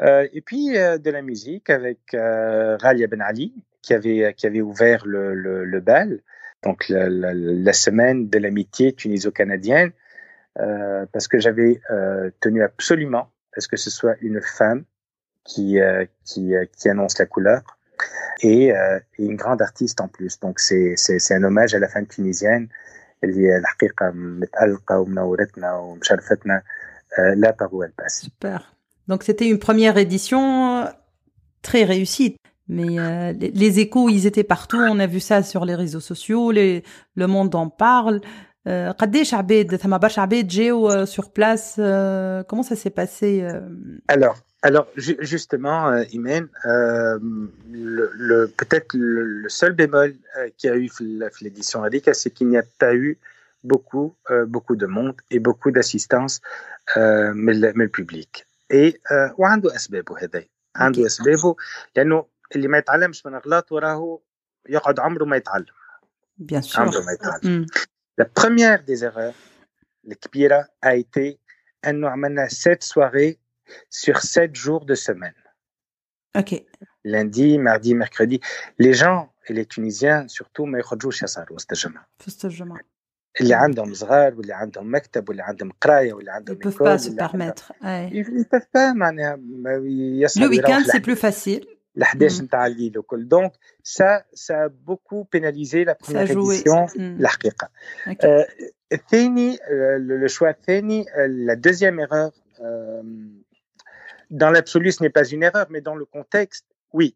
Euh, 0.00 0.26
et 0.32 0.40
puis 0.40 0.76
euh, 0.78 0.98
de 0.98 1.10
la 1.10 1.20
musique 1.20 1.68
avec 1.68 2.14
euh, 2.14 2.76
Ralia 2.78 3.06
Ben 3.06 3.20
Ali 3.20 3.52
qui 3.82 3.92
avait 3.92 4.32
qui 4.34 4.46
avait 4.46 4.62
ouvert 4.62 5.04
le, 5.04 5.34
le, 5.34 5.80
bal 5.80 6.20
donc 6.62 6.86
la, 6.88 7.72
semaine 7.72 8.28
de 8.28 8.38
l'amitié 8.38 8.92
tuniso-canadienne 8.94 9.92
euh, 10.58 11.04
parce 11.12 11.28
que 11.28 11.38
j'avais 11.38 11.80
euh, 11.90 12.30
tenu 12.40 12.62
absolument 12.62 13.30
à 13.56 13.60
ce 13.60 13.68
que 13.68 13.76
ce 13.76 13.90
soit 13.90 14.16
une 14.22 14.40
femme 14.40 14.84
qui, 15.44 15.78
qui 16.24 16.88
annonce 16.88 17.18
la 17.18 17.26
couleur 17.26 17.62
et, 18.41 18.71
euh, 18.71 18.99
et, 19.17 19.25
une 19.25 19.35
grande 19.35 19.61
artiste 19.61 20.01
en 20.01 20.07
plus. 20.07 20.39
Donc 20.39 20.59
c'est 20.59 20.93
c'est 20.97 21.33
un 21.33 21.43
hommage 21.43 21.73
à 21.73 21.79
la 21.79 21.87
femme 21.87 22.07
tunisienne 22.07 22.67
اللي 23.23 23.57
الحقيقة 23.57 24.11
متألقة 24.11 24.99
ومنورتنا 24.99 25.73
ومشرفتنا 25.73 26.61
là 27.35 27.53
par 27.53 27.73
où 27.73 27.83
elle 27.83 27.93
passe. 27.93 28.21
Super. 28.21 28.75
Donc 29.07 29.23
c'était 29.23 29.47
une 29.47 29.59
première 29.59 29.97
édition 29.97 30.85
très 31.61 31.83
réussie. 31.83 32.35
Mais 32.67 32.99
euh, 32.99 33.31
les, 33.31 33.51
les, 33.51 33.79
échos, 33.79 34.09
ils 34.09 34.25
étaient 34.25 34.43
partout. 34.43 34.81
On 34.93 34.99
a 34.99 35.07
vu 35.07 35.19
ça 35.19 35.43
sur 35.43 35.65
les 35.65 35.75
réseaux 35.75 35.99
sociaux. 35.99 36.51
Les, 36.51 36.83
le 37.15 37.27
monde 37.27 37.55
en 37.55 37.69
parle. 37.69 38.21
قديش 38.67 39.33
عباد 39.33 39.75
ثم 39.75 39.97
برشا 39.97 40.21
عباد 40.21 40.47
جاوا 40.47 41.05
sur 41.05 41.29
place 41.29 41.79
comment 42.47 42.63
ça 42.63 42.75
s'est 42.75 42.89
passé 42.89 43.47
alors 44.07 44.37
alors 44.61 44.87
justement, 44.97 45.89
euh, 45.89 46.03
Imen, 46.11 46.47
euh, 46.65 47.19
le, 47.71 48.11
le 48.13 48.47
peut-être 48.47 48.93
le, 48.95 49.23
le, 49.43 49.49
seul 49.49 49.73
bémol 49.73 50.15
euh, 50.37 50.49
qu'il 50.57 50.69
y 50.69 50.73
a 50.73 50.75
eu 50.75 50.89
l'édition 51.41 51.81
Radica, 51.81 52.15
c'est 52.15 52.31
qu'il 52.31 52.47
n'y 52.47 52.57
a 52.57 52.63
pas 52.79 52.95
eu 52.95 53.19
beaucoup, 53.63 54.15
euh, 54.31 54.45
beaucoup 54.45 54.75
de 54.75 54.87
monde 54.87 55.17
et 55.29 55.39
beaucoup 55.39 55.69
d'assistance 55.69 56.41
euh, 56.97 57.31
من 57.33 57.81
الببليك. 57.81 58.45
Et 58.73 58.99
وعنده 59.37 59.75
أسبابه 59.75 60.17
هذا 60.19 60.43
عنده 60.75 61.05
أسبابه 61.05 61.55
لأنه 61.95 62.25
اللي 62.55 62.67
ما 62.67 62.77
يتعلمش 62.77 63.25
من 63.25 63.33
أغلاط 63.33 63.71
وراه 63.71 64.19
يقعد 64.69 64.99
عمره 64.99 65.25
ما 65.25 65.37
يتعلم. 65.37 65.65
Bien 66.39 66.61
sûr. 66.61 66.79
عمره 66.79 67.01
ما 67.01 67.11
يتعلم. 67.11 67.65
Mm. 67.65 67.67
La 68.21 68.25
première 68.25 68.83
des 68.83 69.03
erreurs 69.03 69.35
الكبيرة 70.07 70.67
a 70.85 70.95
été 70.95 71.37
أنه 71.85 72.09
عملنا 72.09 72.47
sept 72.47 72.83
soirées 72.83 73.37
sur 73.89 74.17
sept 74.21 74.55
jours 74.55 74.85
de 74.85 74.95
semaine. 74.95 75.39
Ok. 76.35 76.51
Lundi, 77.03 77.57
mardi, 77.57 77.93
mercredi. 77.95 78.39
Les 78.79 78.93
gens, 78.93 79.29
et 79.47 79.53
les 79.53 79.65
Tunisiens 79.65 80.27
surtout, 80.27 80.65
ما 80.65 80.79
يخرجوش 80.79 81.23
يسهروا 81.23 81.55
وسط 81.55 81.71
الجمعة. 81.71 82.07
في 82.19 82.25
وسط 82.27 82.45
الجمعة. 82.45 82.79
اللي 83.41 83.53
عندهم 83.53 83.93
صغار 83.93 84.35
واللي 84.35 84.53
عندهم 84.53 84.95
مكتب 84.95 85.29
واللي 85.29 85.43
عندهم 85.43 85.71
قرايه 85.81 86.13
واللي 86.13 86.31
عندهم 86.31 86.57
Ils 86.57 86.59
peuvent 86.59 86.77
pas 86.77 86.97
se 86.97 87.09
permettre. 87.09 87.73
Ils 88.11 88.45
peuvent 88.51 88.69
pas 88.73 88.93
معناها 88.95 89.35
Le 89.35 90.47
week-end 90.47 90.83
c'est 90.85 91.01
plus 91.01 91.15
facile. 91.15 91.65
ل 91.95 92.03
11 92.03 92.41
نتاع 92.41 92.65
الليل 92.65 92.97
وكل 92.97 93.27
دونك 93.27 93.51
سا 93.83 94.23
سا 94.33 94.67
بوكو 94.67 95.23
بيناليزي 95.23 95.83
لا 95.83 95.97
بروميير 96.09 96.31
اديسيون 96.31 96.87
الحقيقه 96.99 97.69
الثاني 98.93 99.57
لو 99.99 100.27
شوا 100.27 100.49
الثاني 100.49 101.05
لا 101.27 101.53
دوزيام 101.53 101.99
ايرور 101.99 102.31
dans 104.29 104.49
l'absolu, 104.49 104.91
ce 104.91 105.03
n'est 105.03 105.09
pas 105.09 105.25
une 105.25 105.43
erreur, 105.43 105.67
mais 105.69 105.81
dans 105.81 105.95
le 105.95 106.05
contexte, 106.05 106.65
oui. 106.93 107.15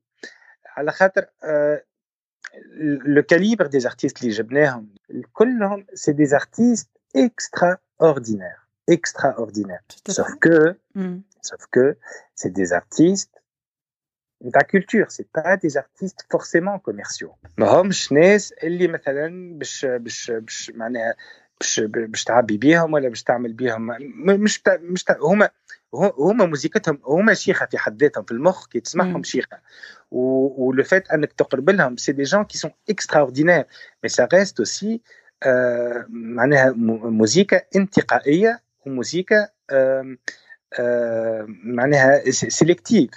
Euh, 0.78 1.78
le 2.54 3.22
calibre 3.22 3.68
des 3.70 3.86
artistes 3.86 4.20
c'est 5.94 6.14
des 6.14 6.34
artistes 6.34 6.92
extraordinaires, 7.14 8.68
extraordinaires. 8.88 9.84
Sauf 10.08 10.36
que, 10.40 10.78
mm. 10.96 11.18
sauf 11.42 11.66
que, 11.72 11.98
c'est 12.36 12.52
des 12.52 12.74
artistes 12.74 13.40
la 14.42 14.64
culture, 14.64 15.12
c'est 15.12 15.30
pas 15.32 15.58
des 15.58 15.78
artistes 15.78 16.26
forcément 16.32 16.80
commerciaux. 16.80 17.34
باش 19.58 19.86
باش 19.86 20.32
تعبي 22.27 22.57
بيهم 22.57 22.93
ولا 22.93 23.09
باش 23.09 23.23
تعمل 23.23 23.53
بيهم 23.53 23.87
مش 24.27 24.63
مش 24.69 25.05
هما 25.21 25.51
هما 25.95 26.47
موزيكتهم 26.47 26.99
هما 27.05 27.35
شيخة 27.35 27.67
في 27.67 27.79
حد 27.79 28.03
ذاتهم 28.03 28.25
في 28.25 28.33
المخ 28.33 28.67
كي 28.69 28.81
تسمعهم 28.81 29.23
شيخة. 29.23 29.61
ولو 30.11 30.83
فات 30.83 31.11
انك 31.11 31.33
تقرب 31.33 31.71
لهم 31.71 31.97
سي 31.97 32.13
دي 32.13 32.23
جون 32.23 32.45
كي 32.45 32.59
سون 32.59 32.71
اكستراوردينير 32.91 33.65
مي 34.03 34.09
سا 34.09 34.29
ريست 34.35 34.59
اوسي 34.59 35.01
معناها 36.09 36.73
موزيكا 36.77 37.63
انتقائية 37.77 38.63
وموزيكا 38.87 39.49
آه 39.71 40.17
آه 40.79 41.47
معناها 41.65 42.31
سيلكتيف 42.31 43.11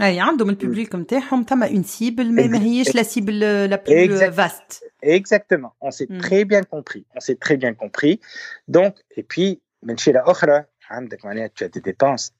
اي 0.00 0.20
عندهم 0.20 0.50
البوبليك 0.50 0.94
نتاعهم 0.94 1.44
ثم 1.44 1.64
une 1.64 1.84
cible 1.84 2.36
mais 2.36 2.50
ما 2.50 2.62
هيش 2.62 2.88
la 2.88 3.04
cible 3.04 3.68
la 3.70 3.78
plus 3.78 4.30
vaste 4.30 4.84
exactement 5.02 5.72
on 5.80 5.90
s'est 5.90 6.06
mm. 6.10 6.18
très 6.18 6.44
bien 6.44 6.62
compris 6.62 7.04
on 7.16 7.20
s'est 7.20 7.38
très 7.44 7.56
bien 7.56 7.74
compris 7.74 8.20
donc 8.68 8.94
et 9.16 9.22
puis 9.22 9.60
من 9.82 9.96
شيء 9.96 10.14
لاخرى 10.14 10.64
عندك 10.90 11.24
معناها 11.24 11.50
tu 11.54 11.64
as 11.64 11.68
des 11.68 11.80
dépenses 11.80 12.32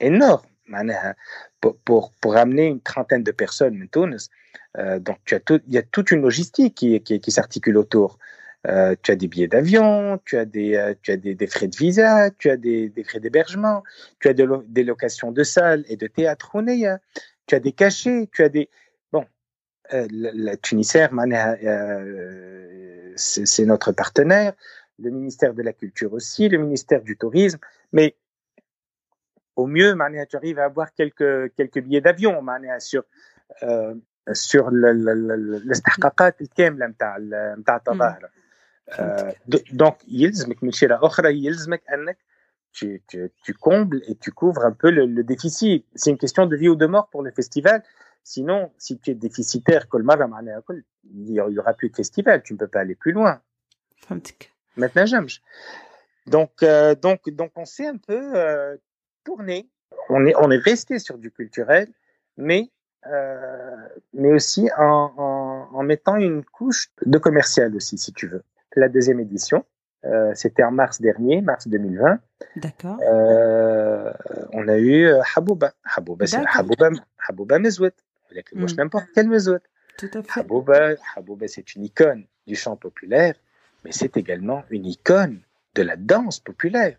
énormes 0.00 0.48
معناها 0.66 1.16
pour, 1.60 1.76
pour, 1.84 2.12
pour 2.20 2.36
amener 2.36 2.66
une 2.66 2.80
trentaine 2.80 3.22
de 3.22 3.32
personnes 3.32 3.74
من 3.74 3.90
تونس 3.90 4.30
euh, 4.78 4.98
donc 4.98 5.18
tu 5.24 5.34
as 5.34 5.40
tout, 5.40 5.60
il 5.68 5.74
y 5.74 5.78
a 5.78 5.82
toute 5.82 6.10
une 6.10 6.20
logistique 6.20 6.74
qui, 6.74 7.00
qui, 7.00 7.20
qui 7.20 7.30
s'articule 7.30 7.76
autour 7.76 8.10
euh, 8.12 8.38
tu 8.65 9.11
as 9.11 9.15
des 9.15 9.27
billets 9.27 9.47
d'avion, 9.47 10.19
tu 10.25 10.37
as 10.37 10.45
des, 10.45 10.75
euh, 10.75 10.93
tu 11.01 11.11
as 11.11 11.17
des, 11.17 11.47
frais 11.47 11.67
de 11.67 11.75
visa, 11.75 12.31
tu 12.31 12.49
as 12.49 12.57
des, 12.57 12.89
des 12.89 13.03
frais 13.03 13.19
d'hébergement, 13.19 13.83
tu 14.19 14.29
as 14.29 14.33
des 14.33 14.83
locations 14.83 15.31
de 15.31 15.43
salles 15.43 15.83
et 15.89 15.97
de 15.97 16.07
théâtre 16.07 16.55
tu 17.45 17.55
as 17.55 17.59
des 17.59 17.73
cachets, 17.73 18.29
tu 18.31 18.41
as 18.41 18.49
des 18.49 18.69
bon. 19.11 19.25
Euh, 19.93 20.07
la, 20.11 20.31
la 20.33 20.57
Tunisaire, 20.57 21.11
euh, 21.13 23.13
c'est 23.17 23.65
notre 23.65 23.91
partenaire, 23.91 24.53
le 24.97 25.09
ministère 25.09 25.53
de 25.53 25.61
la 25.61 25.73
Culture 25.73 26.13
aussi, 26.13 26.47
le 26.47 26.57
ministère 26.57 27.01
du 27.01 27.17
Tourisme, 27.17 27.59
mais 27.91 28.15
au 29.57 29.67
mieux, 29.67 29.93
tu 30.29 30.37
arrives 30.37 30.59
à 30.59 30.65
avoir 30.65 30.93
quelques 30.93 31.53
quelques 31.55 31.81
billets 31.81 32.01
d'avion, 32.01 32.41
sur 32.79 33.03
euh, 33.63 33.93
sur 34.31 34.71
le 34.71 34.93
le 34.93 35.13
le 35.13 35.59
le 35.59 35.73
euh, 38.99 39.31
donc, 39.71 39.97
tu, 42.73 43.03
tu, 43.07 43.31
tu, 43.43 43.53
combles 43.53 44.01
et 44.07 44.15
tu 44.15 44.31
couvres 44.31 44.65
un 44.65 44.71
peu 44.71 44.89
le, 44.89 45.23
déficit. 45.23 45.85
C'est 45.95 46.09
une 46.09 46.17
question 46.17 46.45
de 46.45 46.55
vie 46.55 46.69
ou 46.69 46.75
de 46.75 46.85
mort 46.85 47.09
pour 47.09 47.23
le 47.23 47.31
festival. 47.31 47.83
Sinon, 48.23 48.71
si 48.77 48.99
tu 48.99 49.11
es 49.11 49.15
déficitaire, 49.15 49.85
il 49.91 51.31
n'y 51.31 51.39
aura 51.39 51.73
plus 51.73 51.89
de 51.89 51.95
festival. 51.95 52.41
Tu 52.43 52.53
ne 52.53 52.57
peux 52.57 52.67
pas 52.67 52.81
aller 52.81 52.95
plus 52.95 53.11
loin. 53.11 53.41
Maintenant. 54.77 55.25
Donc, 56.25 56.63
euh, 56.63 56.95
donc, 56.95 57.29
donc, 57.29 57.51
on 57.55 57.65
s'est 57.65 57.87
un 57.87 57.97
peu 57.97 58.35
euh, 58.35 58.77
tourné. 59.23 59.69
On 60.09 60.25
est, 60.25 60.33
on 60.37 60.49
est 60.51 60.57
resté 60.57 60.99
sur 60.99 61.17
du 61.17 61.31
culturel, 61.31 61.87
mais, 62.37 62.71
mais 64.13 64.31
aussi 64.33 64.69
en, 64.77 65.69
en 65.71 65.83
mettant 65.83 66.15
une 66.15 66.43
couche 66.43 66.89
de 67.05 67.17
commercial 67.17 67.75
aussi, 67.75 67.97
si 67.97 68.11
tu 68.13 68.27
veux 68.27 68.43
la 68.75 68.89
deuxième 68.89 69.19
édition. 69.19 69.65
Euh, 70.05 70.31
C'était 70.35 70.63
en 70.63 70.71
mars 70.71 70.99
dernier, 70.99 71.41
mars 71.41 71.67
2020. 71.67 72.19
D'accord. 72.57 72.97
Euh, 73.01 74.11
on 74.51 74.67
a 74.67 74.77
eu 74.77 75.05
euh, 75.05 75.21
Habouba. 75.35 75.73
Habouba, 75.83 76.27
c'est 76.27 76.43
Habouba, 76.53 76.89
Habouba 77.27 77.59
Mezouet. 77.59 77.93
Mm. 78.53 78.65
n'importe 78.77 79.07
quel 79.13 79.29
Mezouet. 79.29 79.59
Tout 79.97 80.09
à 80.13 80.23
fait. 80.23 80.41
Habouba, 80.41 80.95
Habouba 81.15 81.47
c'est 81.47 81.75
une 81.75 81.85
icône 81.85 82.25
du 82.47 82.55
chant 82.55 82.75
populaire, 82.75 83.35
mais 83.85 83.91
c'est 83.91 84.17
également 84.17 84.63
une 84.69 84.85
icône 84.85 85.39
de 85.75 85.83
la 85.83 85.95
danse 85.95 86.39
populaire. 86.39 86.97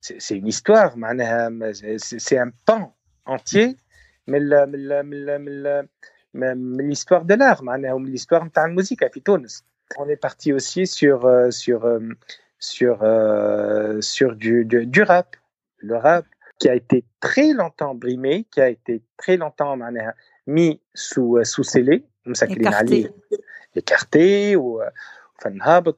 C'est 0.00 0.36
une 0.36 0.46
histoire, 0.46 0.94
c'est 1.72 2.38
un 2.38 2.50
pan 2.64 2.94
entier, 3.26 3.76
mais 4.26 4.40
l'histoire 4.40 7.24
de 7.24 7.34
l'art, 7.34 7.62
l'histoire 7.98 8.44
de 8.44 8.50
la 8.54 8.68
musique 8.68 9.02
à 9.02 9.10
Tunis. 9.10 9.64
On 9.96 10.08
est 10.08 10.16
parti 10.16 10.52
aussi 10.52 10.86
sur, 10.86 11.24
euh, 11.24 11.50
sur, 11.50 11.84
euh, 11.84 12.00
sur, 12.58 13.02
euh, 13.02 14.00
sur 14.00 14.36
du, 14.36 14.64
du, 14.64 14.86
du, 14.86 15.02
rap. 15.02 15.36
Le 15.78 15.96
rap 15.96 16.26
qui 16.58 16.68
a 16.68 16.74
été 16.74 17.04
très 17.20 17.52
longtemps 17.52 17.94
brimé, 17.94 18.46
qui 18.50 18.60
a 18.60 18.68
été 18.68 19.02
très 19.16 19.36
longtemps 19.36 19.78
mis 20.46 20.80
sous, 20.94 21.38
sous 21.44 21.64
scellé. 21.64 22.04
Écarté. 22.26 23.10
Écarté 23.74 24.56
ou 24.56 24.80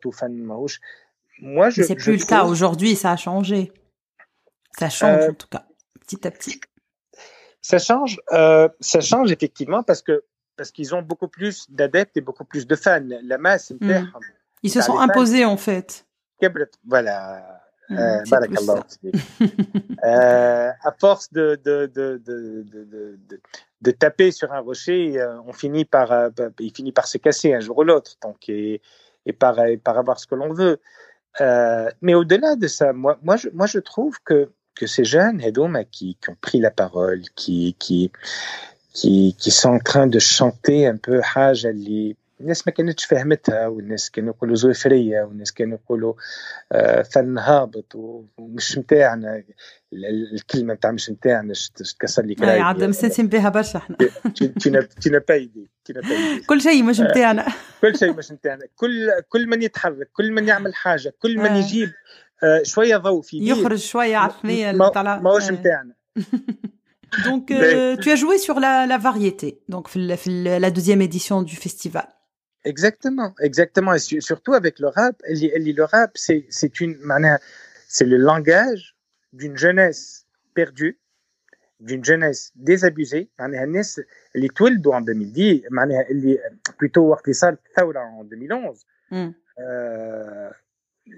ou 0.05 0.12
fan 0.12 0.34
maouche. 0.36 0.80
Moi, 1.41 1.70
je. 1.70 1.82
C'est 1.82 1.95
plus 1.95 2.18
le 2.18 2.26
cas 2.26 2.45
aujourd'hui, 2.45 2.95
ça 2.95 3.12
a 3.12 3.16
changé. 3.16 3.72
Ça 4.78 4.88
change 4.88 5.30
en 5.30 5.34
tout 5.34 5.49
cas, 5.49 5.66
petit 6.01 6.26
à 6.26 6.30
petit. 6.30 6.61
Ça 7.62 7.78
change, 7.78 8.20
euh, 8.32 8.68
ça 8.80 9.01
change 9.01 9.30
effectivement 9.32 9.82
parce 9.82 10.03
que 10.03 10.24
parce 10.57 10.70
qu'ils 10.70 10.94
ont 10.94 11.03
beaucoup 11.03 11.28
plus 11.28 11.66
d'adeptes 11.70 12.16
et 12.16 12.20
beaucoup 12.20 12.44
plus 12.44 12.66
de 12.66 12.76
fans. 12.76 13.01
La 13.22 13.38
masse, 13.38 13.72
mm. 13.80 14.07
ils 14.62 14.70
se 14.70 14.80
sont 14.80 14.98
imposés 14.98 15.44
en 15.44 15.57
fait. 15.57 16.07
Voilà. 16.86 17.61
Mm, 17.88 17.98
euh, 17.98 18.22
euh, 20.05 20.70
à 20.70 20.92
force 21.01 21.32
de, 21.32 21.59
de, 21.64 21.86
de, 21.86 22.22
de, 22.24 23.20
de, 23.80 23.90
taper 23.90 24.30
sur 24.30 24.53
un 24.53 24.61
rocher, 24.61 25.20
euh, 25.20 25.40
on 25.44 25.53
finit 25.53 25.84
par, 25.84 26.12
euh, 26.12 26.30
bah, 26.30 26.51
il 26.61 26.72
finit 26.72 26.92
par 26.92 27.09
se 27.09 27.18
casser 27.18 27.53
un 27.53 27.59
jour 27.59 27.78
ou 27.78 27.82
l'autre, 27.82 28.12
donc 28.22 28.48
et, 28.48 28.80
et 29.26 29.32
par, 29.32 29.57
par 29.82 29.98
avoir 29.98 30.20
ce 30.20 30.28
que 30.28 30.36
l'on 30.36 30.53
veut. 30.53 30.80
Euh, 31.40 31.90
mais 32.01 32.14
au-delà 32.14 32.55
de 32.55 32.68
ça, 32.68 32.92
moi, 32.92 33.18
moi, 33.22 33.36
je, 33.36 33.48
moi, 33.53 33.66
je 33.66 33.80
trouve 33.80 34.18
que 34.24 34.53
que 34.80 34.86
ces 34.86 35.05
jeunes, 35.05 35.42
qui, 35.90 36.14
qui 36.14 36.30
ont 36.30 36.36
pris 36.40 36.59
la 36.59 36.70
parole, 36.70 37.22
qui, 37.36 37.76
qui, 37.78 38.11
qui, 38.95 39.34
qui 39.38 39.51
sont 39.51 39.70
en 39.70 39.78
train 39.78 40.07
de 40.07 40.18
chanter 40.18 40.86
un 40.86 40.97
peu 40.97 41.22
حاجة 41.22 41.70
اللي 41.70 42.16
الناس 42.41 42.66
ما 42.66 42.72
كانتش 42.72 43.05
فهمتها 43.05 43.66
والناس 43.66 44.11
كانوا 44.11 44.34
يقولوا 44.34 44.57
زوفرية 44.57 45.22
والناس 45.22 45.53
كانوا 45.53 45.78
يقولوا 45.84 46.14
فن 47.03 47.38
هابط 47.38 47.95
ومش 48.38 48.78
نتاعنا 48.78 49.43
الكلمة 50.32 50.74
نتاع 50.74 50.91
مش 50.91 51.11
نتاعنا 51.11 51.55
تكسر 51.74 52.22
لي 52.22 52.34
كلام 52.34 52.62
عاد 52.62 52.84
مستانسين 52.84 53.26
بها 53.28 53.49
برشا 53.49 53.78
إحنا 53.78 53.97
تي 55.01 55.18
بايدي 55.28 55.68
كل 56.47 56.61
شيء 56.61 56.82
مش 56.82 57.01
نتاعنا 57.01 57.47
كل 57.80 57.99
شيء 57.99 58.12
مش 58.12 58.32
نتاعنا 58.32 58.66
كل 58.76 59.11
كل 59.28 59.47
من 59.47 59.62
يتحرك 59.62 60.11
كل 60.12 60.32
من 60.32 60.49
يعمل 60.49 60.74
حاجة 60.74 61.14
كل 61.18 61.38
من 61.38 61.57
يجيب 61.57 61.91
شوية 62.62 62.97
ضوء 62.97 63.22
في 63.22 63.36
يخرج 63.36 63.78
شوية 63.78 64.16
عفنية 64.16 64.72
ماهوش 64.72 65.51
نتاعنا 65.51 65.95
Donc, 67.25 67.51
euh, 67.51 67.97
tu 67.97 68.11
as 68.11 68.17
joué 68.17 68.39
sur 68.39 68.61
la, 68.61 68.87
la 68.87 68.99
variété, 68.99 69.61
donc 69.69 69.91
la 69.95 70.71
deuxième 70.71 71.03
édition 71.03 71.43
du 71.43 71.57
festival. 71.57 72.09
Exactement, 72.65 73.35
exactement. 73.41 73.95
Et 73.95 74.21
surtout 74.21 74.53
avec 74.53 74.79
le 74.79 74.89
rap, 74.89 75.17
le 75.27 75.85
rap, 75.85 76.13
c'est 76.15 76.81
une 76.81 76.99
c'est 77.89 78.05
le 78.05 78.19
langage 78.19 78.97
d'une 79.33 79.57
jeunesse 79.57 80.27
perdue, 80.55 80.99
d'une 81.81 82.05
jeunesse 82.05 82.53
désabusée. 82.55 83.31
Elle 83.39 83.55
est 84.45 84.49
en 84.93 85.01
2010, 85.01 85.65
plutôt 86.77 87.15
en 87.15 88.25
2011. 88.25 88.87
Mm. 89.11 89.29
Euh, 89.59 90.51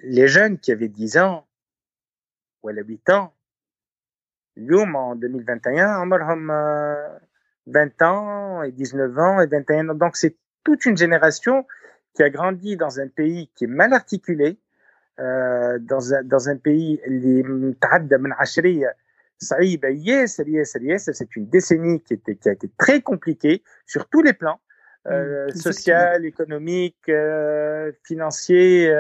les 0.05 0.29
jeunes 0.29 0.59
qui 0.59 0.73
avaient 0.73 0.89
10 0.89 1.19
ans 1.19 1.47
ou 2.63 2.69
8 2.83 3.11
ans 3.11 3.35
اليوم 4.58 4.96
en 4.96 5.16
2021 5.16 5.80
عمرهم 5.80 6.52
20 7.68 8.02
ans 8.02 8.64
et 8.64 8.72
19 8.72 9.18
ans 9.20 9.42
et 9.42 9.48
21 9.48 9.90
ans 9.90 9.94
donc 9.94 10.16
c'est 10.16 10.36
toute 10.64 10.86
une 10.86 10.98
génération 10.98 11.66
qui 12.14 12.24
a 12.24 12.30
grandi 12.30 12.76
dans 12.78 13.00
un 13.00 13.08
pays 13.08 13.50
qui 13.56 13.66
est 13.66 13.74
mal 13.82 13.94
articulé 13.94 14.60
euh, 15.20 15.80
dans 15.80 16.14
un 16.14 16.24
dans 16.24 16.50
un 16.50 16.58
pays 16.58 17.00
اللي 17.08 17.44
متعدى 17.44 18.18
من 18.18 18.34
عشريه 18.34 18.96
صعيبه 19.38 19.88
ياسر 19.88 20.48
ياسر 20.48 20.82
ياسر 20.82 21.14
c'est 21.14 21.36
une 21.36 21.48
décennie 21.50 22.02
qui 22.02 22.14
était 22.14 22.36
qui 22.36 22.50
a 22.50 22.52
été 22.52 22.70
très 22.78 23.02
compliquée 23.02 23.64
sur 23.86 24.10
tous 24.10 24.22
les 24.22 24.34
plans 24.34 24.60
euh, 25.08 25.50
social, 25.52 26.26
économique, 26.26 27.10
euh, 27.10 27.92
financier 28.04 28.92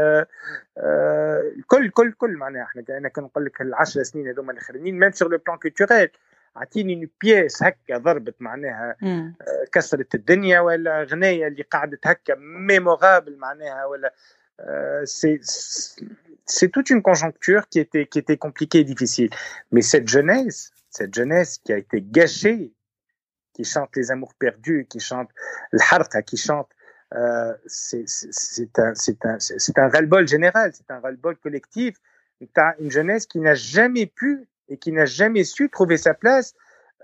كل 1.67 1.89
كل 1.89 2.11
كل 2.11 2.37
معناها 2.37 2.63
احنا 2.63 2.83
انا 2.89 3.09
كنقول 3.09 3.45
لك 3.45 3.61
العشر 3.61 4.03
سنين 4.03 4.27
هذوما 4.27 4.51
الاخرين 4.51 4.99
ميم 4.99 5.11
سور 5.11 5.31
لو 5.31 5.37
بلان 5.37 5.57
كولتوريل 5.57 6.09
اعطيني 6.57 6.95
اون 6.95 7.09
بياس 7.21 7.63
هكا 7.63 7.97
ضربت 7.97 8.35
معناها 8.39 8.95
كسرت 9.71 10.15
الدنيا 10.15 10.59
ولا 10.59 11.03
غنايه 11.03 11.47
اللي 11.47 11.63
قعدت 11.63 12.07
هكا 12.07 12.35
ميمورابل 12.37 13.37
معناها 13.37 13.85
ولا 13.85 14.13
c'est 15.05 15.39
c'est 16.55 16.69
toute 16.75 16.89
une 16.89 17.03
conjoncture 17.09 17.63
qui 17.69 17.79
était 17.79 18.05
qui 18.11 18.17
était 18.23 18.37
compliquée 18.37 18.79
et 18.79 18.83
difficile 18.83 19.29
mais 19.71 19.83
cette 19.83 20.07
jeunesse 20.07 20.71
cette 20.89 21.13
jeunesse 21.13 21.59
qui 21.63 21.73
a 21.73 21.77
été 21.77 22.01
gâchée 22.01 22.73
qui 23.52 23.64
chante 23.64 23.94
les 23.96 24.10
amours 24.10 24.34
perdus, 24.34 24.86
qui 24.88 25.00
chante 25.00 25.30
l'harqa, 25.72 26.22
qui 26.22 26.36
chante. 26.36 26.68
Euh, 27.14 27.52
c'est 27.66 28.78
un, 28.78 28.94
un, 29.24 29.38
un 29.76 29.88
ras-le-bol 29.88 30.26
général, 30.26 30.72
c'est 30.74 30.90
un 30.90 31.00
ras-le-bol 31.00 31.36
collectif. 31.36 31.96
Tu 32.40 32.48
as 32.56 32.74
une 32.80 32.90
jeunesse 32.90 33.26
qui 33.26 33.38
n'a 33.38 33.54
jamais 33.54 34.06
pu 34.06 34.46
et 34.68 34.78
qui 34.78 34.92
n'a 34.92 35.04
jamais 35.04 35.44
su 35.44 35.68
trouver 35.68 35.96
sa 35.96 36.14
place 36.14 36.54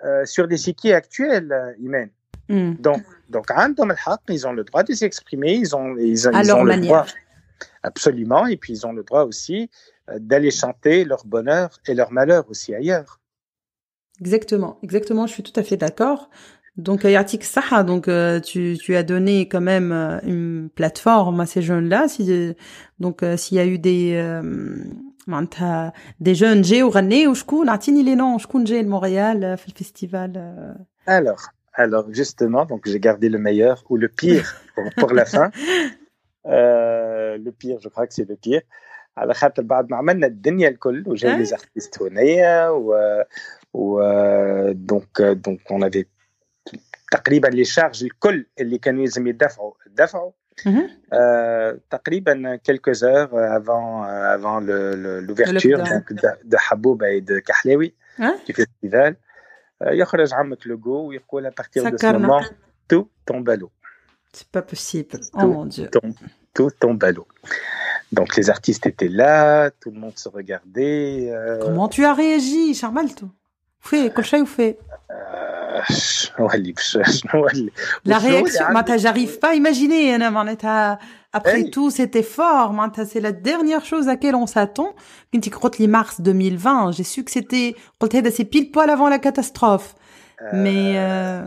euh, 0.05 0.25
sur 0.25 0.49
des 0.49 0.57
siquiers 0.57 0.95
actuels, 0.95 1.53
euh, 1.53 1.73
Imen. 1.79 2.09
Mm. 2.49 2.75
Donc, 2.75 3.03
donc, 3.29 3.47
ils 4.29 4.47
ont 4.47 4.53
le 4.53 4.65
droit 4.65 4.83
de 4.83 4.95
s'exprimer, 4.95 5.55
ils 5.55 5.77
ont, 5.77 5.97
ils, 5.97 6.27
à 6.29 6.43
ils 6.43 6.53
ont 6.53 6.65
le 6.65 6.77
droit, 6.77 7.07
absolument, 7.83 8.47
et 8.47 8.57
puis 8.57 8.73
ils 8.73 8.87
ont 8.87 8.93
le 8.93 9.03
droit 9.03 9.25
aussi 9.25 9.71
euh, 10.09 10.19
d'aller 10.19 10.51
chanter 10.51 11.05
leur 11.05 11.27
bonheur 11.27 11.79
et 11.87 11.95
leur 11.95 12.11
malheur 12.13 12.49
aussi 12.49 12.75
ailleurs. 12.75 13.21
Exactement, 14.20 14.80
exactement, 14.84 15.28
je 15.28 15.34
suis 15.34 15.44
tout 15.44 15.58
à 15.60 15.64
fait 15.64 15.78
d'accord. 15.78 16.30
Donc 16.76 17.04
Yatik 17.04 17.44
Saha, 17.44 17.84
donc 17.84 18.08
euh, 18.08 18.40
tu, 18.40 18.78
tu 18.84 18.96
as 18.96 19.04
donné 19.04 19.48
quand 19.48 19.62
même 19.62 19.92
euh, 19.92 20.20
une 20.24 20.70
plateforme 20.74 21.40
à 21.40 21.46
ces 21.46 21.62
jeunes-là. 21.62 22.08
Si, 22.08 22.56
donc 23.00 23.24
s'il 23.38 23.58
y 23.58 23.60
a 23.60 23.66
eu 23.66 23.78
des 23.78 24.42
des 26.20 26.36
jeunes 26.36 26.62
جاي 26.62 26.84
وغنيوا 26.84 27.34
شكون 27.34 27.70
اعطيني 27.70 28.04
les 28.04 28.18
noms 28.20 28.38
شكون 28.38 28.64
جاي 28.64 28.82
لمونريال 28.82 29.58
في 29.58 29.84
festival 29.84 30.32
Alors, 31.08 31.44
alors 31.74 32.06
justement, 32.12 32.66
donc 32.66 32.88
j'ai 32.88 33.00
gardé 33.00 33.30
le 33.30 33.38
meilleur 33.38 33.84
ou 33.90 33.98
le 33.98 34.08
pire 34.08 34.56
pour, 34.76 34.86
pour 34.98 35.14
la 35.14 35.26
fin. 35.26 35.52
Euh, 36.46 37.38
le 37.38 37.52
pire, 37.52 37.78
je 37.84 37.90
crois 37.90 38.08
que 38.08 38.14
c'est 38.14 38.28
le 38.28 38.36
pire. 38.36 38.62
على 39.18 39.34
خاطر 39.34 39.64
بعد 39.64 39.92
ما 39.92 39.98
عملنا 39.98 40.28
الدنيا 40.28 40.70
الكل 40.70 41.04
وجاو 41.08 41.38
لي 41.38 41.46
زارتيست 41.46 42.02
هنايا 42.02 42.70
و 43.78 43.78
و 43.78 44.72
دونك 44.72 45.22
دونك 45.22 45.72
اون 45.72 45.84
افي 45.84 46.06
تقريبا 47.12 47.48
لي 47.48 47.64
شارج 47.64 48.04
الكل 48.04 48.46
اللي 48.60 48.78
كانوا 48.78 49.02
يلزم 49.04 49.28
يدفعوا 49.28 49.74
دفعوا 49.88 50.32
euh, 50.68 51.78
تقريبا 51.90 52.60
quelques 52.68 53.04
heures 53.04 53.34
avant 53.34 54.04
avant 54.38 54.60
l'ouverture 54.60 55.78
donc 55.78 56.14
de, 56.14 56.30
de 56.52 56.58
Haboub 56.70 57.04
et 57.04 57.22
de 57.22 57.40
Kahlaoui 57.40 57.94
du 58.48 58.54
festival 58.54 59.16
يخرج 59.82 60.34
عمك 60.34 60.68
لوغو 60.68 61.08
ويقول 61.08 61.48
à 61.48 61.52
partir 61.52 61.84
de 61.92 61.98
ce 61.98 62.06
moment 62.14 62.44
tout 62.88 63.10
tombe 63.26 63.50
à 63.50 63.56
l'eau 63.56 63.72
c'est 64.34 64.48
pas 64.48 64.62
possible 64.62 65.20
oh 65.34 65.48
mon 65.48 65.66
dieu 65.66 65.88
tout, 65.88 66.16
tout 66.54 66.72
tombe 66.80 67.04
à 67.04 67.12
l'eau 67.12 67.28
donc 68.14 68.36
les 68.36 68.50
artistes 68.50 68.86
étaient 68.86 69.08
là, 69.08 69.72
tout 69.82 69.90
le 69.90 70.00
monde 70.00 70.18
se 70.18 70.30
regardait. 70.30 71.32
Euh... 71.32 71.58
Comment 71.60 71.88
tu 71.88 72.06
as 72.06 72.14
réagi, 72.14 72.76
Charmalto 72.76 73.28
fait, 73.80 74.10
كل 74.10 74.26
شيء 74.26 74.42
وفي 74.42 74.76
La 78.06 78.18
réaction, 78.20 78.66
j'arrive 78.98 79.40
pas 79.40 79.52
à 79.52 79.54
imaginer, 79.54 80.18
après 81.34 81.62
hey. 81.62 81.72
tout 81.72 81.90
cet 81.90 82.16
effort, 82.16 82.74
c'est 83.06 83.20
la 83.20 83.32
dernière 83.32 83.84
chose 83.84 84.08
à 84.08 84.12
laquelle 84.12 84.36
on 84.36 84.46
s'attend. 84.46 84.96
Quand 85.34 85.70
tu 85.70 85.88
mars 85.88 86.22
2020, 86.22 86.92
j'ai 86.92 87.04
su 87.04 87.24
que 87.24 87.32
c'était, 87.32 87.76
c'est 88.32 88.46
pile 88.46 88.72
poil 88.72 88.90
avant 88.90 89.10
la 89.10 89.20
catastrophe. 89.20 89.96
Euh, 90.42 90.50
Mais, 90.54 90.94
euh... 90.98 91.44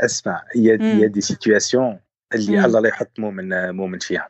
اسمع 0.00 0.40
il 0.54 0.62
y 0.62 0.70
a, 0.70 0.74
il 0.74 0.98
y 0.98 1.04
a 1.04 1.08
des 1.08 1.20
situations 1.20 1.98
اللي 2.34 2.64
الله 2.64 2.80
لا 2.80 2.88
يحط 2.88 3.18
مؤمن 3.18 3.70
مؤمن 3.70 3.98
فيها 3.98 4.28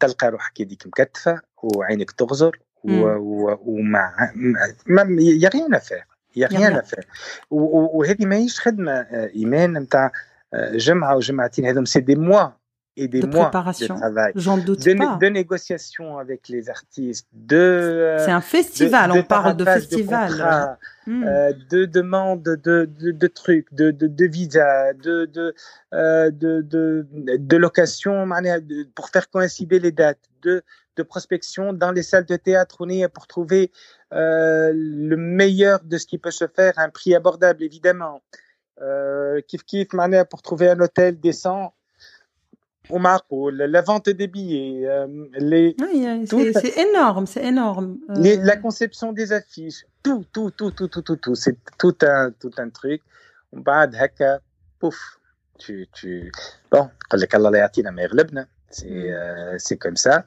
تلقى 0.00 0.30
روحك 0.30 0.60
يديك 0.60 0.86
مكتفه 0.86 1.40
وعينك 1.62 2.10
تغزر 2.10 2.58
ومع 2.84 4.32
ما 4.86 5.06
يا 5.20 5.48
غيان 5.48 5.74
افير 5.74 6.06
يا 6.36 6.46
غيان 6.46 6.72
افير 6.72 7.06
وهذه 7.50 8.26
ماهيش 8.26 8.60
خدمه 8.60 8.92
ايمان 9.34 9.72
نتاع 9.72 10.12
جمعه 10.72 11.16
وجمعتين 11.16 11.66
هذوم 11.66 11.84
سي 11.84 12.00
دي 12.00 12.14
موا 12.14 12.60
et 12.96 13.08
des 13.08 13.20
de 13.20 13.26
mois 13.26 13.44
préparation. 13.44 13.94
de 13.94 14.00
travail, 14.00 14.32
J'en 14.34 14.58
doute 14.58 14.84
de, 14.84 14.94
pas. 14.94 15.16
de 15.20 15.26
négociations 15.26 16.18
avec 16.18 16.48
les 16.48 16.68
artistes, 16.68 17.26
de 17.32 18.16
c'est 18.18 18.30
un 18.30 18.40
festival, 18.40 19.12
de, 19.12 19.18
on 19.18 19.22
parle 19.22 19.56
de 19.56 19.64
festival, 19.64 20.30
de, 20.30 20.36
contrats, 20.36 20.78
mm. 21.06 21.24
euh, 21.24 21.52
de 21.70 21.84
demandes 21.84 22.42
de, 22.42 22.56
de, 23.00 23.10
de, 23.12 23.26
trucs, 23.26 23.72
de, 23.72 23.90
de, 23.90 24.06
de 24.06 24.26
visa, 24.26 24.92
de 24.92 25.26
de, 25.26 25.54
euh, 25.94 26.30
de, 26.30 26.62
de, 26.62 27.06
de 27.38 27.56
location 27.56 28.28
pour 28.94 29.08
faire 29.08 29.30
coïncider 29.30 29.78
les 29.78 29.92
dates, 29.92 30.28
de 30.42 30.62
de 30.95 31.03
prospection 31.03 31.73
dans 31.73 31.91
les 31.91 32.03
salles 32.03 32.25
de 32.25 32.35
théâtre 32.35 32.77
où 32.79 32.85
on 32.85 32.89
est 32.89 33.07
pour 33.07 33.27
trouver 33.27 33.71
euh, 34.13 34.71
le 34.73 35.17
meilleur 35.17 35.83
de 35.83 35.97
ce 35.97 36.05
qui 36.05 36.17
peut 36.17 36.31
se 36.31 36.47
faire 36.47 36.73
à 36.77 36.83
un 36.83 36.89
prix 36.89 37.15
abordable, 37.15 37.63
évidemment. 37.63 38.21
Euh, 38.81 39.41
kiff 39.47 39.63
kiff, 39.63 39.93
mané 39.93 40.23
pour 40.29 40.41
trouver 40.41 40.69
un 40.69 40.79
hôtel 40.79 41.19
décent 41.19 41.73
au 42.89 42.99
Marco, 42.99 43.49
la, 43.49 43.81
vente 43.81 44.09
des 44.09 44.27
billets, 44.27 44.87
euh, 44.87 45.07
les. 45.37 45.75
Oui, 45.79 46.53
c'est 46.53 46.77
énorme, 46.77 47.25
c'est 47.25 47.43
énorme. 47.43 47.97
Les, 48.09 48.37
euh, 48.37 48.43
la 48.43 48.57
conception 48.57 49.11
des 49.11 49.31
affiches, 49.33 49.85
tout, 50.03 50.25
tout, 50.31 50.51
tout, 50.51 50.71
tout, 50.71 50.87
tout, 50.87 51.01
tout, 51.01 51.15
tout. 51.15 51.35
C'est 51.35 51.57
tout 51.77 51.97
un, 52.01 52.31
tout 52.31 52.51
un 52.57 52.69
truc. 52.69 53.01
On 53.51 53.61
va 53.61 53.81
à 53.81 53.87
pouf. 54.79 55.19
Tu, 55.57 55.87
tu... 55.93 56.31
Bon, 56.69 56.89
mm. 58.83 58.99
euh, 59.09 59.55
c'est 59.57 59.77
comme 59.77 59.95
ça. 59.95 60.25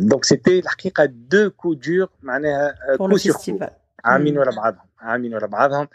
Donc 0.00 0.24
c'était 0.24 0.58
الحقيقة 0.58 1.06
deux 1.06 1.50
coups 1.50 1.78
durs 1.86 2.10
معناها 2.22 2.74
sur 3.16 3.36
coup. 3.36 3.64
عامين 4.04 4.38
ورا 4.38 4.50
بعضهم 4.50 4.86
عامين 5.00 5.34
ورا 5.34 5.46
بعضهم 5.46 5.88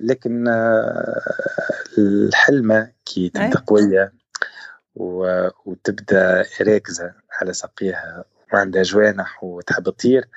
لكن 0.00 0.48
الحلمة 1.98 2.90
كي 3.04 3.28
تبدا 3.28 3.60
قوية 3.66 4.12
وتبدا 5.66 6.44
راكزة 6.60 7.12
على 7.40 7.52
ساقيها 7.52 8.24
وعندها 8.52 8.82
جوانح 8.82 9.44
وتحب 9.44 9.84
تطير 9.84 10.28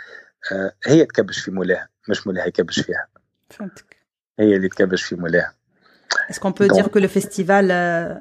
هي 0.86 1.06
تكبش 1.06 1.40
في 1.40 1.52
مولاها 1.52 1.90
مش 2.10 2.28
مولاها 2.28 2.46
يكبش 2.48 2.80
فيها 2.80 3.08
فهمتك 3.50 3.98
هي 4.40 4.56
اللي 4.56 4.70
تكبش 4.70 5.04
في 5.04 5.16
مولاها 5.16 5.54
Est-ce 6.30 6.40
qu'on 6.42 6.52
peut 6.52 6.68
Donc, 6.68 6.78
dire 6.80 6.90
que 6.96 7.00
le 7.00 7.12
festival 7.20 7.66
euh, 7.72 8.14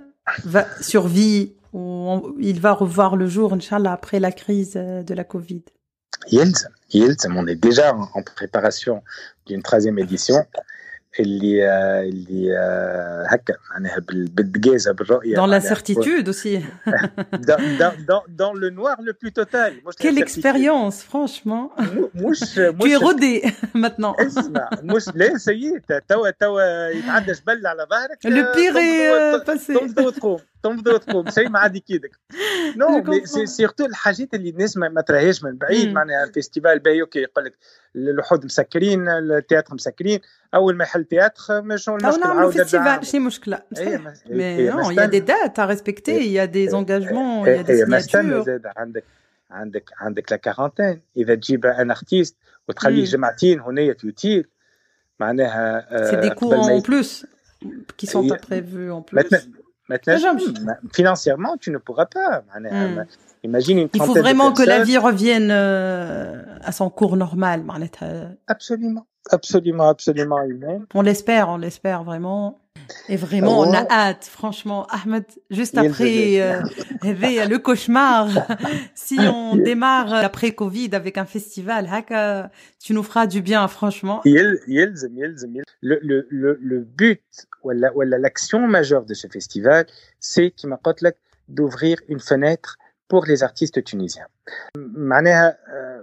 va, 0.54 0.62
survit 0.92 1.42
ou 1.78 1.89
il 2.38 2.60
va 2.60 2.72
revoir 2.72 3.16
le 3.16 3.26
jour, 3.26 3.52
Inch'Allah, 3.52 3.92
après 3.92 4.20
la 4.20 4.32
crise 4.32 4.74
euh, 4.76 5.02
de 5.02 5.14
la 5.14 5.24
Covid 5.24 5.62
on 7.36 7.46
est 7.46 7.56
déjà 7.56 7.94
en 7.94 8.22
préparation 8.22 9.02
d'une 9.46 9.62
troisième 9.62 9.98
édition. 9.98 10.36
Dans 15.34 15.46
la 15.46 15.60
certitude 15.60 16.28
aussi. 16.28 16.60
dans, 16.86 17.56
dans, 17.78 17.92
dans, 18.06 18.22
dans, 18.28 18.52
le 18.52 18.70
noir 18.70 18.96
le 19.02 19.12
plus 19.12 19.32
total. 19.32 19.74
Quelle 19.98 20.18
expérience, 20.18 21.02
franchement. 21.02 21.72
tu 22.80 22.90
es 22.90 22.96
rodé 22.96 23.42
maintenant. 23.74 24.14
Le 28.24 28.54
pire 28.54 28.76
est 28.76 29.10
euh, 29.10 29.40
passé. 29.40 29.74
تنفض 30.63 30.87
وتقوم 30.87 30.87
تنفض 30.87 30.87
وتقوم 30.87 31.29
شيء 31.29 31.49
ما 31.49 31.59
عاد 31.59 31.75
يكيدك 31.75 32.11
نو 32.77 33.03
سي 33.23 33.45
سيرتو 33.45 33.85
الحاجات 33.85 34.33
اللي 34.33 34.49
الناس 34.49 34.77
ما 34.77 35.01
تراهيش 35.01 35.43
من 35.43 35.57
بعيد 35.57 35.93
معناها 35.93 36.23
الفيستيفال 36.23 36.79
باهي 36.79 37.01
اوكي 37.01 37.19
يقول 37.19 37.45
لك 37.45 37.53
الوحود 37.95 38.45
مسكرين 38.45 39.09
التياتر 39.09 39.73
مسكرين 39.73 40.19
اول 40.53 40.75
ما 40.75 40.83
يحل 40.83 41.03
تياتر 41.03 41.61
مش 41.61 41.89
المشكل 41.89 42.19
نعملوا 42.19 42.51
فيستيفال 42.51 43.05
شي 43.05 43.19
مشكله 43.19 43.61
مي 43.71 44.69
نو 44.69 44.91
il 44.91 44.95
y 44.95 44.99
a 44.99 45.07
des 45.07 45.21
dates 45.21 45.59
à 45.59 45.65
respecter 45.65 46.17
il 46.25 46.31
y 46.31 46.39
a 46.39 46.47
des 46.47 46.73
engagements 46.73 47.45
il 47.45 47.55
y 47.55 47.59
a 47.59 47.63
des 47.63 47.85
signatures 47.85 48.45
زاد 48.45 48.67
عندك 48.77 49.03
عندك 49.51 49.89
عندك 49.97 50.31
لا 50.31 50.37
كارونتين 50.37 51.01
اذا 51.17 51.35
تجيب 51.35 51.65
ان 51.65 51.91
ارتيست 51.91 52.35
وتخليه 52.67 53.05
جمعتين 53.05 53.59
هنايا 53.59 53.93
في 53.93 54.07
اوتيل 54.07 54.47
معناها 55.19 56.09
سي 56.09 56.15
دي 56.15 56.29
كو 56.29 56.79
en 56.79 56.81
plus 56.81 57.25
qui 57.97 58.05
sont 58.07 58.27
pas 58.27 58.37
prévus 58.49 58.91
en 58.91 59.01
plus 59.01 59.15
Maintenant, 59.15 59.39
financièrement, 60.92 61.56
tu 61.56 61.70
ne 61.70 61.78
pourras 61.78 62.06
pas. 62.06 62.42
Imagine 63.42 63.78
une 63.78 63.88
Il 63.94 64.02
faut 64.02 64.14
vraiment 64.14 64.52
que 64.52 64.62
la 64.62 64.82
vie 64.84 64.98
revienne 64.98 65.50
euh, 65.50 66.42
à 66.62 66.72
son 66.72 66.90
cours 66.90 67.16
normal. 67.16 67.64
Absolument, 68.46 69.06
absolument, 69.30 69.88
absolument 69.88 70.42
humain. 70.42 70.80
On 70.94 71.02
l'espère, 71.02 71.48
on 71.48 71.56
l'espère 71.56 72.04
vraiment. 72.04 72.58
Et 73.08 73.16
vraiment, 73.16 73.60
on 73.60 73.72
a 73.72 73.86
hâte, 73.88 74.24
franchement. 74.24 74.86
Ahmed, 74.90 75.24
juste 75.50 75.78
après 75.78 76.40
euh, 76.40 76.60
le 77.02 77.56
cauchemar, 77.58 78.28
si 78.94 79.18
on 79.20 79.54
démarre 79.56 80.12
après 80.12 80.52
Covid 80.52 80.90
avec 80.92 81.16
un 81.16 81.24
festival, 81.24 81.88
haka, 81.90 82.50
tu 82.80 82.92
nous 82.92 83.02
feras 83.02 83.26
du 83.26 83.42
bien, 83.42 83.66
franchement. 83.68 84.20
Le, 85.82 85.98
le, 86.02 86.26
le, 86.30 86.58
le 86.60 86.80
but, 86.80 87.22
ou 87.62 87.70
l'action 87.70 88.66
majeure 88.66 89.04
de 89.04 89.14
ce 89.14 89.28
festival, 89.28 89.86
c'est, 90.18 90.50
qui 90.50 90.66
m'a 90.66 90.78
d'ouvrir 91.48 91.98
une 92.08 92.20
fenêtre 92.20 92.76
pour 93.10 93.26
les 93.26 93.42
artistes 93.42 93.82
tunisiens. 93.84 94.28
Euh, 95.74 96.02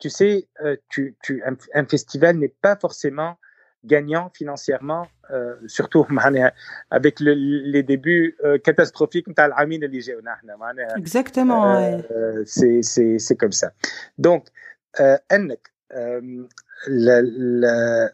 tu 0.00 0.08
sais, 0.08 0.48
euh, 0.64 0.76
tu, 0.88 1.14
tu, 1.22 1.42
un, 1.44 1.54
un 1.74 1.84
festival 1.84 2.36
n'est 2.36 2.54
pas 2.62 2.76
forcément 2.76 3.36
gagnant 3.84 4.30
financièrement, 4.34 5.06
euh, 5.30 5.54
surtout 5.66 6.06
avec 6.90 7.20
le, 7.20 7.34
les 7.34 7.82
débuts 7.82 8.36
euh, 8.42 8.58
catastrophiques 8.58 9.26
Exactement. 10.96 11.76
Euh, 11.76 12.42
c'est, 12.46 12.82
c'est, 12.82 13.18
c'est 13.18 13.36
comme 13.36 13.52
ça. 13.52 13.72
Donc, 14.16 14.46
euh, 14.98 15.18
la, 16.86 17.20
la, 17.22 18.10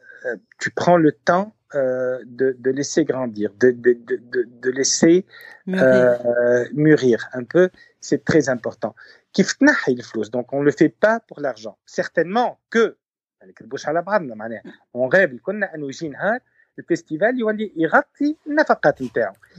tu 0.58 0.70
prends 0.70 0.96
le 0.96 1.12
temps 1.12 1.54
euh, 1.74 2.20
de, 2.24 2.56
de, 2.58 2.70
laisser 2.70 3.04
grandir, 3.04 3.50
de, 3.58 3.72
de, 3.72 3.98
de 3.98 4.70
laisser 4.70 5.26
mûrir. 5.66 5.82
Euh, 5.82 6.64
mûrir. 6.72 7.28
un 7.32 7.42
peu, 7.42 7.70
c'est 8.00 8.24
très 8.24 8.48
important. 8.48 8.94
Donc 10.30 10.52
on 10.52 10.60
ne 10.60 10.64
le 10.64 10.70
fait 10.70 10.88
pas 10.88 11.20
pour 11.20 11.40
l'argent. 11.40 11.76
Certainement 11.84 12.60
que, 12.70 12.96
on 14.94 15.08
rêve 15.08 15.38
qu'on 15.40 15.60
a 15.62 15.66
hein, 15.74 16.38
le 16.76 16.84
festival, 16.86 17.34
il 17.36 17.86
remplit 17.88 18.38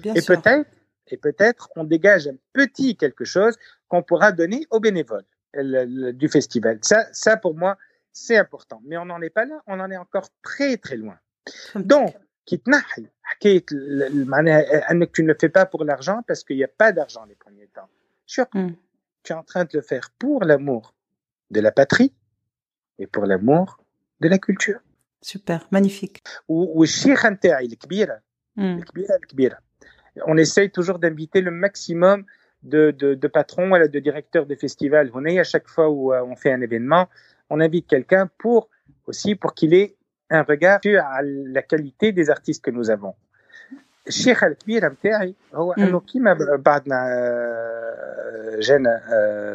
Et 0.05 0.22
peut-être, 0.22 0.70
et 1.08 1.18
peut-être 1.18 1.70
on 1.76 1.84
dégage 1.84 2.28
un 2.28 2.36
petit 2.53 2.95
quelque 2.95 3.26
chose 3.26 3.58
qu'on 3.89 4.01
pourra 4.01 4.32
donner 4.32 4.66
aux 4.70 4.80
bénévoles 4.80 5.26
du 5.53 6.30
festival. 6.30 6.80
Ça, 6.82 7.05
ça 7.12 7.36
pour 7.38 7.55
moi, 7.55 7.78
c'est 8.12 8.38
important. 8.38 8.82
Mais 8.86 8.97
on 8.97 9.05
n'en 9.05 9.22
est 9.22 9.30
pas 9.30 9.45
là, 9.45 9.62
on 9.68 9.80
en 9.80 9.91
est 9.91 9.97
encore 9.97 10.30
très 10.41 10.78
très 10.78 10.95
loin. 10.95 11.20
Donc, 11.75 12.15
qui 12.45 12.59
tu 15.13 15.23
ne 15.23 15.27
le 15.27 15.35
fais 15.39 15.49
pas 15.49 15.65
pour 15.65 15.83
l'argent 15.83 16.23
parce 16.27 16.43
qu'il 16.43 16.55
n'y 16.55 16.63
a 16.63 16.69
pas 16.69 16.91
d'argent 16.91 17.25
les 17.25 17.35
premiers 17.35 17.67
temps. 17.67 17.89
Sûr, 18.25 18.45
mm. 18.53 18.69
tu 19.23 19.33
es 19.33 19.35
en 19.35 19.43
train 19.43 19.65
de 19.65 19.71
le 19.73 19.81
faire 19.81 20.09
pour 20.17 20.43
l'amour 20.43 20.93
de 21.51 21.59
la 21.59 21.71
patrie 21.71 22.13
et 22.99 23.07
pour 23.07 23.25
l'amour 23.25 23.83
de 24.21 24.29
la 24.29 24.37
culture. 24.37 24.79
Super, 25.21 25.67
magnifique. 25.71 26.23
Ou 26.47 26.71
On 30.25 30.37
essaye 30.37 30.71
toujours 30.71 30.99
d'inviter 30.99 31.41
le 31.41 31.51
maximum 31.51 32.25
de, 32.63 32.91
de, 32.91 33.13
de 33.13 33.27
patrons, 33.27 33.69
de 33.69 33.99
directeurs 33.99 34.45
de 34.45 34.55
festivals. 34.55 35.11
On 35.13 35.25
est 35.25 35.37
à 35.37 35.43
chaque 35.43 35.67
fois 35.67 35.89
où 35.89 36.13
on 36.13 36.35
fait 36.35 36.51
un 36.51 36.61
événement, 36.61 37.07
on 37.49 37.59
invite 37.59 37.87
quelqu'un 37.87 38.29
pour 38.37 38.69
aussi 39.05 39.35
pour 39.35 39.53
qu'il 39.53 39.73
ait 39.73 39.96
un 40.30 40.42
regard 40.42 40.80
sur 40.82 41.03
la 41.57 41.62
qualité 41.62 42.12
des 42.12 42.30
artistes 42.30 42.64
que 42.64 42.70
nous 42.70 42.90
avons. 42.90 43.14
الشيخ 44.09 44.44
الكبير 44.44 44.92
نتاعي 44.92 45.34
هو 45.55 45.72
انه 45.72 46.00
كيما 46.00 46.57
بعدنا 46.57 46.98
جانا 48.59 49.00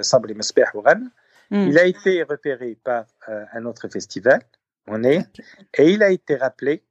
صبري 0.02 0.34
مصباح 0.34 0.76
وغنى 0.76 1.12
il 1.54 1.78
a 1.80 1.86
été 1.86 2.24
repéré 2.24 2.78
par 2.84 3.06
un 3.54 3.66
autre 3.66 3.88
festival 3.88 4.42
هنا 4.88 5.26
et 5.78 5.90
il 5.94 6.04
a 6.04 6.10
été 6.10 6.36
rappelé 6.36 6.84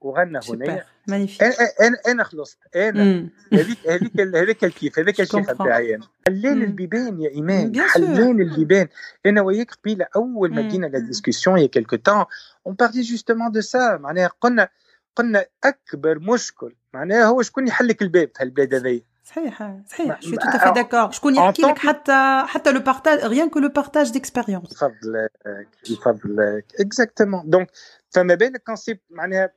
وغنى 0.00 0.40
هنا 0.48 0.84
مانيفيك 1.08 1.42
انا 1.42 1.98
انا 2.08 2.24
خلصت 2.24 2.58
انا 2.76 3.28
هذيك 3.52 3.78
هذيك 3.88 4.20
هذاك 4.20 4.64
الكيف 4.64 4.98
هذاك 4.98 5.20
الشيخ 5.20 5.50
نتاعي 5.50 6.00
حلين 6.26 6.62
البيبان 6.62 7.20
يا 7.20 7.30
ايمان 7.30 7.80
حلين 7.80 8.40
البيبان 8.40 8.88
انا 9.26 9.40
وياك 9.40 9.70
قبيله 9.70 10.06
اول 10.16 10.54
ما 10.54 10.68
جينا 10.68 10.86
لا 10.86 10.98
ديسكسيون 10.98 11.58
يا 11.58 11.66
كيلكو 11.66 11.96
تان 11.96 12.24
اون 12.66 12.74
بارلي 12.74 13.00
جوستومون 13.00 13.52
دو 13.52 13.60
سا 13.60 13.96
معناها 13.96 14.30
قلنا 14.40 14.68
قلنا 15.16 15.46
اكبر 15.64 16.18
مشكل 16.18 16.74
معناها 16.94 17.24
هو 17.24 17.42
شكون 17.42 17.68
يحلك 17.68 18.02
الباب 18.02 18.30
في 18.36 18.42
البلاد 18.42 18.74
هذيا 18.74 19.02
صحيح 19.24 19.80
صحيح 19.86 20.20
جو 20.20 20.36
تو 20.36 20.48
افي 20.48 20.70
داكور 20.74 21.10
شكون 21.10 21.34
يحكي 21.34 21.62
لك 21.62 21.78
حتى 21.78 22.42
حتى 22.46 22.72
لو 22.72 22.80
بارتاج 22.80 23.24
ريان 23.24 23.50
كو 23.50 23.58
لو 23.58 23.68
بارتاج 23.68 24.12
ديكسبيريونس 24.12 24.72
يفضلك 24.72 25.68
يفضلك 25.90 26.64
اكزاكتومون 26.80 27.50
دونك 27.50 27.70
فما 28.16 28.34
بالك 28.34 28.62
quand 28.70 28.76
c'est 28.76 28.98
معناها 29.10 29.50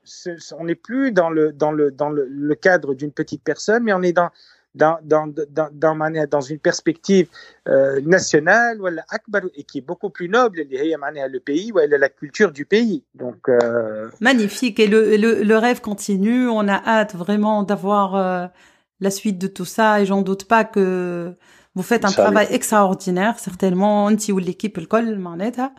on 0.60 0.66
n'est 0.66 0.76
plus 0.76 1.12
dans 1.12 1.30
le 1.30 1.52
dans 1.52 1.72
le 1.72 1.92
dans 1.92 2.10
le, 2.10 2.28
le 2.30 2.56
cadre 2.56 2.94
d'une 2.94 3.12
petite 3.12 3.44
personne 3.44 3.84
mais 3.84 3.94
on 3.94 4.02
est 4.02 4.14
dans 4.14 4.30
dans, 4.76 4.98
dans, 5.04 5.28
dans, 5.28 5.70
dans, 5.72 5.96
معناها 5.96 6.26
dans 6.26 6.42
une 6.42 6.60
perspective 6.60 7.28
euh, 7.68 8.02
nationale 8.02 8.82
ولا 8.82 9.06
أكبر 9.12 9.50
et 9.56 9.64
qui 9.64 9.78
est 9.80 9.86
beaucoup 9.86 10.10
plus 10.10 10.30
noble 10.30 10.60
اللي 10.60 10.80
هي 10.80 10.98
معناها 10.98 11.28
le 11.28 11.40
pays 11.40 11.72
ولا 11.72 11.98
la 11.98 12.10
culture 12.10 12.52
du 12.52 12.66
pays 12.66 13.04
donc 13.16 13.50
euh... 13.50 14.10
magnifique 14.22 14.80
et 14.80 14.88
le, 14.88 15.18
le, 15.18 15.44
le 15.44 15.58
rêve 15.58 15.82
continue 15.82 16.48
on 16.50 16.68
a 16.68 16.82
hâte 16.86 17.16
vraiment 17.16 17.64
d'avoir 17.64 18.16
euh, 18.16 18.48
la 19.00 19.12
suite 19.12 19.38
de 19.38 19.48
tout 19.48 19.66
ça 19.66 20.02
et 20.02 20.06
j'en 20.06 20.22
doute 20.22 20.46
pas 20.46 20.64
que 20.64 21.34
vous 21.76 21.84
faites 21.84 22.06
un 22.06 22.12
travail 22.12 22.48
extraordinaire 22.52 23.40
certainement 23.40 24.08
انت 24.10 24.32
l'équipe 24.32 24.78
الكل 24.78 25.20
معناتها 25.20 25.76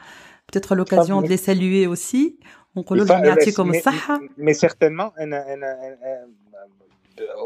peut-être 0.47 0.75
l'occasion 0.75 1.23
de 1.23 1.29
les 1.29 1.37
saluer 1.37 1.87
aussi 1.87 2.39
ونقولوا 2.77 3.05
لهم 3.05 3.25
يعطيكم 3.25 3.71
الصحة 3.71 4.21
mais 4.39 4.55
certainement 4.55 5.21
أنا 5.21 5.55
أنا 5.55 6.27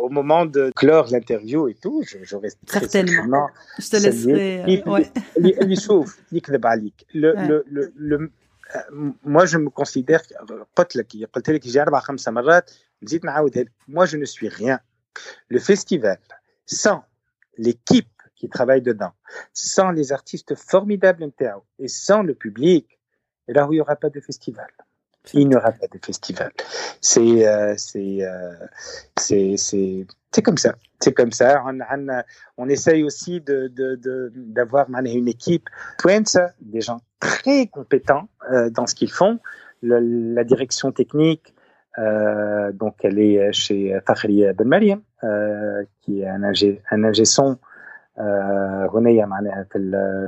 au 0.02 0.08
moment 0.08 0.46
de 0.46 0.72
clore 0.74 1.06
l'interview 1.10 1.68
et 1.68 1.74
tout, 1.74 2.02
je, 2.02 2.18
je 2.22 2.36
reste 2.36 2.58
certainement. 2.66 3.48
Je 3.78 3.88
te 3.88 3.96
laisserai. 3.96 4.82
Ouais. 4.86 5.06
اللي 5.36 5.76
شوف 5.76 6.18
يكذب 6.32 6.66
عليك. 6.66 6.94
Le, 7.14 7.34
le, 7.48 7.64
le, 7.70 7.92
le, 7.96 8.30
moi 9.24 9.46
je 9.46 9.58
me 9.58 9.70
considère 9.70 10.22
قلت 10.76 10.96
لك 10.96 11.06
قلت 11.32 11.50
لك 11.50 11.66
يجي 11.66 11.82
أربع 11.82 12.00
خمسة 12.00 12.32
مرات 12.32 12.70
نزيد 13.02 13.26
نعاودها 13.26 13.64
moi 13.90 14.06
je 14.06 14.16
ne 14.16 14.24
suis 14.24 14.48
rien. 14.48 14.80
Le 15.48 15.58
festival 15.58 16.18
sans 16.66 17.02
l'équipe 17.58 18.06
qui 18.36 18.48
travaille 18.48 18.82
dedans, 18.82 19.12
sans 19.52 19.90
les 19.90 20.12
artistes 20.12 20.54
formidables 20.54 21.30
et 21.78 21.88
sans 21.88 22.22
le 22.22 22.34
public, 22.34 22.98
et 23.48 23.52
là 23.52 23.66
où 23.66 23.72
il 23.72 23.76
n'y 23.76 23.80
aura 23.80 23.96
pas 23.96 24.10
de 24.16 24.20
festival 24.20 24.70
il 25.34 25.48
n'y 25.48 25.56
aura 25.56 25.72
pas 25.72 25.86
de 25.86 25.98
festival. 26.04 26.50
C'est 27.00 27.46
euh, 27.46 27.74
c'est 27.76 28.18
euh, 28.22 28.52
c'est 29.16 29.56
c'est 29.56 30.06
c'est 30.32 30.42
comme 30.42 30.58
ça. 30.58 30.74
C'est 31.00 31.12
comme 31.12 31.32
ça. 31.32 31.62
On, 31.66 31.78
on, 31.80 32.22
on 32.56 32.68
essaye 32.68 33.04
aussi 33.04 33.40
de 33.40 33.68
de 33.68 34.32
d'avoir 34.34 34.88
de, 34.88 35.08
une 35.08 35.28
équipe 35.28 35.68
Twins, 35.98 36.24
des 36.60 36.80
gens 36.80 37.00
très 37.18 37.66
compétents 37.66 38.28
euh, 38.50 38.70
dans 38.70 38.86
ce 38.86 38.94
qu'ils 38.94 39.12
font. 39.12 39.38
Le, 39.82 39.98
la 40.34 40.44
direction 40.44 40.92
technique, 40.92 41.54
euh, 41.98 42.70
donc 42.72 42.96
elle 43.02 43.18
est 43.18 43.52
chez 43.52 43.98
Fakhri 44.06 44.44
Ben 44.54 44.68
Mariam, 44.68 45.00
euh, 45.24 45.84
qui 46.02 46.20
est 46.20 46.28
un 46.28 46.42
ingé 46.42 46.82
un 46.90 47.04
ingé 47.04 47.24
son. 47.24 47.56
هنايا 48.94 49.26
معناها 49.26 49.66
في 49.70 49.78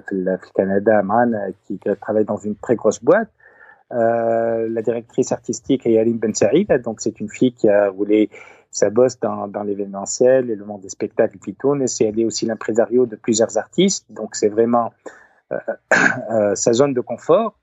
في 0.09 0.39
في 0.43 0.51
Canada 0.59 1.03
معنا 1.03 1.53
qui 1.65 1.79
travaille 2.01 2.25
dans 2.25 2.39
une 2.39 2.57
très 2.57 2.75
grosse 2.75 3.03
boîte 3.05 3.29
euh, 3.94 4.68
la 4.70 4.82
directrice 4.82 5.32
artistique 5.32 5.86
est 5.86 5.94
Yaline 5.94 6.18
Ben 6.18 6.34
Saïd, 6.34 6.72
donc 6.82 7.00
c'est 7.00 7.20
une 7.20 7.30
fille 7.30 7.54
qui 7.54 7.70
a 7.70 7.90
roulé 7.90 8.30
sa 8.70 8.90
bosse 8.90 9.20
dans, 9.20 9.48
dans 9.48 9.64
l'événementiel 9.64 10.50
et 10.50 10.56
le 10.56 10.66
monde 10.66 10.82
des 10.82 10.90
spectacles 10.90 11.38
qui 11.40 11.56
tourne. 11.56 11.82
Et 11.82 11.88
c'est 11.88 12.06
elle 12.06 12.20
est 12.20 12.26
aussi 12.26 12.46
l'impresario 12.46 13.06
de 13.06 13.16
plusieurs 13.16 13.58
artistes, 13.58 14.06
donc 14.10 14.36
c'est 14.36 14.50
vraiment 14.50 14.92
euh, 15.54 15.58
euh, 16.32 16.56
sa 16.56 16.74
zone 16.74 16.94
de 16.94 17.02
confort. 17.02 17.58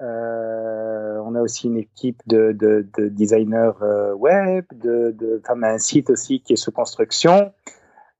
On 0.00 1.34
a 1.36 1.40
aussi 1.40 1.68
une 1.68 1.78
équipe 1.78 2.20
de, 2.26 2.52
de, 2.52 2.86
de 2.98 3.08
designers 3.08 3.72
web, 4.14 4.66
de, 4.74 5.12
de 5.12 5.40
enfin, 5.42 5.62
un 5.62 5.78
site 5.78 6.10
aussi 6.10 6.40
qui 6.40 6.52
est 6.52 6.56
sous 6.56 6.70
construction, 6.70 7.52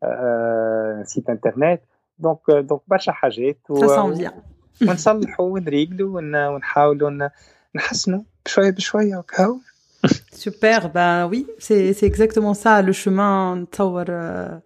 un 0.01 1.05
site 1.05 1.29
internet. 1.29 1.83
Donc, 2.19 2.41
donc, 2.63 2.83
Ça 3.77 3.89
sent 3.89 4.17
bien. 4.17 4.33
ونصلحوا 4.82 5.50
ونريقلوا 5.54 6.22
ونحاولوا 6.22 7.30
نحسنوا 7.76 8.22
بشويه 8.46 8.70
بشويه 8.70 9.18
وكهو 9.18 9.58
Super, 10.32 10.90
ben 10.90 11.28
oui, 11.28 11.46
c'est 11.58 12.04
exactement 12.04 12.54
ça 12.54 12.82
le 12.82 12.94
chemin 12.94 13.66
euh, 13.80 14.58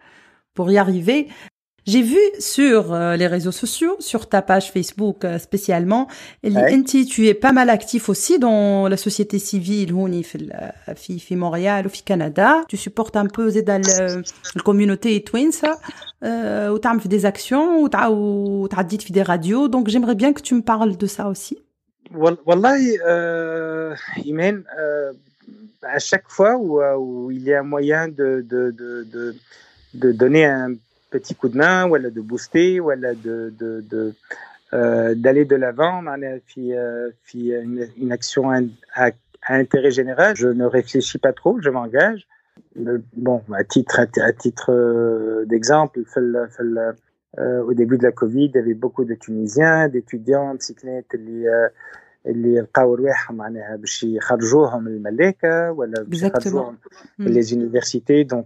pour 0.53 0.71
y 0.71 0.77
arriver. 0.77 1.27
J'ai 1.88 2.02
vu 2.02 2.18
sur 2.38 2.92
euh, 2.92 3.16
les 3.16 3.26
réseaux 3.26 3.50
sociaux, 3.50 3.96
sur 3.98 4.28
ta 4.28 4.42
page 4.42 4.70
Facebook 4.70 5.24
euh, 5.24 5.38
spécialement, 5.38 6.06
ouais. 6.44 6.82
tu 6.84 7.26
es 7.26 7.32
pas 7.32 7.52
mal 7.52 7.70
actif 7.70 8.10
aussi 8.10 8.38
dans 8.38 8.88
la 8.88 8.98
société 8.98 9.38
civile 9.38 9.94
في 9.94 11.34
Montréal 11.34 11.86
ou 11.86 11.88
au 11.88 12.02
Canada. 12.04 12.60
Tu 12.68 12.76
supportes 12.76 13.16
un 13.16 13.24
peu 13.24 13.50
la 13.54 14.62
communauté 14.62 15.24
Twins 15.24 15.62
euh, 16.24 16.68
ou 16.68 16.78
tu 16.78 17.08
des 17.08 17.24
actions 17.24 17.80
ou 17.80 17.88
tu 17.88 17.96
as 18.76 18.84
dit 18.84 18.98
des 19.08 19.22
radios. 19.22 19.68
Donc 19.68 19.88
j'aimerais 19.88 20.14
bien 20.14 20.34
que 20.34 20.42
tu 20.42 20.54
me 20.54 20.62
parles 20.62 20.94
de 20.94 21.06
ça 21.06 21.28
aussi. 21.28 21.56
Wallah, 22.14 22.76
euh, 23.06 23.94
Imen, 24.26 24.62
euh, 24.78 25.12
à 25.82 25.98
chaque 25.98 26.28
fois 26.28 26.58
où, 26.58 26.82
où, 26.82 27.30
il 27.30 27.44
y 27.44 27.54
a 27.54 27.62
moyen 27.62 28.08
de, 28.08 28.44
de, 28.46 28.72
de, 28.72 29.06
de, 29.10 29.34
de 29.94 30.12
donner 30.12 30.44
un 30.44 30.74
petit 31.09 31.35
coup 31.35 31.49
de 31.49 31.57
main 31.57 31.85
ولا 31.85 32.09
de 32.09 32.21
booster 32.21 32.79
ولا 32.79 33.13
de 33.13 33.53
de 33.59 33.81
de 33.91 34.13
euh, 34.73 35.13
d'aller 35.15 35.45
de 35.45 35.55
l'avant 35.55 36.03
puis 36.47 36.71
puis 37.23 37.51
une, 37.51 37.87
une 37.97 38.11
action 38.11 38.49
à, 38.49 38.59
à, 38.95 39.11
intérêt 39.49 39.91
général 39.91 40.35
je 40.35 40.47
ne 40.47 40.65
réfléchis 40.65 41.19
pas 41.19 41.33
trop 41.33 41.59
je 41.61 41.69
m'engage 41.69 42.27
bon 43.27 43.41
à 43.53 43.63
titre 43.63 43.99
à, 43.99 44.31
titre 44.33 44.71
d'exemple 45.45 45.99
euh, 47.39 47.63
au 47.63 47.73
début 47.73 47.97
de 47.97 48.03
la 48.03 48.11
Covid 48.11 48.45
il 48.45 48.55
y 48.55 48.59
avait 48.59 48.75
beaucoup 48.75 49.05
de 49.05 49.15
Tunisiens 49.15 49.87
d'étudiants 49.87 50.55
cyclettes 50.59 51.13
اللي 51.15 51.69
اللي 52.25 52.61
لقاو 52.61 52.95
رواحهم 52.95 53.37
معناها 53.37 53.75
باش 53.75 54.03
يخرجوهم 54.03 54.83
من 54.83 54.91
الملاكه 54.91 55.71
ولا 55.71 56.03
باش 56.03 56.23
يخرجوهم 56.23 56.77
les 57.19 57.53
universités 57.53 58.23
donc 58.23 58.45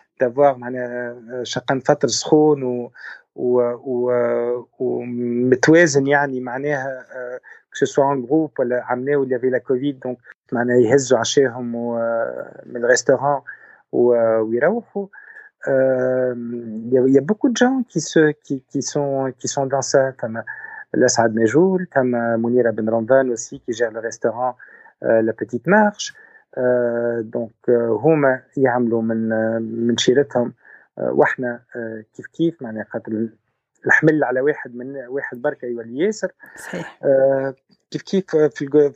دافوار 0.20 0.56
معناها 0.56 1.44
شقا 1.44 1.80
فتر 1.84 2.08
سخون 2.08 2.62
و 2.62 2.90
ومتوازن 4.78 6.06
يعني 6.06 6.40
معناها 6.40 7.04
كو 7.78 7.86
سوا 7.86 8.12
ان 8.12 8.26
جروب 8.26 8.50
ولا 8.58 8.84
عملوا 8.84 9.24
اللي 9.24 9.38
في 9.38 9.50
لا 9.50 9.58
كوفيد 9.58 10.00
دونك 10.00 10.18
معناها 10.52 10.76
يهزوا 10.76 11.18
عشاهم 11.18 11.94
من 12.66 12.84
الريستوران 12.84 13.40
ويروحوا 13.92 15.06
il 15.68 17.12
y, 17.14 17.18
a 17.18 17.20
beaucoup 17.20 17.48
de 17.48 17.56
gens 17.56 17.82
qui, 17.88 18.00
se, 18.00 18.32
qui, 18.44 18.62
qui, 18.70 18.82
sont, 18.82 19.32
qui 19.38 19.48
sont 19.48 19.66
dans 19.66 19.82
ça, 19.82 20.12
comme 20.12 20.42
Lassad 20.94 21.34
Mejoul, 21.34 21.88
comme 21.88 22.16
Mounira 22.36 22.72
Ben 22.72 22.88
Ramdan 22.88 23.30
aussi, 23.30 23.60
qui 23.60 23.72
gère 23.72 23.90
le 23.90 24.00
restaurant 24.00 24.56
euh, 25.02 25.22
La 25.22 25.32
Petite 25.32 25.66
Marche. 25.66 26.14
Euh, 26.14 26.16
donc, 27.21 27.69
هما 27.69 28.41
يعملوا 28.57 29.01
من 29.01 29.29
من 29.87 29.97
شيرتهم 29.97 30.53
وإحنا 30.97 31.61
كيف 32.15 32.27
كيف 32.27 32.61
معناها 32.61 32.85
خاطر 32.89 33.27
الحمل 33.85 34.23
على 34.23 34.41
واحد 34.41 34.75
من 34.75 34.95
واحد 35.07 35.41
بركة 35.41 35.65
يولي 35.65 35.99
ياسر. 35.99 36.31
صحيح. 36.55 36.99
كيف 37.91 38.01
كيف 38.01 38.35
في 38.35 38.91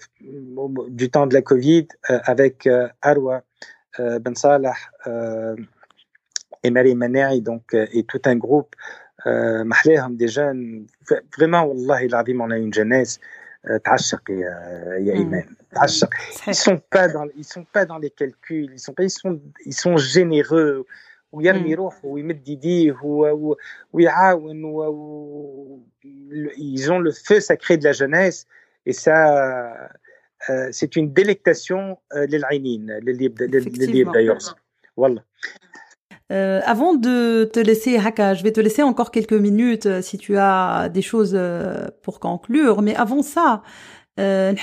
du 0.89 1.09
temps 1.09 1.27
de 1.27 1.33
la 1.33 1.41
Covid 1.41 1.87
avec 2.07 2.69
Arwa 3.01 3.43
Ben 3.99 4.35
Salah 4.35 4.75
et 6.63 6.69
Marie 6.69 6.95
Manaï 6.95 7.41
donc 7.41 7.73
et 7.73 8.03
tout 8.03 8.21
un 8.25 8.35
groupe 8.35 8.75
محلاهم 9.63 10.17
des 10.17 10.27
jeunes. 10.27 10.85
Vraiment 11.37 11.63
والله 11.63 12.05
العظيم 12.05 12.41
on 12.41 12.51
a 12.51 12.57
une 12.57 12.73
jeunesse 12.73 13.19
تعشق 13.84 14.30
يا 14.30 14.54
يا 14.98 15.12
ايمان 15.12 15.56
تعشق 15.74 16.10
ils 16.48 16.54
sont 16.54 16.80
pas 16.94 17.08
dans 17.08 17.28
ils 17.36 17.44
sont 17.44 17.66
pas 17.74 17.84
dans 17.84 17.98
les 17.98 18.10
calculs 18.10 18.70
ils 18.72 18.78
sont 18.78 18.94
pas 18.94 19.04
ils 19.04 19.10
sont 19.10 19.40
ils 19.66 19.74
sont 19.74 19.96
généreux 19.96 20.86
ويرمي 21.32 21.74
روحه 21.74 22.06
ويمد 22.06 22.48
يديه 22.48 22.96
ويعاون 23.92 24.56
ils 26.56 26.92
ont 26.92 26.98
le 26.98 27.12
feu 27.12 27.40
sacré 27.40 27.76
de 27.76 27.84
la 27.84 27.92
jeunesse 27.92 28.46
et 28.86 28.92
ça 28.92 29.18
c'est 30.70 30.96
une 30.96 31.12
délectation 31.12 31.96
للعينين 32.16 32.90
للي 32.90 33.34
للي 33.40 33.98
يبدا 33.98 34.20
يرسم 34.20 34.54
والله 34.96 35.22
euh, 36.31 36.59
avant 36.65 36.95
de 36.95 37.49
te 37.51 37.59
laisser, 37.59 37.97
Haka, 37.97 38.33
je 38.33 38.43
vais 38.43 38.51
te 38.51 38.59
laisser 38.59 38.81
encore 38.81 39.11
quelques 39.11 39.33
minutes 39.33 39.85
euh, 39.85 40.01
si 40.01 40.17
tu 40.17 40.37
as 40.37 40.89
des 40.89 41.03
choses 41.03 41.33
euh, 41.35 41.87
pour 42.01 42.19
conclure. 42.19 42.81
Mais 42.81 42.95
avant 42.95 43.21
ça, 43.21 43.61
euh, 44.17 44.53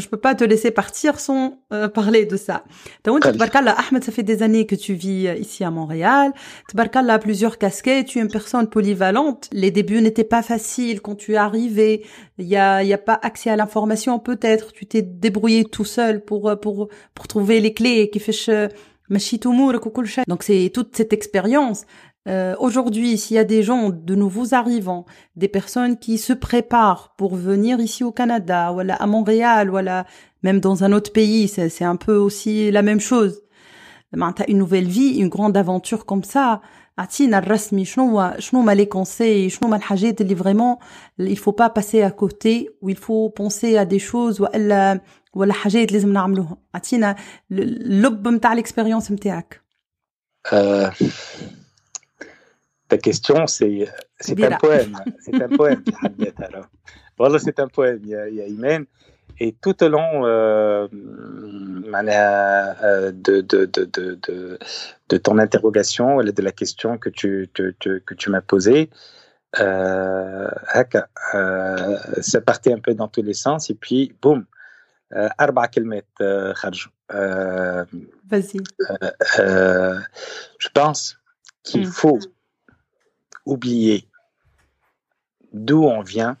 je 0.00 0.08
peux 0.08 0.16
pas 0.16 0.34
te 0.36 0.44
laisser 0.44 0.70
partir 0.70 1.18
sans 1.18 1.58
euh, 1.72 1.88
parler 1.88 2.24
de 2.24 2.36
ça. 2.36 2.62
Ahmed, 3.76 4.04
ça 4.04 4.12
fait 4.12 4.22
des 4.22 4.44
années 4.44 4.64
que 4.66 4.76
tu 4.76 4.94
vis 4.94 5.26
euh, 5.26 5.34
ici 5.34 5.64
à 5.64 5.70
Montréal. 5.72 6.32
a 6.78 7.18
plusieurs 7.18 7.58
casquettes, 7.58 8.06
tu 8.06 8.18
es 8.18 8.22
une 8.22 8.28
personne 8.28 8.68
polyvalente. 8.68 9.48
Les 9.50 9.72
débuts 9.72 10.00
n'étaient 10.00 10.22
pas 10.22 10.42
faciles 10.42 11.00
quand 11.00 11.16
tu 11.16 11.32
es 11.32 11.36
arrivé. 11.36 12.06
Il 12.38 12.46
y 12.46 12.56
a, 12.56 12.84
y 12.84 12.92
a 12.92 12.98
pas 12.98 13.18
accès 13.22 13.50
à 13.50 13.56
l'information 13.56 14.20
peut-être. 14.20 14.72
Tu 14.72 14.86
t'es 14.86 15.02
débrouillé 15.02 15.64
tout 15.64 15.84
seul 15.84 16.24
pour, 16.24 16.58
pour, 16.60 16.88
pour 17.14 17.26
trouver 17.26 17.60
les 17.60 17.74
clés 17.74 18.08
qui 18.10 18.20
fait 18.20 18.32
donc 20.27 20.43
c'est 20.43 20.71
toute 20.71 20.95
cette 20.95 21.13
expérience 21.13 21.85
euh, 22.27 22.55
aujourd'hui, 22.59 23.17
s'il 23.17 23.35
y 23.35 23.39
a 23.39 23.43
des 23.43 23.63
gens, 23.63 23.89
de 23.89 24.15
nouveaux 24.15 24.53
arrivants, 24.53 25.05
des 25.35 25.47
personnes 25.47 25.97
qui 25.97 26.17
se 26.17 26.33
préparent 26.33 27.15
pour 27.17 27.35
venir 27.35 27.79
ici 27.79 28.03
au 28.03 28.11
Canada, 28.11 28.71
ou 28.73 28.81
à 28.81 29.07
Montréal, 29.07 29.71
ou 29.71 29.79
même 30.43 30.59
dans 30.59 30.83
un 30.83 30.91
autre 30.91 31.11
pays, 31.11 31.47
c'est 31.47 31.83
un 31.83 31.95
peu 31.95 32.15
aussi 32.15 32.71
la 32.71 32.81
même 32.81 32.99
chose. 32.99 33.41
T'as 34.11 34.45
une 34.47 34.57
nouvelle 34.57 34.87
vie, 34.87 35.17
une 35.17 35.29
grande 35.29 35.57
aventure 35.57 36.05
comme 36.05 36.23
ça. 36.23 36.61
عطينا 36.99 37.37
الرسمي 37.37 37.85
شنو 37.85 38.33
شنو 38.39 38.61
ما 38.61 38.71
لي 38.71 38.85
كونساي 38.85 39.49
شنو 39.49 39.69
ما 39.69 39.75
الحاجات 39.75 40.21
اللي 40.21 40.35
فريمون 40.35 40.75
il 41.21 41.37
faut 41.37 41.53
pas 41.53 41.69
passer 41.69 42.01
à 42.01 42.11
côté 42.11 42.69
ou 42.81 42.89
il 42.89 42.97
faut 42.97 43.29
penser 43.29 43.77
à 43.77 43.85
des 43.85 43.99
choses 43.99 44.41
والا 44.41 45.01
ولا 45.33 45.53
حاجات 45.53 45.91
لازم 45.91 46.13
نعملوهم 46.13 46.57
عطينا 46.75 47.15
اللب 47.51 48.27
نتاع 48.27 48.61
l'expérience 48.61 49.11
نتاعك 49.11 49.61
ta 52.89 52.97
question, 52.97 53.45
c'est 53.45 53.87
un 54.51 54.57
poème. 54.57 54.95
C'est 55.19 55.41
un 55.41 55.49
poème, 55.49 55.83
Voilà, 57.17 57.37
c'est 57.37 57.59
un 57.59 57.67
poème, 57.67 57.99
il 58.03 58.09
y 58.09 58.15
a, 58.15 58.27
il 58.27 58.85
Et 59.39 59.51
tout 59.61 59.83
au 59.83 59.89
long 59.89 60.25
euh, 60.25 60.87
euh, 61.93 63.11
de, 63.11 63.41
de, 63.41 63.65
de, 63.65 63.85
de, 63.95 64.59
de 65.09 65.17
ton 65.17 65.37
interrogation, 65.37 66.17
de 66.17 66.41
la 66.41 66.51
question 66.51 66.97
que 66.97 67.09
tu, 67.09 67.49
te, 67.53 67.71
que 68.07 68.13
tu 68.15 68.29
m'as 68.31 68.41
posée, 68.41 68.89
euh, 69.59 70.47
euh, 71.33 71.97
ça 72.21 72.41
partait 72.41 72.73
un 72.73 72.79
peu 72.79 72.93
dans 72.93 73.07
tous 73.07 73.23
les 73.23 73.33
sens 73.33 73.69
et 73.69 73.75
puis 73.75 74.13
boum 74.21 74.45
أربع 75.13 75.65
كلمات 75.65 76.07
خرجوا. 76.53 76.91
Vas-y. 78.29 78.61
je 80.59 80.69
pense 80.73 81.17
qu'il 81.63 81.87
mm. 81.87 81.91
faut 81.91 82.19
oublier 83.45 84.07
d'où 85.53 85.83
on 85.83 86.01
vient, 86.01 86.37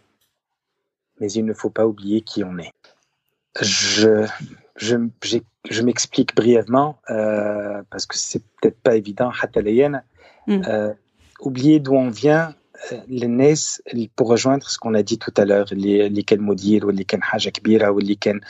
mais 1.19 1.31
il 1.31 1.45
ne 1.45 1.53
faut 1.53 1.69
pas 1.69 1.85
oublier 1.85 2.21
qui 2.21 2.43
on 2.43 2.57
est. 2.57 2.73
Je, 3.61 4.27
je, 4.75 4.95
je 5.69 5.81
m'explique 5.81 6.35
brièvement, 6.35 6.99
euh, 7.09 7.81
parce 7.89 8.05
que 8.05 8.17
c'est 8.17 8.43
peut-être 8.61 8.79
pas 8.81 8.95
évident, 8.95 9.31
mm. 10.47 10.61
euh, 10.67 10.93
oublier 11.41 11.79
d'où 11.79 11.95
on 11.95 12.09
vient, 12.09 12.55
les 13.07 13.27
NES, 13.27 13.55
pour 14.15 14.27
rejoindre 14.29 14.69
ce 14.69 14.77
qu'on 14.77 14.93
a 14.93 15.03
dit 15.03 15.17
tout 15.17 15.33
à 15.37 15.45
l'heure, 15.45 15.71
اللي 15.71 16.21
كان 16.21 16.41
مدير 16.41 16.85
واللي 16.85 17.03
كان 17.03 17.23
حاجه 17.23 17.49
كبيره 17.49 17.89
واللي 17.89 18.15
كان 18.15 18.41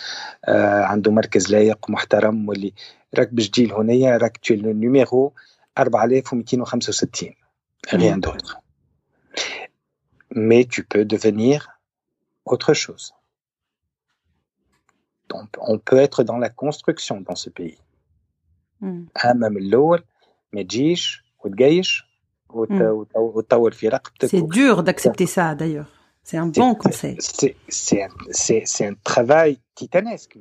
عنده 0.92 1.12
مركز 1.12 1.52
لايق 1.52 1.90
ومحترم 1.90 2.50
واللي 2.50 2.74
راك 3.18 3.34
باش 3.34 3.50
تجي 3.50 3.66
لهنايا 3.66 4.18
راك 4.18 4.38
tu 4.38 4.54
es 4.54 4.58
le 4.58 4.74
numéro 4.74 5.34
4265 5.76 7.36
rien 7.88 8.18
d'autre. 8.18 8.60
Mais 10.32 10.66
tu 10.66 10.84
peux 10.84 11.06
devenir 11.06 11.80
autre 12.46 12.74
chose. 12.74 13.14
Donc, 15.30 15.50
on 15.60 15.78
peut 15.78 15.98
être 15.98 16.24
dans 16.24 16.38
la 16.38 16.50
construction 16.50 17.22
dans 17.22 17.36
ce 17.36 17.50
pays. 17.50 17.78
C'est 24.21 24.43
dur 24.43 24.83
d'accepter 24.83 25.27
ça 25.27 25.55
d'ailleurs. 25.55 25.91
C'est 26.23 26.39
un 26.39 26.47
bon 26.47 26.75
conseil. 26.75 27.19
C'est 27.69 28.87
un 28.87 28.95
travail 29.03 29.59
titanesque. 29.75 30.39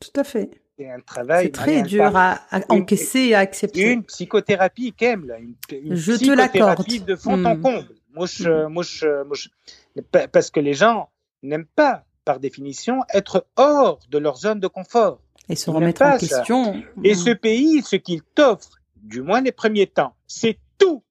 Tout 0.00 0.20
à 0.20 0.24
fait 0.24 0.50
c'est 0.78 0.90
un 0.90 1.00
travail. 1.00 1.46
C'est 1.46 1.52
très 1.52 1.82
dur 1.82 2.16
à, 2.16 2.40
encaisser, 2.68 3.34
à 3.34 3.40
accepter. 3.40 3.92
Une 3.92 4.04
psychothérapie, 4.04 4.92
Kem, 4.92 5.26
là, 5.26 5.38
une, 5.38 5.56
je 5.96 6.12
psychothérapie 6.12 7.00
de 7.00 7.16
fond 7.16 7.44
en 7.44 7.56
hmm. 7.56 7.62
comble. 7.62 7.88
Hmm. 8.14 10.02
parce 10.32 10.50
que 10.50 10.60
les 10.60 10.74
gens 10.74 11.10
n'aiment 11.42 11.66
pas, 11.66 12.04
par 12.24 12.40
définition, 12.40 13.00
être 13.12 13.46
hors 13.56 14.00
de 14.10 14.18
leur 14.18 14.36
zone 14.36 14.60
de 14.60 14.66
confort. 14.66 15.20
Et 15.48 15.56
se 15.56 15.70
remettre 15.70 16.02
en 16.02 16.16
question. 16.18 16.82
Et 17.02 17.14
ce 17.14 17.30
pays, 17.30 17.82
ce 17.82 17.96
qu'il 17.96 18.22
t'offre, 18.22 18.78
du 18.96 19.22
moins 19.22 19.40
les 19.40 19.52
premiers 19.52 19.86
temps, 19.86 20.14
c'est 20.26 20.58
tout 20.78 21.02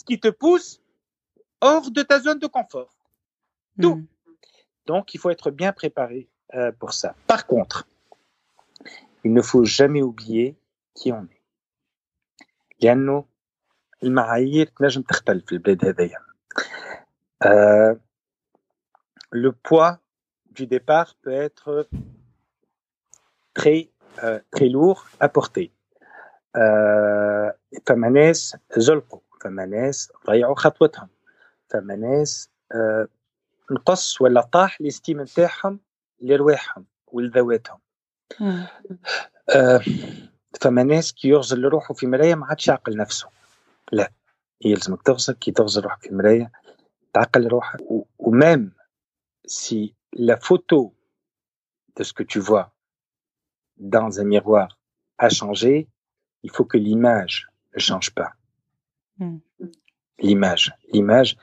ce 0.00 0.04
qui 0.04 0.20
te 0.20 0.28
pousse 0.28 0.80
hors 1.60 1.90
de 1.90 2.02
ta 2.02 2.20
zone 2.20 2.38
de 2.38 2.46
confort. 2.46 2.94
Tout. 3.80 3.96
Hmm. 3.96 4.06
Donc, 4.86 5.14
il 5.14 5.18
faut 5.20 5.30
être 5.30 5.50
bien 5.50 5.72
préparé 5.72 6.28
euh, 6.54 6.72
pour 6.72 6.92
ça. 6.92 7.14
Par 7.26 7.46
contre, 7.46 7.88
il 9.24 9.32
ne 9.32 9.42
faut 9.42 9.64
jamais 9.64 10.02
oublier 10.02 10.56
qui 10.94 11.12
on 11.12 11.24
est. 11.24 11.36
لأنه 12.80 13.24
المعايير 14.02 14.66
تنجم 14.66 15.02
تختلف 15.02 15.46
في 15.46 15.52
البلاد 15.52 15.84
هذايا. 15.84 16.18
Euh, 17.44 17.94
le 19.30 19.52
poids 19.52 19.98
du 20.50 20.66
départ 20.66 21.14
peut 21.22 21.32
être 21.32 21.88
très 23.54 23.90
euh, 24.22 24.40
très 24.50 24.68
lourd 24.68 25.06
à 25.20 25.28
porter. 25.28 25.72
فما 27.86 28.08
ناس 28.08 28.56
زلقوا 28.76 29.20
فما 29.41 29.65
ناس 29.65 30.11
ضيعوا 30.27 30.55
خطوتهم. 30.55 31.09
فما 31.69 31.95
ناس 31.95 32.49
نقص 33.71 34.21
ولا 34.21 34.41
طاح 34.41 34.77
الاستيم 34.81 35.21
نتاعهم 35.21 35.79
لرواحهم 36.21 36.85
ولذواتهم. 37.07 37.79
آه. 38.41 39.81
فما 40.61 40.83
ناس 40.83 41.13
كي 41.13 41.27
يغزل 41.27 41.65
روحه 41.65 41.93
في 41.93 42.07
مرايه 42.07 42.35
ما 42.35 42.45
عادش 42.45 42.67
يعقل 42.67 42.97
نفسه. 42.97 43.29
لا 43.91 44.11
يلزمك 44.65 45.01
تغسل 45.01 45.33
كي 45.33 45.51
تغسل 45.51 45.81
روحك 45.81 46.01
في 46.01 46.09
المرايه 46.09 46.51
تعقل 47.13 47.47
روحك. 47.47 47.79
وميم 48.19 48.71
si 49.47 49.95
la 50.29 50.37
photo 50.37 50.93
de 51.97 52.03
ce 52.03 52.13
que 52.13 52.23
tu 52.23 52.39
vois 52.39 52.67
dans 53.77 54.19
un 54.21 54.23
miroir 54.23 54.69
a 55.17 55.29
changé, 55.29 55.89
il 56.43 56.51
faut 56.51 56.67
que 56.71 56.77
l'image 56.77 57.49
ne 57.73 57.79
change 57.79 58.09
pas. 58.19 58.31
Mm. 59.21 59.37
L'image. 60.19 60.73
L'image. 60.91 61.37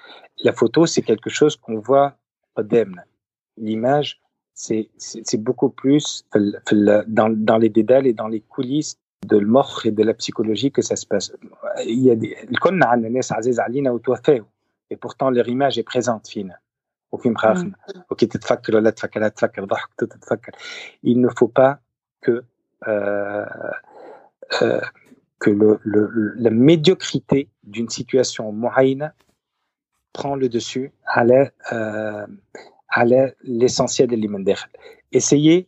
La 0.45 0.53
photo, 0.53 0.87
c'est 0.87 1.03
quelque 1.03 1.31
chose 1.31 1.57
qu'on 1.57 1.79
voit 1.79 2.17
L'image, 3.57 4.21
c'est, 4.55 4.91
c'est, 4.99 5.43
beaucoup 5.43 5.71
plus 5.71 6.27
dans, 7.09 7.31
dans 7.31 7.59
les 7.59 7.69
dédales 7.69 8.07
et 8.07 8.13
dans 8.13 8.29
les 8.29 8.41
coulisses 8.41 8.99
de 9.27 9.37
l'morch 9.37 9.87
et 9.87 9.91
de 9.91 10.03
la 10.03 10.15
psychologie 10.15 10.71
que 10.71 10.83
ça 10.83 10.97
se 10.97 11.07
passe. 11.07 11.33
Il 11.87 12.01
y 12.01 12.11
a 12.11 12.17
des, 12.17 12.37
et 14.91 14.97
pourtant 14.97 15.31
leur 15.31 15.49
image 15.49 15.79
est 15.79 15.83
présente, 15.83 16.29
fine. 16.29 16.59
Il 21.03 21.21
ne 21.21 21.29
faut 21.37 21.49
pas 21.49 21.81
que 22.21 22.45
euh, 22.87 23.47
euh, 24.63 24.81
que 25.40 25.50
le, 25.50 25.80
le, 25.84 26.34
la 26.36 26.50
médiocrité 26.50 27.50
d'une 27.64 27.90
situation 27.90 28.52
moyenne 28.52 29.14
prend 30.14 30.36
le 30.36 30.48
dessus 30.48 30.92
à 31.06 31.26
l'essentiel 33.44 34.08
de 34.10 34.16
l'imandekh. 34.16 34.60
Essayez, 35.12 35.68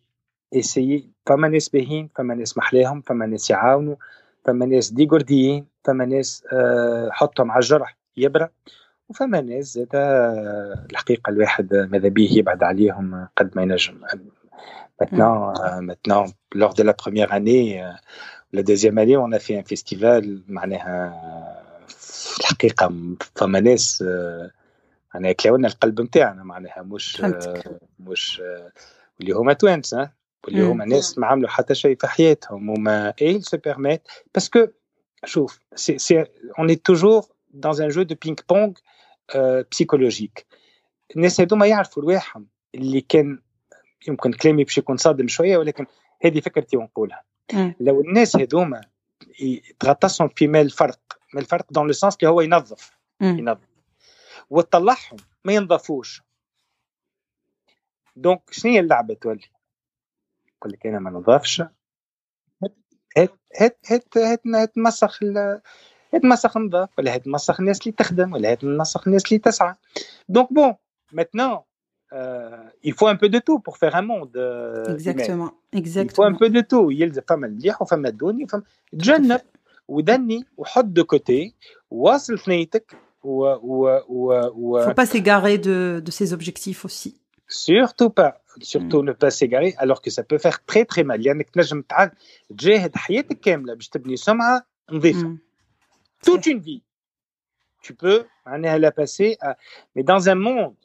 essayez, 0.52 1.10
فما 1.26 1.48
ناس 1.48 1.70
باهين 1.70 2.10
فما 2.16 2.36
ناس 2.36 2.58
محلاهم 2.58 3.02
فما 3.02 3.26
ناس 3.26 3.50
يعاونوا 3.50 3.96
فما 4.44 4.66
ناس 4.66 4.92
ديجورديين 4.92 5.66
فما 5.84 6.06
ناس 6.06 6.44
حطهم 7.12 7.52
على 7.52 7.60
الجرح 7.60 7.98
يبرى 8.18 8.50
وفما 9.10 9.42
ناس 9.42 9.66
زاد 9.74 9.90
الحقيقة 10.92 11.30
الواحد 11.30 11.76
ماذا 11.76 12.10
بيه 12.10 12.38
يبعد 12.38 12.64
عليهم 12.64 13.28
قد 13.38 13.52
ما 13.56 13.62
ينجم 13.62 13.98
Maintenant, 15.02 15.54
euh, 15.60 15.82
maintenant, 15.82 16.24
lors 16.54 16.74
de 16.74 16.82
la 16.82 16.94
première 16.94 17.34
année, 17.34 17.84
لا 18.53 18.61
دوزيام 18.61 18.99
اني 18.99 19.17
اون 19.17 19.39
في 19.39 19.59
ان 19.59 19.63
فيستيفال 19.63 20.43
معناها 20.49 21.13
في 21.89 22.41
الحقيقة 22.41 22.95
فما 23.37 23.61
ناس 23.61 24.03
آه، 24.03 24.51
معناها 25.15 25.33
كلاونا 25.33 25.69
القلب 25.69 26.01
نتاعنا 26.01 26.43
معناها 26.43 26.83
مش 26.83 27.21
آه، 27.21 27.63
مش 28.01 28.41
آه، 28.41 28.73
واللي 29.19 29.33
هما 29.33 29.53
توانسه 29.53 30.11
واللي 30.45 30.63
هما 30.63 30.85
ناس 30.85 31.19
ما 31.19 31.27
عملوا 31.27 31.49
حتى 31.49 31.75
شيء 31.75 31.97
في 31.97 32.07
حياتهم 32.07 32.69
وما 32.69 33.15
اي 33.23 33.41
سو 33.41 33.57
بيرميت 33.57 34.03
باسكو 34.35 34.67
شوف 35.25 35.61
سي 35.75 35.99
سي 35.99 36.25
اون 36.59 36.69
اي 36.69 36.77
توجور 36.77 37.23
دون 37.51 37.83
ان 37.83 37.89
جو 37.89 38.03
دو 38.03 38.15
بينغ 38.25 38.37
بونغ 38.49 38.73
بسيكولوجيك 39.71 40.47
الناس 41.17 41.41
هذوما 41.41 41.67
يعرفوا 41.67 42.03
رواحهم 42.03 42.47
اللي 42.75 43.01
كان 43.01 43.39
يمكن 44.09 44.33
كلامي 44.33 44.65
باش 44.65 44.79
يكون 44.79 44.97
صادم 44.97 45.29
شوية 45.29 45.59
ولكن 45.59 45.87
هذه 46.25 46.41
فكرتي 46.41 46.77
ونقولها. 46.77 47.23
لو 47.81 48.01
الناس 48.01 48.37
هذوما 48.37 48.81
تغطسهم 49.79 50.29
في 50.29 50.47
ما 50.47 50.61
الفرق 50.61 51.01
ما 51.35 51.41
الفرق 51.41 51.73
دون 51.73 51.87
لو 51.87 51.93
سونس 51.93 52.17
اللي 52.17 52.31
هو 52.31 52.41
ينظف. 52.41 52.99
ينظف. 53.21 53.69
وتطلعهم 54.51 55.17
ما 55.45 55.53
ينظفوش. 55.53 56.23
دونك 58.17 58.43
شنو 58.51 58.73
هي 58.73 58.81
اللعبة 58.81 59.15
تولي؟ 59.15 59.45
يقول 60.57 60.73
لك 60.73 60.87
أنا 60.87 60.99
ما 60.99 61.11
نظفش. 61.11 61.63
هات 63.17 63.39
هات 63.61 63.79
هات 64.17 64.17
هات 64.47 64.79
مسخ 64.79 65.23
هات 66.15 66.25
مسخ 66.25 66.57
نظاف 66.57 66.89
ولا 66.99 67.15
هات 67.15 67.29
مسخ 67.29 67.61
الناس 67.61 67.81
اللي 67.81 67.93
تخدم 67.93 68.33
ولا 68.33 68.51
هات 68.53 68.65
مسخ 68.65 69.09
الناس 69.09 69.27
اللي 69.27 69.39
تسعى. 69.39 69.75
دونك 70.29 70.53
بون 70.53 70.73
euh, 70.73 71.70
il 72.84 72.94
faut 72.94 73.08
un 73.08 73.16
peu 73.16 73.30
de 73.30 73.40
tout 73.40 73.60
pour 73.60 73.78
faire 73.78 73.96
un 73.96 74.02
monde. 74.02 74.36
Euh, 74.38 74.94
exactement, 74.94 75.52
exactement. 75.74 76.12
Il 76.12 76.16
faut 76.16 76.24
un 76.24 76.34
peu 76.34 76.50
de 76.50 76.62
tout. 76.62 76.92
Il 76.92 76.98
y 77.00 77.04
a 77.04 77.22
فما 77.28 77.48
المليح 77.48 77.82
وفما 77.82 78.10
الدوني 78.10 78.44
وفما 78.44 78.64
تجنب 78.92 79.42
ودني 79.88 80.46
وحط 80.58 80.86
de 80.86 81.04
côté 81.04 81.54
واصل 81.92 82.40
ثنيتك 82.40 82.96
و 83.24 83.44
و 83.62 84.00
و 84.08 84.34
و 84.56 84.86
faut 84.86 84.94
pas 84.94 85.06
s'égarer 85.06 85.58
de, 85.58 86.02
de 86.04 86.12
ses 86.12 86.34
objectifs 86.34 86.86
aussi. 86.86 87.22
Surtout 87.48 88.10
pas, 88.10 88.42
surtout 88.62 89.02
mm. 89.02 89.06
ne 89.06 89.14
pas 89.14 89.30
s'égarer 89.30 89.76
alors 89.78 90.02
que 90.02 90.10
ça 90.10 90.24
peut 90.24 90.38
faire 90.38 90.64
très 90.66 90.86
très 90.86 91.04
mal. 91.04 91.22
لأنك 91.22 91.50
تنجم 91.50 91.84
تجاهد 92.50 92.96
حياتك 92.96 93.40
كاملة 93.40 93.74
باش 93.74 93.90
تبني 93.90 94.16
سمعة 94.16 94.66
نظيفة. 94.92 95.28
Mm. 95.28 95.38
Toute 96.26 96.46
une 96.48 96.60
vie. 96.60 96.84
Tu 97.82 97.94
peux 97.94 98.26
la 98.46 98.92
passer 98.92 99.38
à... 99.42 99.58
Mais 99.96 100.04
dans 100.04 100.28
un 100.28 100.36
monde 100.36 100.76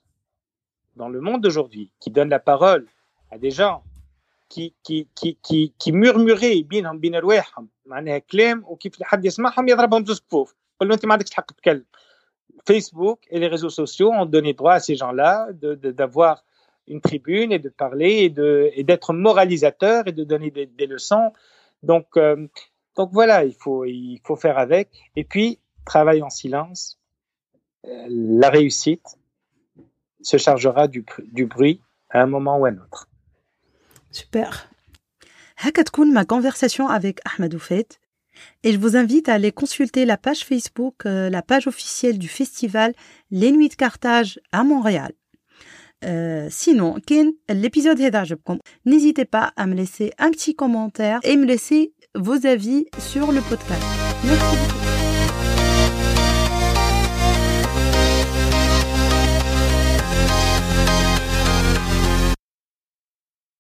dans 0.97 1.09
le 1.09 1.21
monde 1.21 1.43
d'aujourd'hui, 1.43 1.91
qui 2.01 2.11
donne 2.11 2.29
la 2.29 2.39
parole 2.39 2.87
à 3.31 3.39
des 3.39 3.51
gens 3.51 3.83
qui 4.49 4.75
qui 4.83 5.09
qui 5.15 5.39
qui 5.43 5.73
qui 5.79 5.93
murmuraient 5.93 6.63
بينهم 6.63 6.99
بين 6.99 7.17
رواحهم 7.17 7.69
معناها 7.87 8.19
كلام 8.19 8.65
وكيف 8.67 9.03
حد 9.03 9.25
يسمعهم 9.25 9.69
يضربهم 9.69 10.05
زوز 10.05 10.23
قول 10.31 10.89
له 10.89 10.95
انت 10.95 11.07
ما 11.07 11.13
عندكش 11.13 11.35
حق 11.35 11.53
تتكلم 11.53 11.85
Facebook 12.71 13.19
et 13.31 13.39
les 13.39 13.47
réseaux 13.47 13.71
sociaux 13.71 14.11
ont 14.13 14.27
donné 14.27 14.53
droit 14.53 14.75
à 14.75 14.81
ces 14.81 14.95
gens-là 14.95 15.49
d'avoir 15.53 16.37
de, 16.37 16.93
une 16.93 17.01
tribune 17.01 17.53
et 17.53 17.59
de 17.59 17.69
parler 17.69 18.15
et 18.25 18.31
de 18.31 18.71
et 18.75 18.83
d'être 18.85 19.13
moralisateur 19.13 20.07
et 20.09 20.13
de 20.13 20.25
donner 20.25 20.51
des, 20.51 20.67
des 20.67 20.87
leçons. 20.87 21.33
Donc 21.83 22.07
euh, 22.17 22.47
donc 22.97 23.11
voilà, 23.13 23.45
il 23.45 23.55
faut 23.55 23.85
il 23.85 24.21
faut 24.25 24.37
faire 24.37 24.59
avec 24.59 24.89
et 25.17 25.25
puis 25.25 25.59
travailler 25.85 26.23
en 26.23 26.31
silence. 26.31 26.99
Euh, 27.87 28.07
la 28.09 28.51
réussite, 28.51 29.07
se 30.26 30.38
chargera 30.38 30.88
du, 30.88 31.06
du 31.32 31.46
bruit 31.46 31.82
à 32.10 32.22
un 32.22 32.26
moment 32.26 32.58
ou 32.58 32.66
à 32.66 32.70
un 32.70 32.78
autre. 32.78 33.08
Super. 34.12 34.70
Hakatkoun, 35.64 36.12
ma 36.12 36.26
conversation 36.26 36.88
avec 36.88 37.20
Ahmed 37.26 37.54
Oufet. 37.54 37.88
Et 38.64 38.74
je 38.74 38.78
vous 38.78 38.98
invite 38.98 39.30
à 39.30 39.34
aller 39.34 39.52
consulter 39.52 40.04
la 40.06 40.18
page 40.18 40.44
Facebook, 40.44 41.06
euh, 41.06 41.30
la 41.30 41.42
page 41.42 41.68
officielle 41.68 42.18
du 42.18 42.28
festival 42.28 42.94
Les 43.32 43.52
Nuits 43.52 43.70
de 43.70 43.76
Carthage 43.76 44.40
à 44.52 44.64
Montréal. 44.64 45.14
Euh, 46.04 46.48
sinon, 46.52 46.98
l'épisode 47.50 48.00
est 48.00 48.12
N'hésitez 48.86 49.26
pas 49.26 49.54
à 49.56 49.66
me 49.66 49.74
laisser 49.74 50.12
un 50.18 50.32
petit 50.32 50.56
commentaire 50.56 51.20
et 51.24 51.38
me 51.38 51.46
laisser 51.46 51.94
vos 52.14 52.46
avis 52.46 52.86
sur 53.00 53.32
le 53.32 53.42
podcast. 53.42 53.84
Merci. 54.26 54.95